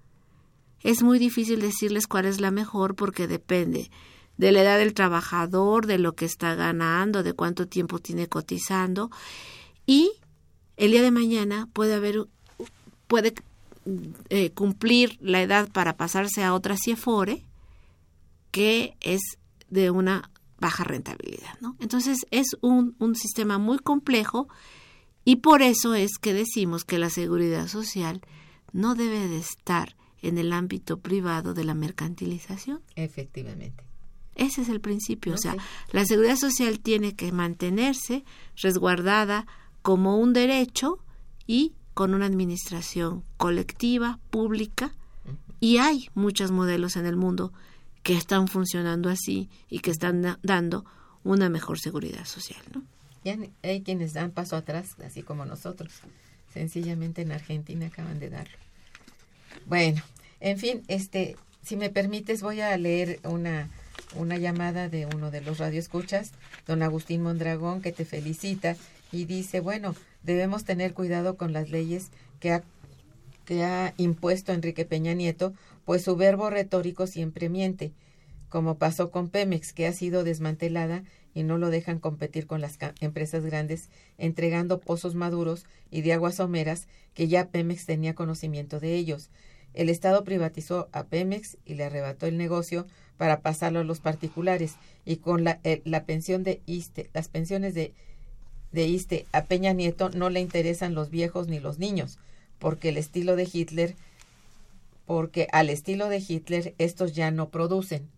es 0.81 1.03
muy 1.03 1.19
difícil 1.19 1.61
decirles 1.61 2.07
cuál 2.07 2.27
es 2.27 2.41
la 2.41 2.51
mejor 2.51 2.95
porque 2.95 3.27
depende 3.27 3.91
de 4.37 4.53
la 4.53 4.63
edad 4.63 4.79
del 4.79 4.95
trabajador, 4.95 5.87
de 5.87 5.99
lo 5.99 6.15
que 6.15 6.25
está 6.25 6.55
ganando, 6.55 7.23
de 7.23 7.33
cuánto 7.33 7.69
tiempo 7.69 8.01
tiene 8.01 8.29
cotizando 8.29 9.11
y 9.87 10.11
el 10.77 10.91
día 10.91 11.03
de 11.03 11.11
mañana 11.11 11.69
puede 11.73 11.95
haber 11.95 12.27
puede 13.07 13.35
eh, 14.31 14.51
cumplir 14.51 15.19
la 15.21 15.43
edad 15.43 15.71
para 15.71 15.97
pasarse 15.97 16.43
a 16.43 16.55
otra 16.55 16.77
CIEFORE 16.77 17.45
que 18.51 18.97
es 19.01 19.21
de 19.69 19.91
una 19.91 20.31
baja 20.59 20.85
rentabilidad. 20.85 21.59
¿no? 21.61 21.77
Entonces 21.81 22.27
es 22.31 22.57
un, 22.61 22.95
un 22.99 23.17
sistema 23.17 23.59
muy 23.59 23.79
complejo 23.79 24.49
y 25.25 25.37
por 25.37 25.63
eso 25.63 25.95
es 25.95 26.19
que 26.19 26.33
decimos 26.33 26.85
que 26.85 26.99
la 26.99 27.11
seguridad 27.11 27.67
social 27.69 28.21
no 28.73 28.95
debe 28.95 29.29
de 29.29 29.39
estar 29.39 29.97
en 30.23 30.39
el 30.39 30.53
ámbito 30.53 31.01
privado 31.01 31.55
de 31.55 31.65
la 31.65 31.75
mercantilización. 31.75 32.81
Efectivamente. 32.97 33.85
Ese 34.35 34.63
es 34.63 34.69
el 34.69 34.81
principio. 34.81 35.35
O 35.35 35.39
sea, 35.39 35.57
la 35.93 36.05
seguridad 36.05 36.37
social 36.37 36.81
tiene 36.81 37.15
que 37.15 37.31
mantenerse 37.31 38.25
resguardada 38.57 39.47
como 39.83 40.19
un 40.19 40.33
derecho 40.33 40.99
y 41.47 41.75
con 41.95 42.13
una 42.13 42.27
administración 42.27 43.23
colectiva, 43.37 44.19
pública, 44.31 44.93
y 45.61 45.79
hay 45.79 46.11
muchos 46.15 46.51
modelos 46.51 46.97
en 46.97 47.07
el 47.07 47.17
mundo 47.17 47.53
que 48.03 48.15
están 48.17 48.49
funcionando 48.49 49.09
así 49.09 49.49
y 49.71 49.79
que 49.79 49.91
están 49.91 50.39
dando 50.43 50.85
una 51.23 51.49
mejor 51.49 51.81
seguridad 51.81 52.27
social. 52.27 52.61
¿no? 52.75 52.83
Y 53.25 53.51
hay 53.67 53.81
quienes 53.81 54.13
dan 54.13 54.31
paso 54.31 54.57
atrás, 54.57 54.97
así 55.05 55.23
como 55.23 55.47
nosotros. 55.47 55.93
Sencillamente 56.53 57.23
en 57.23 57.33
Argentina 57.33 57.87
acaban 57.87 58.21
de 58.21 58.29
darlo. 58.29 58.59
Bueno, 59.67 60.03
en 60.41 60.59
fin, 60.59 60.83
este, 60.89 61.37
si 61.63 61.77
me 61.77 61.89
permites, 61.89 62.43
voy 62.43 62.61
a 62.61 62.77
leer 62.77 63.21
una, 63.25 63.71
una 64.17 64.37
llamada 64.37 64.89
de 64.89 65.07
uno 65.07 65.31
de 65.31 65.41
los 65.41 65.59
radioescuchas, 65.59 66.33
don 66.67 66.83
Agustín 66.83 67.23
Mondragón, 67.23 67.81
que 67.81 67.93
te 67.93 68.05
felicita 68.05 68.77
y 69.15 69.27
dice, 69.27 69.61
bueno, 69.61 69.95
debemos 70.25 70.65
tener 70.65 70.93
cuidado 70.93 71.37
con 71.37 71.53
las 71.53 71.71
leyes 71.71 72.11
que 72.41 72.51
ha, 72.51 72.65
que 73.45 73.63
ha 73.63 73.95
impuesto 73.97 74.53
Enrique 74.53 74.85
Peña 74.85 75.15
Nieto, 75.15 75.55
pues 75.85 76.03
su 76.03 76.17
verbo 76.17 76.51
retórico 76.51 77.07
siempre 77.07 77.49
miente, 77.49 77.93
como 78.49 78.77
pasó 78.77 79.13
con 79.13 79.29
Pemex, 79.29 79.73
que 79.73 79.87
ha 79.87 79.93
sido 79.93 80.25
desmantelada 80.25 81.05
y 81.33 81.45
no 81.45 81.59
lo 81.59 81.71
dejan 81.71 82.01
competir 82.01 82.49
con 82.49 82.61
las 82.61 82.77
empresas 83.01 83.45
grandes, 83.45 83.89
entregando 84.19 84.81
pozos 84.81 85.15
maduros 85.15 85.65
y 85.93 86.03
de 86.03 86.13
aguas 86.13 86.37
someras 86.37 86.89
que 87.15 87.29
ya 87.29 87.49
Pemex 87.49 87.87
tenía 87.87 88.15
conocimiento 88.15 88.81
de 88.81 88.95
ellos. 88.95 89.31
El 89.75 89.91
Estado 89.91 90.25
privatizó 90.25 90.89
a 90.91 91.05
Pemex 91.05 91.57
y 91.65 91.75
le 91.75 91.85
arrebató 91.85 92.27
el 92.27 92.37
negocio 92.37 92.87
para 93.17 93.43
pasarlo 93.43 93.81
a 93.81 93.85
los 93.85 94.01
particulares 94.01 94.75
y 95.05 95.17
con 95.17 95.45
la, 95.45 95.61
eh, 95.63 95.83
la 95.85 96.05
pensión 96.05 96.43
de 96.43 96.63
ISTE, 96.67 97.11
las 97.13 97.29
pensiones 97.29 97.75
de 97.75 97.93
de 98.75 99.27
a 99.31 99.45
Peña 99.45 99.73
Nieto 99.73 100.11
no 100.11 100.31
le 100.31 100.41
interesan 100.41 100.95
los 100.95 101.09
viejos 101.09 101.47
ni 101.47 101.61
los 101.61 101.79
niños, 101.79 102.19
porque 102.59 102.89
el 102.89 102.97
estilo 102.97 103.37
de 103.37 103.49
Hitler, 103.51 103.95
porque 105.07 105.47
al 105.53 105.71
estilo 105.71 106.09
de 106.09 106.23
Hitler 106.27 106.75
estos 106.79 107.15
ya 107.15 107.31
no 107.31 107.51
producen. 107.51 108.09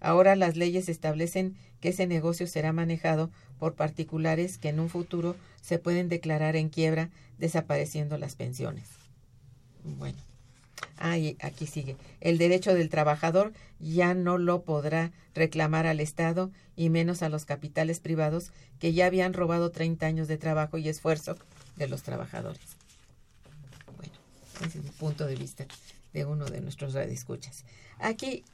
Ahora 0.00 0.36
las 0.36 0.56
leyes 0.56 0.88
establecen 0.88 1.56
que 1.80 1.88
ese 1.88 2.06
negocio 2.06 2.46
será 2.46 2.72
manejado 2.72 3.30
por 3.58 3.74
particulares 3.74 4.58
que 4.58 4.68
en 4.68 4.78
un 4.78 4.88
futuro 4.88 5.34
se 5.60 5.78
pueden 5.78 6.08
declarar 6.08 6.54
en 6.54 6.68
quiebra 6.68 7.10
desapareciendo 7.38 8.16
las 8.16 8.36
pensiones. 8.36 8.88
Bueno, 9.82 10.18
ahí 10.96 11.36
aquí 11.40 11.66
sigue. 11.66 11.96
El 12.20 12.38
derecho 12.38 12.74
del 12.74 12.88
trabajador 12.88 13.52
ya 13.78 14.14
no 14.14 14.38
lo 14.38 14.62
podrá 14.62 15.12
reclamar 15.34 15.86
al 15.86 16.00
Estado 16.00 16.50
y 16.76 16.90
menos 16.90 17.22
a 17.22 17.28
los 17.28 17.44
capitales 17.44 18.00
privados 18.00 18.50
que 18.78 18.92
ya 18.92 19.06
habían 19.06 19.32
robado 19.32 19.70
30 19.70 20.06
años 20.06 20.28
de 20.28 20.38
trabajo 20.38 20.78
y 20.78 20.88
esfuerzo 20.88 21.36
de 21.76 21.88
los 21.88 22.02
trabajadores. 22.02 22.62
Bueno, 23.96 24.12
ese 24.60 24.78
es 24.78 24.84
el 24.84 24.92
punto 24.92 25.26
de 25.26 25.36
vista 25.36 25.66
de 26.12 26.24
uno 26.24 26.46
de 26.46 26.60
nuestros 26.60 26.94
radioescuchas. 26.94 27.64
Aquí, 27.98 28.44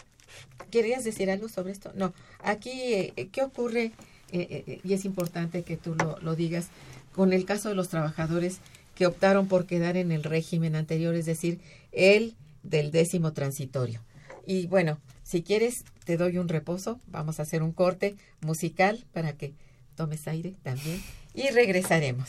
¿querías 0.70 1.04
decir 1.04 1.30
algo 1.30 1.48
sobre 1.48 1.72
esto? 1.72 1.92
No, 1.94 2.12
aquí, 2.42 2.70
eh, 2.72 3.28
¿qué 3.32 3.42
ocurre? 3.42 3.92
Eh, 4.32 4.64
eh, 4.66 4.80
y 4.84 4.92
es 4.92 5.04
importante 5.04 5.62
que 5.62 5.76
tú 5.76 5.96
lo 6.22 6.36
digas 6.36 6.68
con 7.14 7.32
el 7.32 7.44
caso 7.44 7.68
de 7.68 7.74
los 7.74 7.88
trabajadores 7.88 8.60
que 8.94 9.06
optaron 9.06 9.48
por 9.48 9.64
quedar 9.64 9.96
en 9.96 10.12
el 10.12 10.22
régimen 10.22 10.76
anterior, 10.76 11.14
es 11.14 11.24
decir, 11.24 11.58
el 11.92 12.34
del 12.62 12.90
décimo 12.90 13.32
transitorio. 13.32 14.02
Y 14.46 14.66
bueno, 14.66 14.98
si 15.22 15.42
quieres, 15.42 15.84
te 16.04 16.16
doy 16.16 16.38
un 16.38 16.48
reposo, 16.48 17.00
vamos 17.06 17.38
a 17.38 17.42
hacer 17.42 17.62
un 17.62 17.72
corte 17.72 18.16
musical 18.40 19.04
para 19.12 19.34
que 19.34 19.54
tomes 19.94 20.26
aire 20.26 20.54
también 20.62 21.00
y 21.34 21.50
regresaremos. 21.50 22.28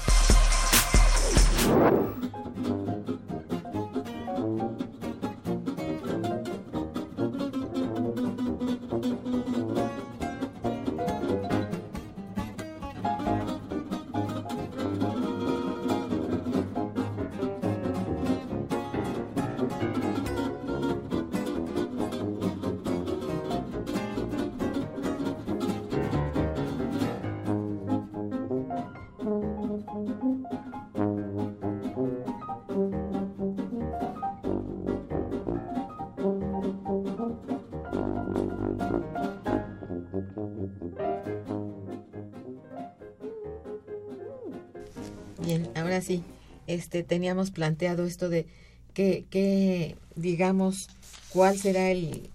Este 46.91 47.03
teníamos 47.03 47.51
planteado 47.51 48.05
esto 48.05 48.27
de 48.27 48.47
que, 48.93 49.95
digamos, 50.17 50.89
cuál 51.29 51.57
será 51.57 51.89
el 51.89 52.29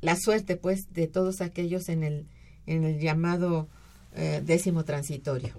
la 0.00 0.16
suerte, 0.16 0.56
pues, 0.56 0.92
de 0.92 1.08
todos 1.08 1.40
aquellos 1.40 1.88
en 1.88 2.04
el 2.04 2.26
en 2.66 2.84
el 2.84 3.00
llamado 3.00 3.66
eh, 4.14 4.40
décimo 4.44 4.84
transitorio. 4.84 5.52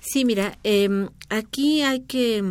Sí, 0.00 0.26
mira, 0.26 0.58
eh, 0.62 1.08
aquí 1.30 1.80
hay 1.82 2.00
que 2.00 2.44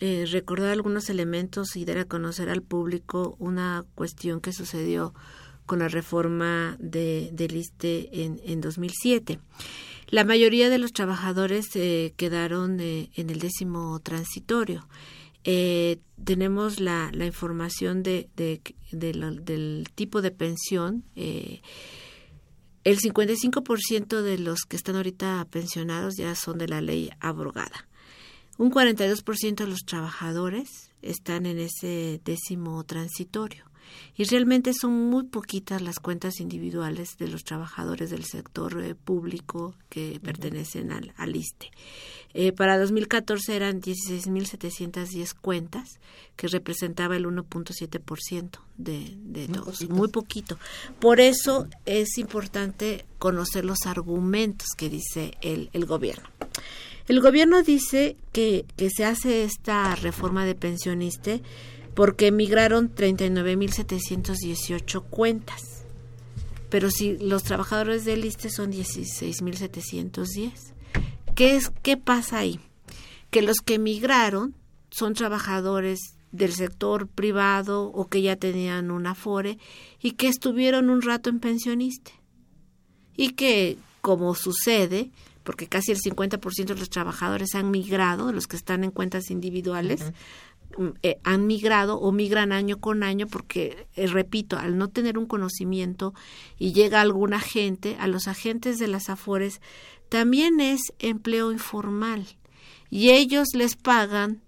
eh, 0.00 0.24
recordar 0.32 0.72
algunos 0.72 1.08
elementos 1.08 1.76
y 1.76 1.84
dar 1.84 1.98
a 1.98 2.04
conocer 2.04 2.48
al 2.50 2.62
público 2.62 3.36
una 3.38 3.84
cuestión 3.94 4.40
que 4.40 4.52
sucedió 4.52 5.14
con 5.66 5.78
la 5.78 5.88
reforma 5.88 6.76
de, 6.80 7.30
del 7.32 7.54
ISTE 7.54 8.24
en, 8.24 8.40
en 8.44 8.60
2007. 8.60 9.38
La 10.12 10.24
mayoría 10.24 10.68
de 10.68 10.76
los 10.76 10.92
trabajadores 10.92 11.74
eh, 11.74 12.12
quedaron 12.18 12.78
en 12.80 13.30
el 13.30 13.38
décimo 13.38 13.98
transitorio. 14.00 14.86
Eh, 15.42 16.00
tenemos 16.22 16.80
la, 16.80 17.10
información 17.14 18.02
del 18.02 18.28
tipo 19.94 20.20
de 20.20 20.30
pensión. 20.30 21.02
Eh, 21.16 21.62
el 22.84 22.98
55% 22.98 24.20
de 24.20 24.36
los 24.36 24.66
que 24.68 24.76
están 24.76 24.96
ahorita 24.96 25.46
pensionados 25.50 26.16
ya 26.18 26.34
son 26.34 26.58
de 26.58 26.68
la 26.68 26.82
ley 26.82 27.08
abrogada. 27.18 27.88
Un 28.58 28.70
42% 28.70 29.64
de 29.64 29.66
los 29.66 29.86
trabajadores 29.86 30.90
están 31.00 31.46
en 31.46 31.58
ese 31.58 32.20
décimo 32.22 32.84
transitorio 32.84 33.71
y 34.16 34.24
realmente 34.24 34.72
son 34.74 34.92
muy 35.10 35.24
poquitas 35.24 35.82
las 35.82 35.98
cuentas 35.98 36.40
individuales 36.40 37.16
de 37.18 37.28
los 37.28 37.44
trabajadores 37.44 38.10
del 38.10 38.24
sector 38.24 38.82
eh, 38.82 38.94
público 38.94 39.74
que 39.88 40.20
pertenecen 40.22 40.92
al, 40.92 41.12
al 41.16 41.34
ISTE. 41.36 41.70
Eh, 42.34 42.52
para 42.52 42.78
2014 42.78 43.54
eran 43.54 43.80
16.710 43.80 45.34
cuentas, 45.40 45.98
que 46.36 46.48
representaba 46.48 47.16
el 47.16 47.26
1.7% 47.26 48.58
de, 48.78 49.14
de 49.16 49.48
Muy 49.48 49.58
todos. 49.58 49.66
poquito. 49.78 49.94
Muy 49.94 50.08
poquito. 50.08 50.58
Por 50.98 51.20
eso 51.20 51.66
es 51.84 52.16
importante 52.18 53.04
conocer 53.18 53.64
los 53.64 53.86
argumentos 53.86 54.68
que 54.76 54.88
dice 54.88 55.32
el, 55.42 55.68
el 55.72 55.84
gobierno. 55.84 56.28
El 57.08 57.20
gobierno 57.20 57.62
dice 57.62 58.16
que, 58.32 58.64
que 58.76 58.88
se 58.88 59.04
hace 59.04 59.44
esta 59.44 59.94
reforma 59.96 60.46
de 60.46 60.54
pensionista 60.54 61.38
porque 61.94 62.28
emigraron 62.28 62.94
39.718 62.94 65.02
cuentas. 65.08 65.84
Pero 66.68 66.90
si 66.90 67.16
los 67.18 67.42
trabajadores 67.42 68.04
del 68.04 68.24
ISTE 68.24 68.50
son 68.50 68.70
16.710. 68.72 70.52
¿Qué, 71.34 71.56
es, 71.56 71.72
¿Qué 71.82 71.96
pasa 71.96 72.38
ahí? 72.38 72.60
Que 73.30 73.42
los 73.42 73.58
que 73.58 73.74
emigraron 73.74 74.54
son 74.90 75.14
trabajadores 75.14 75.98
del 76.30 76.52
sector 76.52 77.08
privado 77.08 77.84
o 77.84 78.06
que 78.08 78.22
ya 78.22 78.36
tenían 78.36 78.90
un 78.90 79.06
afore 79.06 79.58
y 80.00 80.12
que 80.12 80.28
estuvieron 80.28 80.88
un 80.90 81.02
rato 81.02 81.30
en 81.30 81.40
pensionista. 81.40 82.12
Y 83.14 83.32
que, 83.32 83.76
como 84.00 84.34
sucede, 84.34 85.10
porque 85.44 85.68
casi 85.68 85.92
el 85.92 86.00
50% 86.00 86.64
de 86.64 86.74
los 86.74 86.88
trabajadores 86.88 87.54
han 87.54 87.70
migrado, 87.70 88.32
los 88.32 88.46
que 88.46 88.56
están 88.56 88.84
en 88.84 88.90
cuentas 88.90 89.30
individuales, 89.30 90.12
eh, 91.02 91.18
han 91.24 91.46
migrado 91.46 91.98
o 91.98 92.12
migran 92.12 92.52
año 92.52 92.80
con 92.80 93.02
año 93.02 93.26
porque, 93.26 93.86
eh, 93.96 94.06
repito, 94.06 94.58
al 94.58 94.78
no 94.78 94.88
tener 94.88 95.18
un 95.18 95.26
conocimiento 95.26 96.14
y 96.58 96.72
llega 96.72 97.00
algún 97.00 97.34
agente, 97.34 97.96
a 97.98 98.06
los 98.06 98.28
agentes 98.28 98.78
de 98.78 98.88
las 98.88 99.08
afores 99.08 99.60
también 100.08 100.60
es 100.60 100.80
empleo 100.98 101.52
informal 101.52 102.26
y 102.90 103.10
ellos 103.10 103.48
les 103.54 103.76
pagan 103.76 104.42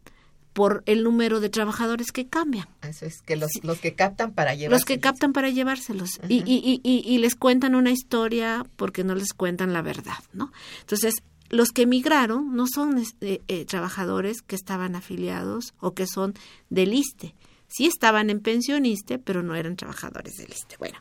por 0.55 0.85
el 0.87 1.03
número 1.03 1.41
de 1.41 1.51
trabajadores 1.51 2.13
que 2.13 2.27
cambian. 2.29 2.69
Eso 2.83 3.07
es, 3.07 3.21
que 3.23 3.37
los, 3.37 3.51
los 3.63 3.81
que 3.81 3.95
captan 3.95 4.33
para 4.33 4.55
llevárselos. 4.55 4.81
Los 4.81 4.85
que 4.85 5.01
captan 5.01 5.33
para 5.33 5.51
llevárselos. 5.51 6.21
Y, 6.29 6.45
y, 6.47 6.81
y, 6.83 7.03
y, 7.05 7.19
les 7.19 7.35
cuentan 7.35 7.75
una 7.75 7.91
historia 7.91 8.65
porque 8.77 9.03
no 9.03 9.17
les 9.17 9.35
cuentan 9.35 9.73
la 9.73 9.83
verdad, 9.83 10.19
¿no? 10.33 10.53
Entonces, 10.81 11.25
los 11.55 11.71
que 11.71 11.83
emigraron 11.83 12.55
no 12.55 12.67
son 12.67 12.99
este, 12.99 13.43
eh, 13.49 13.65
trabajadores 13.65 14.43
que 14.43 14.57
estaban 14.57 14.97
afiliados 14.97 15.73
o 15.81 15.95
que 15.95 16.07
son 16.07 16.35
del 16.69 16.93
ISTE. 16.93 17.35
Sí 17.69 17.87
estaban 17.87 18.29
en 18.29 18.41
pensioniste, 18.41 19.19
pero 19.19 19.43
no 19.43 19.55
eran 19.55 19.77
trabajadores 19.77 20.35
del 20.35 20.51
ISTE. 20.51 20.77
Bueno, 20.79 20.99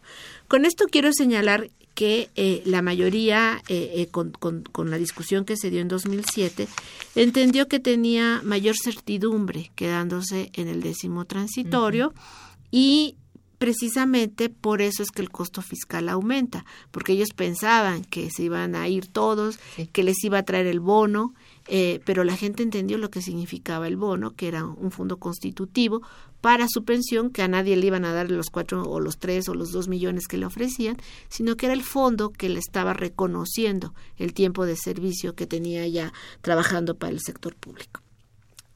con 0.48 0.66
esto 0.66 0.86
quiero 0.90 1.12
señalar 1.12 1.70
que 1.96 2.30
eh, 2.36 2.64
la 2.66 2.82
mayoría, 2.82 3.62
eh, 3.68 4.08
con, 4.12 4.32
con, 4.32 4.64
con, 4.64 4.90
la 4.90 4.98
discusión 4.98 5.46
que 5.46 5.58
se 5.58 5.70
dio 5.70 5.82
en 5.82 5.88
2007, 5.88 6.68
entendió 7.16 7.68
que 7.68 7.80
tenía 7.80 8.42
mayor 8.44 8.76
certidumbre 8.76 9.72
quedándose 9.76 10.50
en 10.54 10.68
el 10.68 10.82
décimo 10.82 11.26
transitorio 11.26 12.08
uh 12.08 12.12
-huh. 12.12 12.68
y 12.72 13.16
precisamente 13.64 14.50
por 14.50 14.82
eso 14.82 15.04
es 15.04 15.10
que 15.10 15.22
el 15.22 15.30
costo 15.30 15.62
fiscal 15.62 16.10
aumenta, 16.10 16.66
porque 16.92 17.14
ellos 17.14 17.30
pensaban 17.34 18.04
que 18.04 18.30
se 18.30 18.44
iban 18.44 18.76
a 18.76 18.90
ir 18.90 19.08
todos, 19.08 19.58
sí. 19.78 19.88
que 19.88 20.04
les 20.04 20.22
iba 20.26 20.40
a 20.40 20.44
traer 20.44 20.68
el 20.68 20.82
bono, 20.82 21.34
eh, 21.70 22.02
pero 22.04 22.26
la 22.26 22.36
gente 22.36 22.62
entendió 22.62 22.98
lo 22.98 23.10
que 23.10 23.22
significaba 23.22 23.88
el 23.88 23.96
bono, 23.96 24.32
que 24.32 24.50
era 24.50 24.66
un 24.66 24.92
fondo 24.92 25.16
constitutivo 25.16 26.02
para 26.42 26.68
su 26.68 26.84
pensión, 26.84 27.30
que 27.30 27.42
a 27.42 27.48
nadie 27.48 27.78
le 27.78 27.88
iban 27.88 28.04
a 28.04 28.12
dar 28.12 28.30
los 28.30 28.50
cuatro 28.50 28.84
o 28.84 29.00
los 29.00 29.18
tres 29.18 29.48
o 29.48 29.54
los 29.54 29.72
dos 29.72 29.88
millones 29.88 30.28
que 30.28 30.38
le 30.38 30.46
ofrecían, 30.46 30.98
sino 31.30 31.56
que 31.56 31.68
era 31.68 31.74
el 31.74 31.84
fondo 31.84 32.32
que 32.32 32.50
le 32.50 32.60
estaba 32.60 32.92
reconociendo 32.92 33.94
el 34.18 34.34
tiempo 34.34 34.66
de 34.66 34.76
servicio 34.76 35.36
que 35.36 35.48
tenía 35.48 35.88
ya 35.88 36.12
trabajando 36.42 36.96
para 36.96 37.14
el 37.14 37.22
sector 37.22 37.56
público. 37.56 38.03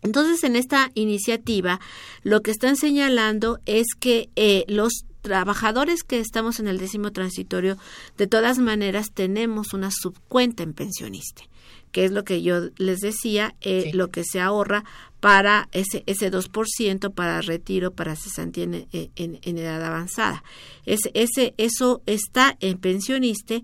Entonces, 0.01 0.43
en 0.43 0.55
esta 0.55 0.91
iniciativa, 0.93 1.79
lo 2.23 2.41
que 2.41 2.51
están 2.51 2.75
señalando 2.75 3.59
es 3.65 3.87
que 3.99 4.29
eh, 4.35 4.63
los 4.67 5.05
trabajadores 5.21 6.03
que 6.03 6.19
estamos 6.19 6.59
en 6.59 6.67
el 6.67 6.77
décimo 6.77 7.11
transitorio, 7.11 7.77
de 8.17 8.27
todas 8.27 8.59
maneras, 8.59 9.11
tenemos 9.13 9.73
una 9.73 9.89
subcuenta 9.91 10.63
en 10.63 10.73
pensionista 10.73 11.43
que 11.91 12.05
es 12.05 12.11
lo 12.11 12.23
que 12.23 12.41
yo 12.41 12.69
les 12.77 12.99
decía, 12.99 13.55
eh, 13.61 13.85
sí. 13.85 13.97
lo 13.97 14.09
que 14.09 14.23
se 14.23 14.39
ahorra 14.39 14.83
para 15.19 15.67
ese, 15.71 16.03
ese 16.05 16.31
2% 16.31 17.13
para 17.13 17.41
retiro, 17.41 17.91
para 17.91 18.15
cesantía 18.15 18.65
en, 18.65 18.87
en, 18.91 19.39
en 19.41 19.57
edad 19.57 19.83
avanzada. 19.83 20.43
Ese, 20.85 21.11
ese, 21.15 21.53
eso 21.57 22.01
está 22.05 22.55
en 22.59 22.77
pensionista 22.77 23.55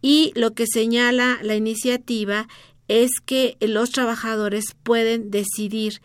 y 0.00 0.32
lo 0.34 0.54
que 0.54 0.64
señala 0.66 1.38
la 1.42 1.56
iniciativa 1.56 2.48
es 2.88 3.10
que 3.24 3.56
los 3.60 3.90
trabajadores 3.90 4.64
pueden 4.82 5.30
decidir 5.30 6.00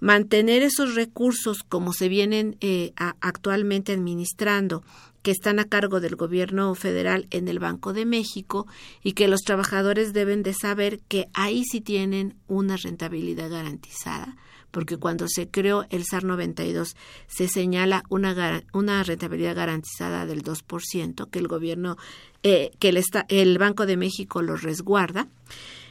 mantener 0.00 0.62
esos 0.62 0.94
recursos 0.94 1.58
como 1.68 1.92
se 1.92 2.08
vienen 2.08 2.56
eh, 2.60 2.92
actualmente 3.20 3.92
administrando 3.92 4.82
que 5.22 5.30
están 5.30 5.58
a 5.58 5.64
cargo 5.64 6.00
del 6.00 6.16
gobierno 6.16 6.74
federal 6.74 7.26
en 7.30 7.48
el 7.48 7.60
Banco 7.60 7.92
de 7.92 8.04
México 8.04 8.66
y 9.02 9.12
que 9.12 9.28
los 9.28 9.42
trabajadores 9.42 10.12
deben 10.12 10.42
de 10.42 10.54
saber 10.54 11.00
que 11.06 11.28
ahí 11.32 11.62
sí 11.64 11.80
tienen 11.80 12.34
una 12.48 12.76
rentabilidad 12.76 13.48
garantizada, 13.48 14.36
porque 14.72 14.96
cuando 14.96 15.26
se 15.28 15.48
creó 15.48 15.86
el 15.90 16.04
SAR 16.04 16.24
92 16.24 16.96
se 17.28 17.46
señala 17.46 18.02
una, 18.08 18.64
una 18.72 19.02
rentabilidad 19.04 19.54
garantizada 19.54 20.26
del 20.26 20.42
2%, 20.42 21.30
que 21.30 21.38
el 21.38 21.46
gobierno, 21.46 21.96
eh, 22.42 22.72
que 22.80 22.88
el, 22.88 23.00
el 23.28 23.58
Banco 23.58 23.86
de 23.86 23.96
México 23.96 24.42
lo 24.42 24.56
resguarda. 24.56 25.28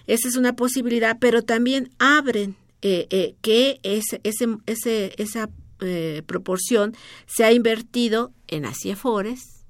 Esa 0.08 0.28
es 0.28 0.36
una 0.36 0.56
posibilidad, 0.56 1.18
pero 1.20 1.42
también 1.44 1.92
abren 2.00 2.56
eh, 2.82 3.08
eh, 3.10 3.36
que 3.42 3.80
ese, 3.84 4.22
ese, 4.24 5.14
esa 5.18 5.50
eh, 5.82 6.22
proporción 6.26 6.96
se 7.26 7.44
ha 7.44 7.52
invertido 7.52 8.32
en 8.48 8.66
ACIEFORES 8.66 9.66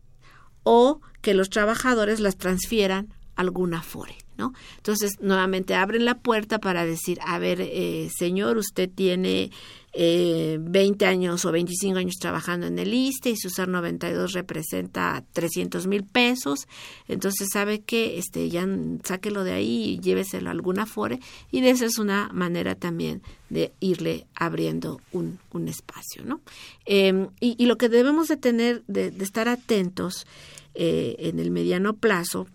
o 0.64 1.02
que 1.22 1.34
los 1.34 1.50
trabajadores 1.50 2.20
las 2.20 2.38
transfieran 2.38 3.14
a 3.36 3.42
alguna 3.42 3.80
AFORE. 3.80 4.18
¿no? 4.38 4.54
Entonces, 4.78 5.14
nuevamente 5.22 5.76
abren 5.76 6.04
la 6.06 6.20
puerta 6.20 6.60
para 6.60 6.86
decir, 6.86 7.20
a 7.26 7.40
ver, 7.40 7.62
eh, 7.62 8.10
señor, 8.14 8.58
usted 8.58 8.90
tiene 8.94 9.52
eh, 9.94 10.58
20 10.62 11.06
años 11.06 11.44
o 11.44 11.52
25 11.52 11.98
años 11.98 12.16
trabajando 12.20 12.68
en 12.68 12.80
el 12.80 12.94
ISTE 12.94 13.32
y 13.32 13.36
su 13.36 13.50
SAR 13.50 13.68
92 13.68 14.34
representa 14.34 15.24
300 15.34 15.88
mil 15.88 16.04
pesos, 16.04 16.68
entonces 17.08 17.50
sabe 17.52 17.82
que 17.82 18.18
este, 18.18 18.50
ya 18.50 18.66
sáquelo 19.04 19.44
de 19.44 19.54
ahí 19.54 19.84
y 19.84 20.00
lléveselo 20.00 20.50
a 20.50 20.52
alguna 20.52 20.86
FORE 20.86 21.20
y 21.52 21.62
de 21.62 21.72
esa 21.72 21.86
es 21.86 21.98
una 21.98 22.30
manera 22.34 22.76
también 22.76 23.22
de 23.50 23.74
irle 23.82 24.28
abriendo 24.34 25.02
un, 25.12 25.40
un 25.52 25.68
espacio, 25.68 26.24
¿no? 26.24 26.40
Eh, 26.86 27.28
y, 27.42 27.66
lo 27.66 27.78
que 27.78 27.90
debemos 27.90 28.28
de 28.28 28.38
tener, 28.38 28.84
de, 28.88 29.12
de 29.12 29.24
estar 29.24 29.50
atentos 29.50 30.26
eh, 30.74 31.16
en 31.20 31.40
el 31.40 31.52
mediano 31.52 31.94
plazo, 31.96 32.48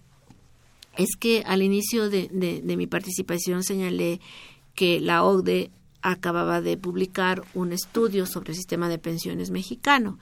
es 0.96 1.16
que 1.18 1.42
al 1.46 1.62
inicio 1.62 2.08
de, 2.08 2.28
de, 2.32 2.62
de, 2.62 2.76
mi 2.76 2.86
participación 2.86 3.62
señalé 3.62 4.20
que 4.74 5.00
la 5.00 5.24
OCDE 5.24 5.70
acababa 6.12 6.60
de 6.60 6.76
publicar 6.76 7.42
un 7.52 7.72
estudio 7.72 8.26
sobre 8.26 8.50
el 8.52 8.56
sistema 8.56 8.88
de 8.88 8.98
pensiones 8.98 9.50
mexicano 9.50 10.18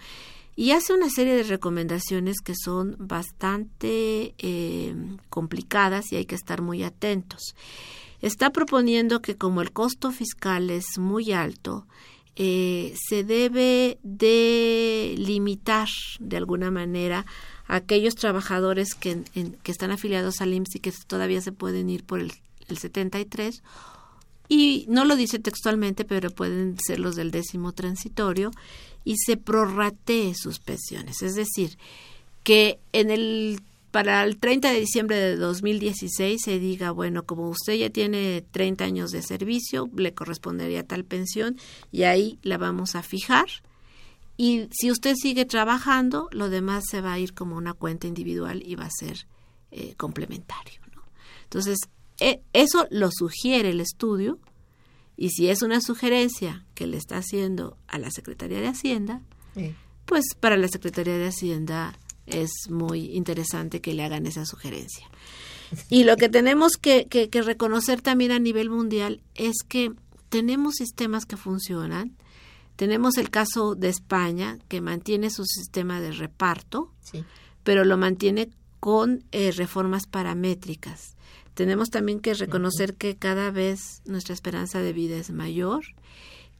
y 0.56 0.70
hace 0.70 0.94
una 0.94 1.10
serie 1.10 1.34
de 1.34 1.42
recomendaciones 1.42 2.40
que 2.40 2.54
son 2.56 2.96
bastante 2.98 4.34
eh, 4.38 4.94
complicadas 5.28 6.10
y 6.10 6.16
hay 6.16 6.24
que 6.24 6.36
estar 6.36 6.62
muy 6.62 6.84
atentos. 6.84 7.54
Está 8.22 8.50
proponiendo 8.50 9.20
que 9.20 9.36
como 9.36 9.60
el 9.60 9.72
costo 9.72 10.10
fiscal 10.10 10.70
es 10.70 10.98
muy 10.98 11.32
alto, 11.32 11.86
eh, 12.36 12.94
se 12.96 13.22
debe 13.22 13.98
de 14.02 15.14
limitar 15.18 15.88
de 16.18 16.36
alguna 16.38 16.70
manera 16.70 17.26
aquellos 17.66 18.14
trabajadores 18.14 18.94
que, 18.94 19.22
que 19.62 19.72
están 19.72 19.90
afiliados 19.90 20.40
al 20.40 20.54
IMSS 20.54 20.76
y 20.76 20.80
que 20.80 20.92
todavía 21.06 21.42
se 21.42 21.52
pueden 21.52 21.90
ir 21.90 22.04
por 22.04 22.20
el, 22.20 22.32
el 22.68 22.78
73 22.78 23.62
y 24.48 24.86
no 24.88 25.04
lo 25.04 25.16
dice 25.16 25.38
textualmente, 25.38 26.04
pero 26.04 26.30
pueden 26.30 26.76
ser 26.78 27.00
los 27.00 27.16
del 27.16 27.30
décimo 27.30 27.72
transitorio 27.72 28.50
y 29.04 29.16
se 29.16 29.36
prorratee 29.36 30.34
sus 30.34 30.58
pensiones, 30.58 31.22
es 31.22 31.34
decir, 31.34 31.78
que 32.42 32.78
en 32.92 33.10
el 33.10 33.60
para 33.90 34.24
el 34.24 34.38
30 34.38 34.72
de 34.72 34.80
diciembre 34.80 35.16
de 35.16 35.36
2016 35.36 36.42
se 36.42 36.58
diga, 36.58 36.90
bueno, 36.90 37.22
como 37.22 37.48
usted 37.48 37.74
ya 37.74 37.90
tiene 37.90 38.44
30 38.50 38.84
años 38.84 39.12
de 39.12 39.22
servicio, 39.22 39.88
le 39.94 40.12
correspondería 40.12 40.84
tal 40.84 41.04
pensión 41.04 41.56
y 41.92 42.02
ahí 42.02 42.40
la 42.42 42.58
vamos 42.58 42.96
a 42.96 43.04
fijar 43.04 43.46
y 44.36 44.68
si 44.72 44.90
usted 44.90 45.14
sigue 45.14 45.44
trabajando, 45.44 46.28
lo 46.32 46.50
demás 46.50 46.84
se 46.90 47.00
va 47.00 47.12
a 47.12 47.18
ir 47.18 47.34
como 47.34 47.56
una 47.56 47.72
cuenta 47.72 48.06
individual 48.06 48.62
y 48.64 48.74
va 48.74 48.86
a 48.86 48.90
ser 48.90 49.26
eh, 49.70 49.94
complementario. 49.96 50.80
¿no? 50.94 51.02
Entonces, 51.44 51.78
eso 52.52 52.86
lo 52.90 53.10
sugiere 53.10 53.70
el 53.70 53.80
estudio 53.80 54.38
y 55.16 55.30
si 55.30 55.48
es 55.48 55.62
una 55.62 55.80
sugerencia 55.80 56.64
que 56.74 56.86
le 56.86 56.96
está 56.96 57.18
haciendo 57.18 57.76
a 57.86 57.98
la 57.98 58.10
Secretaría 58.10 58.60
de 58.60 58.68
Hacienda, 58.68 59.22
sí. 59.54 59.74
pues 60.06 60.24
para 60.38 60.56
la 60.56 60.68
Secretaría 60.68 61.16
de 61.18 61.28
Hacienda 61.28 61.98
es 62.26 62.50
muy 62.68 63.14
interesante 63.14 63.80
que 63.80 63.94
le 63.94 64.02
hagan 64.04 64.26
esa 64.26 64.44
sugerencia. 64.46 65.08
Y 65.88 66.04
lo 66.04 66.16
que 66.16 66.28
tenemos 66.28 66.72
que, 66.76 67.06
que, 67.06 67.28
que 67.30 67.42
reconocer 67.42 68.00
también 68.00 68.32
a 68.32 68.38
nivel 68.38 68.70
mundial 68.70 69.22
es 69.34 69.56
que 69.66 69.92
tenemos 70.28 70.74
sistemas 70.74 71.26
que 71.26 71.36
funcionan, 71.36 72.16
tenemos 72.76 73.18
el 73.18 73.30
caso 73.30 73.74
de 73.74 73.88
España, 73.88 74.58
que 74.68 74.80
mantiene 74.80 75.30
su 75.30 75.44
sistema 75.44 76.00
de 76.00 76.12
reparto, 76.12 76.92
sí. 77.00 77.24
pero 77.62 77.84
lo 77.84 77.96
mantiene 77.96 78.50
con 78.80 79.24
eh, 79.32 79.52
reformas 79.52 80.06
paramétricas. 80.06 81.13
Tenemos 81.54 81.90
también 81.90 82.20
que 82.20 82.34
reconocer 82.34 82.94
que 82.94 83.16
cada 83.16 83.50
vez 83.50 84.02
nuestra 84.04 84.34
esperanza 84.34 84.80
de 84.80 84.92
vida 84.92 85.16
es 85.16 85.30
mayor, 85.30 85.84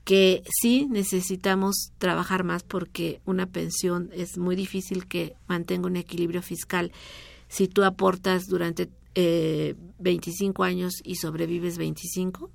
que 0.05 0.43
sí 0.61 0.87
necesitamos 0.89 1.93
trabajar 1.99 2.45
más 2.45 2.63
porque 2.63 3.21
una 3.25 3.47
pensión 3.47 4.11
es 4.15 4.39
muy 4.39 4.55
difícil 4.55 5.07
que 5.07 5.35
mantenga 5.49 5.87
un 5.87 5.97
equilibrio 5.97 6.43
fiscal 6.43 6.93
si 7.49 7.69
tú 7.69 7.83
aportas 7.85 8.47
durante 8.47 8.89
eh, 9.15 9.75
25 9.99 10.63
años 10.63 10.95
y 11.03 11.17
sobrevives 11.17 11.79
25. 11.79 12.51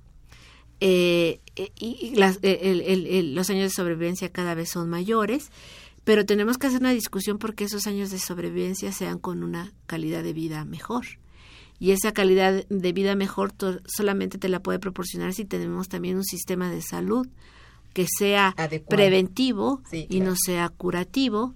Eh, 0.82 1.40
y 1.78 2.14
las, 2.14 2.40
los 2.42 3.50
años 3.50 3.64
de 3.64 3.70
sobrevivencia 3.70 4.32
cada 4.32 4.54
vez 4.54 4.70
son 4.70 4.88
mayores, 4.88 5.50
pero 6.04 6.24
tenemos 6.24 6.56
que 6.56 6.68
hacer 6.68 6.80
una 6.80 6.92
discusión 6.92 7.36
porque 7.38 7.64
esos 7.64 7.86
años 7.86 8.10
de 8.10 8.18
sobrevivencia 8.18 8.92
sean 8.92 9.18
con 9.18 9.42
una 9.42 9.74
calidad 9.86 10.22
de 10.22 10.32
vida 10.32 10.64
mejor 10.64 11.04
y 11.80 11.92
esa 11.92 12.12
calidad 12.12 12.66
de 12.68 12.92
vida 12.92 13.16
mejor 13.16 13.54
solamente 13.86 14.36
te 14.36 14.50
la 14.50 14.60
puede 14.60 14.78
proporcionar 14.78 15.32
si 15.32 15.46
tenemos 15.46 15.88
también 15.88 16.18
un 16.18 16.24
sistema 16.24 16.70
de 16.70 16.82
salud 16.82 17.26
que 17.94 18.06
sea 18.06 18.54
preventivo 18.88 19.82
y 19.90 20.20
no 20.20 20.34
sea 20.36 20.68
curativo. 20.68 21.54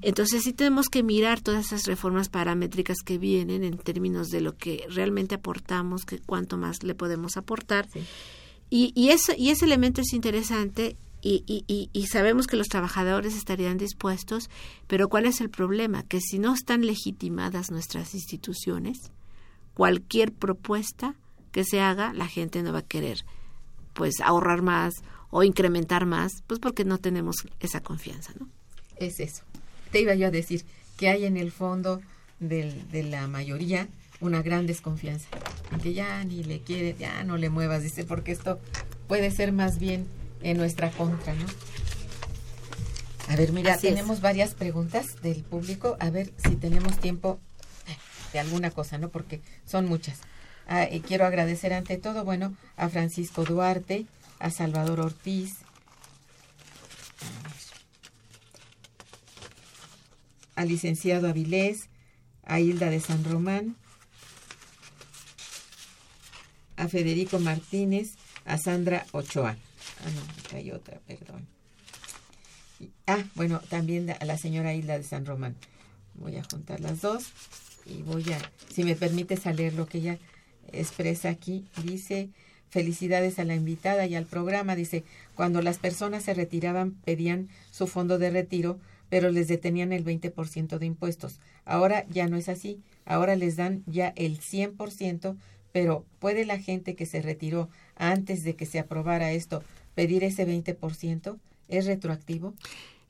Entonces 0.00 0.44
sí 0.44 0.52
tenemos 0.52 0.88
que 0.88 1.02
mirar 1.02 1.40
todas 1.40 1.66
esas 1.66 1.86
reformas 1.86 2.28
paramétricas 2.28 2.98
que 3.04 3.18
vienen 3.18 3.64
en 3.64 3.76
términos 3.76 4.28
de 4.28 4.40
lo 4.40 4.56
que 4.56 4.86
realmente 4.88 5.34
aportamos, 5.34 6.04
que 6.04 6.20
cuánto 6.20 6.56
más 6.56 6.82
le 6.84 6.94
podemos 6.94 7.36
aportar. 7.36 7.86
Y, 8.70 8.92
y, 8.94 9.10
eso, 9.10 9.32
y 9.36 9.50
ese 9.50 9.66
elemento 9.66 10.00
es 10.00 10.12
interesante 10.14 10.96
y, 11.20 11.42
y, 11.46 11.88
y, 11.90 12.06
sabemos 12.06 12.46
que 12.46 12.56
los 12.56 12.68
trabajadores 12.68 13.34
estarían 13.34 13.78
dispuestos, 13.78 14.50
pero 14.86 15.08
¿cuál 15.08 15.24
es 15.24 15.40
el 15.40 15.48
problema? 15.48 16.02
Que 16.02 16.20
si 16.20 16.38
no 16.38 16.52
están 16.52 16.84
legitimadas 16.84 17.70
nuestras 17.70 18.14
instituciones, 18.14 19.10
cualquier 19.74 20.32
propuesta 20.32 21.14
que 21.52 21.64
se 21.64 21.80
haga, 21.80 22.12
la 22.12 22.26
gente 22.26 22.62
no 22.62 22.72
va 22.72 22.80
a 22.80 22.82
querer 22.82 23.24
pues 23.92 24.20
ahorrar 24.20 24.62
más 24.62 24.94
o 25.30 25.42
incrementar 25.42 26.06
más, 26.06 26.32
pues 26.46 26.60
porque 26.60 26.84
no 26.84 26.98
tenemos 26.98 27.36
esa 27.60 27.80
confianza, 27.80 28.32
¿no? 28.38 28.48
Es 28.96 29.20
eso. 29.20 29.42
Te 29.90 30.00
iba 30.00 30.14
yo 30.14 30.28
a 30.28 30.30
decir 30.30 30.64
que 30.96 31.08
hay 31.08 31.24
en 31.24 31.36
el 31.36 31.52
fondo 31.52 32.00
del, 32.40 32.90
de 32.90 33.04
la 33.04 33.26
mayoría 33.28 33.88
una 34.20 34.42
gran 34.42 34.66
desconfianza, 34.66 35.28
que 35.82 35.92
ya 35.92 36.24
ni 36.24 36.44
le 36.44 36.60
quiere, 36.60 36.94
ya 36.98 37.24
no 37.24 37.36
le 37.36 37.50
muevas, 37.50 37.82
dice, 37.82 38.04
porque 38.04 38.32
esto 38.32 38.58
puede 39.06 39.30
ser 39.30 39.52
más 39.52 39.78
bien 39.78 40.06
en 40.42 40.56
nuestra 40.56 40.90
contra, 40.90 41.34
¿no? 41.34 41.46
A 43.28 43.36
ver, 43.36 43.52
mira, 43.52 43.76
tenemos 43.78 44.20
varias 44.20 44.54
preguntas 44.54 45.20
del 45.22 45.42
público, 45.42 45.96
a 45.98 46.10
ver 46.10 46.32
si 46.36 46.56
tenemos 46.56 46.98
tiempo 46.98 47.40
de 48.34 48.40
alguna 48.40 48.72
cosa, 48.72 48.98
¿no? 48.98 49.08
Porque 49.08 49.40
son 49.64 49.86
muchas. 49.86 50.18
Ah, 50.66 50.88
y 50.90 51.00
quiero 51.00 51.24
agradecer 51.24 51.72
ante 51.72 51.96
todo, 51.96 52.24
bueno, 52.24 52.54
a 52.76 52.88
Francisco 52.88 53.44
Duarte, 53.44 54.06
a 54.40 54.50
Salvador 54.50 55.00
Ortiz, 55.00 55.58
al 60.56 60.68
licenciado 60.68 61.28
Avilés, 61.28 61.88
a 62.44 62.58
Hilda 62.58 62.90
de 62.90 63.00
San 63.00 63.22
Román, 63.24 63.76
a 66.76 66.88
Federico 66.88 67.38
Martínez, 67.38 68.14
a 68.44 68.58
Sandra 68.58 69.06
Ochoa. 69.12 69.56
Ah, 70.04 70.10
no, 70.10 70.58
hay 70.58 70.72
otra, 70.72 70.98
perdón. 71.06 71.46
ah, 73.06 73.22
bueno, 73.36 73.60
también 73.68 74.10
a 74.10 74.24
la 74.24 74.38
señora 74.38 74.74
Hilda 74.74 74.98
de 74.98 75.04
San 75.04 75.24
Román. 75.24 75.54
Voy 76.14 76.36
a 76.36 76.44
juntar 76.44 76.80
las 76.80 77.00
dos 77.00 77.32
y 77.86 78.02
voy 78.02 78.24
a, 78.32 78.38
si 78.72 78.84
me 78.84 78.96
permites, 78.96 79.46
a 79.46 79.52
leer 79.52 79.74
lo 79.74 79.86
que 79.86 79.98
ella 79.98 80.18
expresa 80.72 81.28
aquí. 81.28 81.64
Dice, 81.82 82.30
felicidades 82.70 83.38
a 83.38 83.44
la 83.44 83.54
invitada 83.54 84.06
y 84.06 84.14
al 84.14 84.26
programa. 84.26 84.76
Dice, 84.76 85.04
cuando 85.34 85.62
las 85.62 85.78
personas 85.78 86.24
se 86.24 86.34
retiraban 86.34 86.92
pedían 87.04 87.48
su 87.70 87.86
fondo 87.86 88.18
de 88.18 88.30
retiro, 88.30 88.78
pero 89.08 89.30
les 89.30 89.48
detenían 89.48 89.92
el 89.92 90.04
20% 90.04 90.78
de 90.78 90.86
impuestos. 90.86 91.38
Ahora 91.64 92.06
ya 92.08 92.26
no 92.26 92.36
es 92.36 92.48
así. 92.48 92.80
Ahora 93.04 93.36
les 93.36 93.56
dan 93.56 93.82
ya 93.86 94.12
el 94.16 94.40
100%, 94.40 95.36
pero 95.72 96.04
¿puede 96.18 96.44
la 96.44 96.58
gente 96.58 96.94
que 96.94 97.06
se 97.06 97.22
retiró 97.22 97.68
antes 97.96 98.44
de 98.44 98.56
que 98.56 98.66
se 98.66 98.78
aprobara 98.78 99.32
esto 99.32 99.62
pedir 99.94 100.24
ese 100.24 100.46
20%? 100.46 101.38
¿Es 101.68 101.86
retroactivo? 101.86 102.54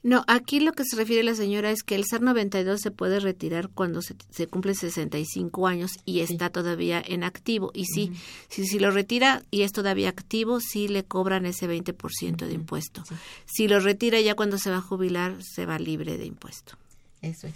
No, 0.05 0.23
aquí 0.29 0.61
lo 0.61 0.73
que 0.73 0.85
se 0.85 0.97
refiere 0.97 1.23
la 1.23 1.35
señora 1.35 1.71
es 1.71 1.83
que 1.83 1.95
el 1.95 2.05
SAR 2.05 2.21
92 2.21 2.79
se 2.79 2.91
puede 2.91 3.21
retirar 3.21 3.71
cuando 3.71 4.03
se, 4.03 4.15
se 4.29 4.47
cumple 4.47 4.75
65 4.75 5.67
años 5.67 5.93
y 6.05 6.21
está 6.21 6.51
todavía 6.51 7.03
en 7.05 7.25
activo. 7.25 7.71
Y 7.73 7.87
sí, 7.87 8.13
si, 8.51 8.67
si 8.67 8.79
lo 8.79 8.91
retira 8.91 9.43
y 9.51 9.63
es 9.63 9.73
todavía 9.73 10.11
activo, 10.11 10.61
sí 10.61 10.89
le 10.89 11.05
cobran 11.05 11.47
ese 11.47 11.67
20% 11.67 12.47
de 12.47 12.53
impuesto. 12.53 13.03
Si 13.47 13.67
lo 13.67 13.81
retira 13.81 14.21
ya 14.21 14.35
cuando 14.35 14.59
se 14.59 14.69
va 14.69 14.77
a 14.77 14.83
jubilar, 14.83 15.43
se 15.43 15.65
va 15.65 15.79
libre 15.79 16.19
de 16.19 16.27
impuesto. 16.27 16.77
Eso 17.23 17.47
es, 17.47 17.55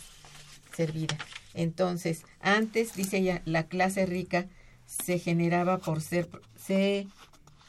servida. 0.74 1.18
Entonces, 1.53 2.22
antes, 2.40 2.94
dice 2.94 3.18
ella, 3.18 3.42
la 3.44 3.64
clase 3.64 4.07
rica 4.07 4.46
se 4.86 5.18
generaba 5.18 5.76
por 5.76 6.01
ser, 6.01 6.30
se 6.57 7.09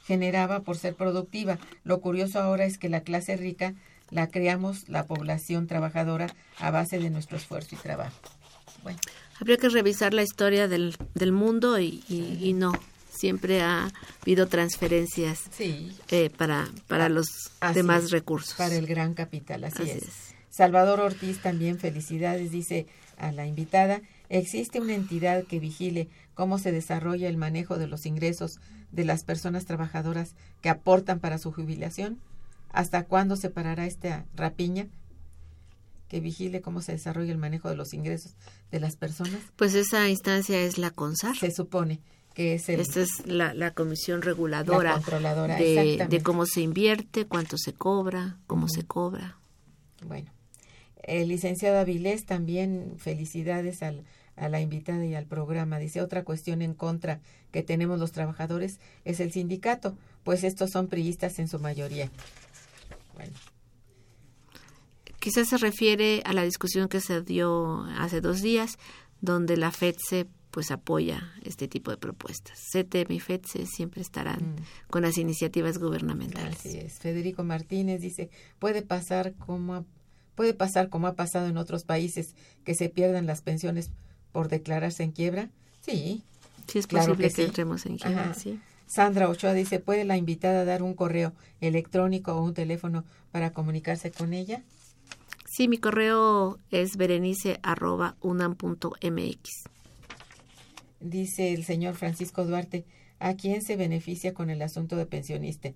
generaba 0.05 0.61
por 0.61 0.77
ser 0.77 0.95
productiva. 0.95 1.59
Lo 1.83 1.99
curioso 1.99 2.39
ahora 2.39 2.63
es 2.63 2.77
que 2.77 2.87
la 2.87 3.01
clase 3.01 3.35
rica 3.35 3.75
la 4.11 4.27
creamos 4.27 4.87
la 4.89 5.05
población 5.05 5.67
trabajadora 5.67 6.33
a 6.57 6.71
base 6.71 6.99
de 6.99 7.09
nuestro 7.09 7.37
esfuerzo 7.37 7.75
y 7.75 7.77
trabajo. 7.77 8.15
Bueno. 8.83 8.99
Habría 9.39 9.57
que 9.57 9.69
revisar 9.69 10.13
la 10.13 10.23
historia 10.23 10.67
del, 10.67 10.95
del 11.13 11.31
mundo 11.31 11.79
y, 11.79 12.03
y, 12.09 12.53
no. 12.53 12.73
Siempre 13.09 13.61
ha 13.61 13.89
habido 14.21 14.47
transferencias 14.47 15.49
eh, 15.59 16.29
para, 16.37 16.69
para 16.87 17.09
los 17.09 17.27
demás 17.73 18.11
recursos. 18.11 18.53
Para 18.55 18.75
el 18.75 18.87
gran 18.87 19.13
capital, 19.13 19.65
así, 19.65 19.83
es. 19.89 20.35
Salvador 20.49 20.99
Ortiz 20.99 21.41
también 21.41 21.79
felicidades, 21.79 22.51
dice 22.51 22.87
a 23.17 23.31
la 23.31 23.45
invitada. 23.45 24.01
¿Existe 24.29 24.79
una 24.79 24.93
entidad 24.93 25.43
que 25.45 25.59
vigile 25.59 26.07
cómo 26.33 26.59
se 26.59 26.71
desarrolla 26.71 27.27
el 27.29 27.37
manejo 27.37 27.77
de 27.77 27.87
los 27.87 28.05
ingresos 28.05 28.59
de 28.91 29.05
las 29.05 29.23
personas 29.23 29.65
trabajadoras 29.65 30.35
que 30.61 30.69
aportan 30.69 31.19
para 31.19 31.37
su 31.37 31.51
jubilación? 31.51 32.19
¿Hasta 32.69 33.05
cuándo 33.05 33.35
se 33.35 33.49
parará 33.49 33.85
esta 33.85 34.25
rapiña? 34.35 34.87
que 36.09 36.19
vigile 36.19 36.59
cómo 36.61 36.81
se 36.81 36.93
desarrolla 36.93 37.31
el 37.31 37.37
manejo 37.37 37.69
de 37.69 37.75
los 37.75 37.93
ingresos 37.93 38.33
de 38.71 38.79
las 38.79 38.95
personas. 38.95 39.39
Pues 39.55 39.75
esa 39.75 40.09
instancia 40.09 40.59
es 40.59 40.79
la 40.79 40.89
CONSAR. 40.89 41.37
Se 41.37 41.51
supone 41.51 41.99
que 42.33 42.55
es 42.55 42.67
el, 42.67 42.79
Esta 42.79 43.01
es 43.01 43.25
la, 43.27 43.53
la 43.53 43.75
comisión 43.75 44.21
reguladora, 44.21 44.93
controladora, 44.93 45.55
de, 45.55 46.07
de, 46.09 46.23
cómo 46.23 46.45
se 46.45 46.61
invierte, 46.61 47.25
cuánto 47.25 47.57
se 47.57 47.73
cobra, 47.73 48.37
cómo 48.47 48.67
se 48.67 48.83
cobra. 48.85 49.37
Bueno, 50.03 50.31
el 51.03 51.27
licenciado 51.27 51.77
Avilés 51.77 52.25
también 52.25 52.95
felicidades 52.97 53.83
al, 53.83 54.03
a 54.35 54.49
la 54.49 54.61
invitada 54.61 55.05
y 55.05 55.15
al 55.15 55.25
programa. 55.25 55.77
Dice, 55.79 56.01
otra 56.01 56.23
cuestión 56.23 56.61
en 56.61 56.73
contra 56.73 57.19
que 57.51 57.61
tenemos 57.61 57.99
los 57.99 58.11
trabajadores 58.11 58.79
es 59.05 59.19
el 59.19 59.31
sindicato, 59.31 59.95
pues 60.23 60.43
estos 60.43 60.71
son 60.71 60.87
priistas 60.87 61.39
en 61.39 61.47
su 61.47 61.59
mayoría. 61.59 62.09
Quizás 65.19 65.49
se 65.49 65.57
refiere 65.57 66.21
a 66.25 66.33
la 66.33 66.43
discusión 66.43 66.87
que 66.87 67.01
se 67.01 67.21
dio 67.21 67.83
hace 67.97 68.21
dos 68.21 68.41
días, 68.41 68.77
donde 69.21 69.57
la 69.57 69.71
FEDSE 69.71 70.27
pues 70.51 70.71
apoya 70.71 71.31
este 71.43 71.67
tipo 71.67 71.91
de 71.91 71.97
propuestas. 71.97 72.59
CETEM 72.71 73.11
y 73.11 73.19
FEDSE 73.19 73.65
siempre 73.65 74.01
estarán 74.01 74.55
mm. 74.55 74.89
con 74.89 75.03
las 75.03 75.17
iniciativas 75.17 75.77
gubernamentales. 75.77 76.59
Así 76.59 76.77
es. 76.77 76.99
Federico 76.99 77.43
Martínez 77.43 78.01
dice, 78.01 78.29
puede 78.57 78.81
pasar 78.81 79.35
como 79.35 79.85
puede 80.35 80.53
pasar 80.53 80.87
como 80.87 81.07
ha 81.07 81.15
pasado 81.15 81.47
en 81.47 81.57
otros 81.57 81.83
países 81.83 82.33
que 82.63 82.73
se 82.73 82.87
pierdan 82.87 83.25
las 83.25 83.41
pensiones 83.41 83.91
por 84.31 84.47
declararse 84.47 85.03
en 85.03 85.11
quiebra. 85.11 85.49
Sí. 85.81 86.23
Sí 86.67 86.79
es 86.79 86.87
posible 86.87 87.29
que, 87.29 87.43
entremos 87.43 87.85
en 87.85 87.97
quiebra, 87.97 88.33
sí. 88.33 88.59
Sandra 88.89 89.29
Ochoa 89.29 89.53
dice, 89.53 89.79
¿puede 89.79 90.03
la 90.03 90.17
invitada 90.17 90.65
dar 90.65 90.81
un 90.81 90.95
correo 90.95 91.33
electrónico 91.61 92.33
o 92.33 92.41
un 92.41 92.55
teléfono 92.55 93.05
para 93.31 93.53
comunicarse 93.53 94.09
con 94.09 94.33
ella? 94.33 94.63
Sí, 95.45 95.67
mi 95.67 95.77
correo 95.77 96.57
es 96.71 96.97
berenice.unam.mx. 96.97 99.49
Dice 101.01 101.53
el 101.53 101.65
señor 101.65 101.93
Francisco 101.93 102.45
Duarte, 102.45 102.83
¿a 103.19 103.35
quién 103.35 103.61
se 103.61 103.75
beneficia 103.75 104.33
con 104.33 104.49
el 104.49 104.63
asunto 104.63 104.95
de 104.95 105.05
pensionista? 105.05 105.71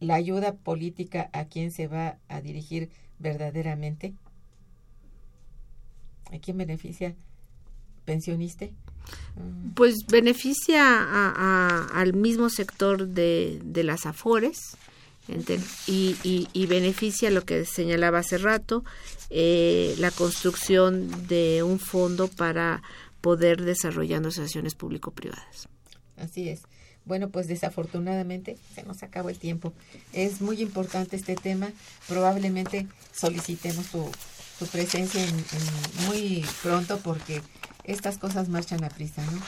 ¿La 0.00 0.16
ayuda 0.16 0.54
política 0.54 1.30
a 1.32 1.44
quién 1.44 1.70
se 1.70 1.86
va 1.86 2.18
a 2.26 2.40
dirigir 2.40 2.90
verdaderamente? 3.20 4.14
¿A 6.32 6.38
quién 6.40 6.56
beneficia 6.56 7.14
pensionista? 8.04 8.66
Pues 9.74 10.06
beneficia 10.08 10.84
a, 10.84 11.88
al 11.94 12.14
mismo 12.14 12.50
sector 12.50 13.08
de, 13.08 13.60
las 13.84 14.06
afores 14.06 14.76
y, 15.86 16.48
y, 16.52 16.66
beneficia 16.66 17.30
lo 17.30 17.44
que 17.44 17.64
señalaba 17.64 18.18
hace 18.18 18.38
rato, 18.38 18.84
eh, 19.30 19.94
la 19.98 20.10
construcción 20.10 21.28
de 21.28 21.62
un 21.62 21.78
fondo 21.78 22.28
para 22.28 22.82
poder 23.20 23.62
desarrollando 23.62 24.28
asociaciones 24.30 24.74
público-privadas. 24.74 25.68
Así 26.16 26.48
es. 26.48 26.62
Bueno, 27.04 27.30
pues 27.30 27.48
desafortunadamente 27.48 28.58
se 28.74 28.82
nos 28.82 29.02
acabó 29.02 29.30
el 29.30 29.38
tiempo. 29.38 29.72
Es 30.12 30.40
muy 30.40 30.60
importante 30.60 31.16
este 31.16 31.34
tema. 31.34 31.70
Probablemente 32.06 32.86
solicitemos 33.12 33.86
tu 34.58 34.66
presencia 34.66 35.24
en, 35.24 35.34
muy 36.06 36.44
pronto 36.62 36.98
porque 36.98 37.40
estas 37.90 38.18
cosas 38.18 38.48
marchan 38.48 38.84
a 38.84 38.88
prisa, 38.88 39.22
¿no? 39.30 39.40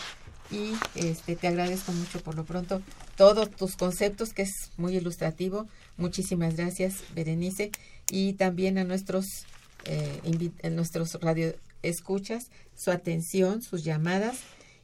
Y 0.51 0.75
este, 0.97 1.35
te 1.35 1.49
agradezco 1.49 1.93
mucho 1.93 2.21
por 2.21 2.35
lo 2.35 2.45
pronto 2.45 2.83
todos 3.17 3.51
tus 3.51 3.75
conceptos, 3.77 4.35
que 4.35 4.43
es 4.43 4.71
muy 4.77 4.97
ilustrativo. 4.97 5.67
Muchísimas 5.97 6.57
gracias, 6.57 6.97
Berenice. 7.15 7.71
Y 8.11 8.35
también 8.35 8.77
a 8.77 8.85
nuestros, 8.85 9.47
eh, 9.87 10.51
a 10.63 10.69
nuestros 10.69 11.15
radioescuchas, 11.21 12.51
su 12.77 12.91
atención, 12.91 13.63
sus 13.63 13.83
llamadas 13.83 14.41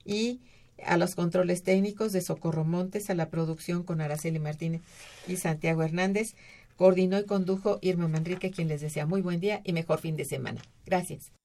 y 0.07 0.41
a 0.85 0.97
los 0.97 1.15
controles 1.15 1.63
técnicos 1.65 2.13
de 2.13 2.23
Socorro 2.23 2.65
Montes, 2.65 3.11
a 3.11 3.15
la 3.15 3.29
producción 3.29 3.83
con 3.83 4.01
Araceli 4.01 4.39
Martínez 4.39 4.81
y 5.27 5.37
Santiago 5.37 5.83
Hernández. 5.83 6.35
Coordinó 6.77 7.19
y 7.19 7.25
condujo 7.25 7.79
Irma 7.83 8.09
Manrique, 8.09 8.53
quien 8.53 8.69
les 8.69 8.81
desea 8.81 9.05
muy 9.05 9.21
buen 9.21 9.41
día 9.41 9.61
y 9.65 9.73
mejor 9.73 10.01
fin 10.01 10.17
de 10.17 10.25
semana. 10.25 10.63
Gracias. 10.87 11.38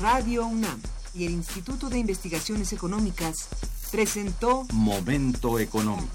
Radio 0.00 0.46
UNAM 0.46 0.80
y 1.14 1.24
el 1.26 1.32
Instituto 1.32 1.88
de 1.88 1.98
Investigaciones 1.98 2.72
Económicas 2.72 3.48
presentó 3.90 4.66
Momento 4.72 5.58
Económico. 5.58 6.08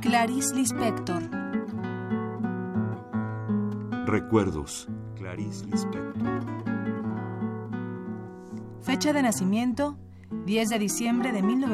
Clarice 0.00 0.54
Lispector. 0.54 1.22
Recuerdos. 4.06 4.88
Clarice 5.16 5.66
Lispector. 5.66 6.44
Fecha 8.82 9.12
de 9.12 9.22
nacimiento 9.22 9.96
10 10.46 10.68
de 10.68 10.78
diciembre 10.78 11.32
de 11.32 11.42
1900. 11.42 11.64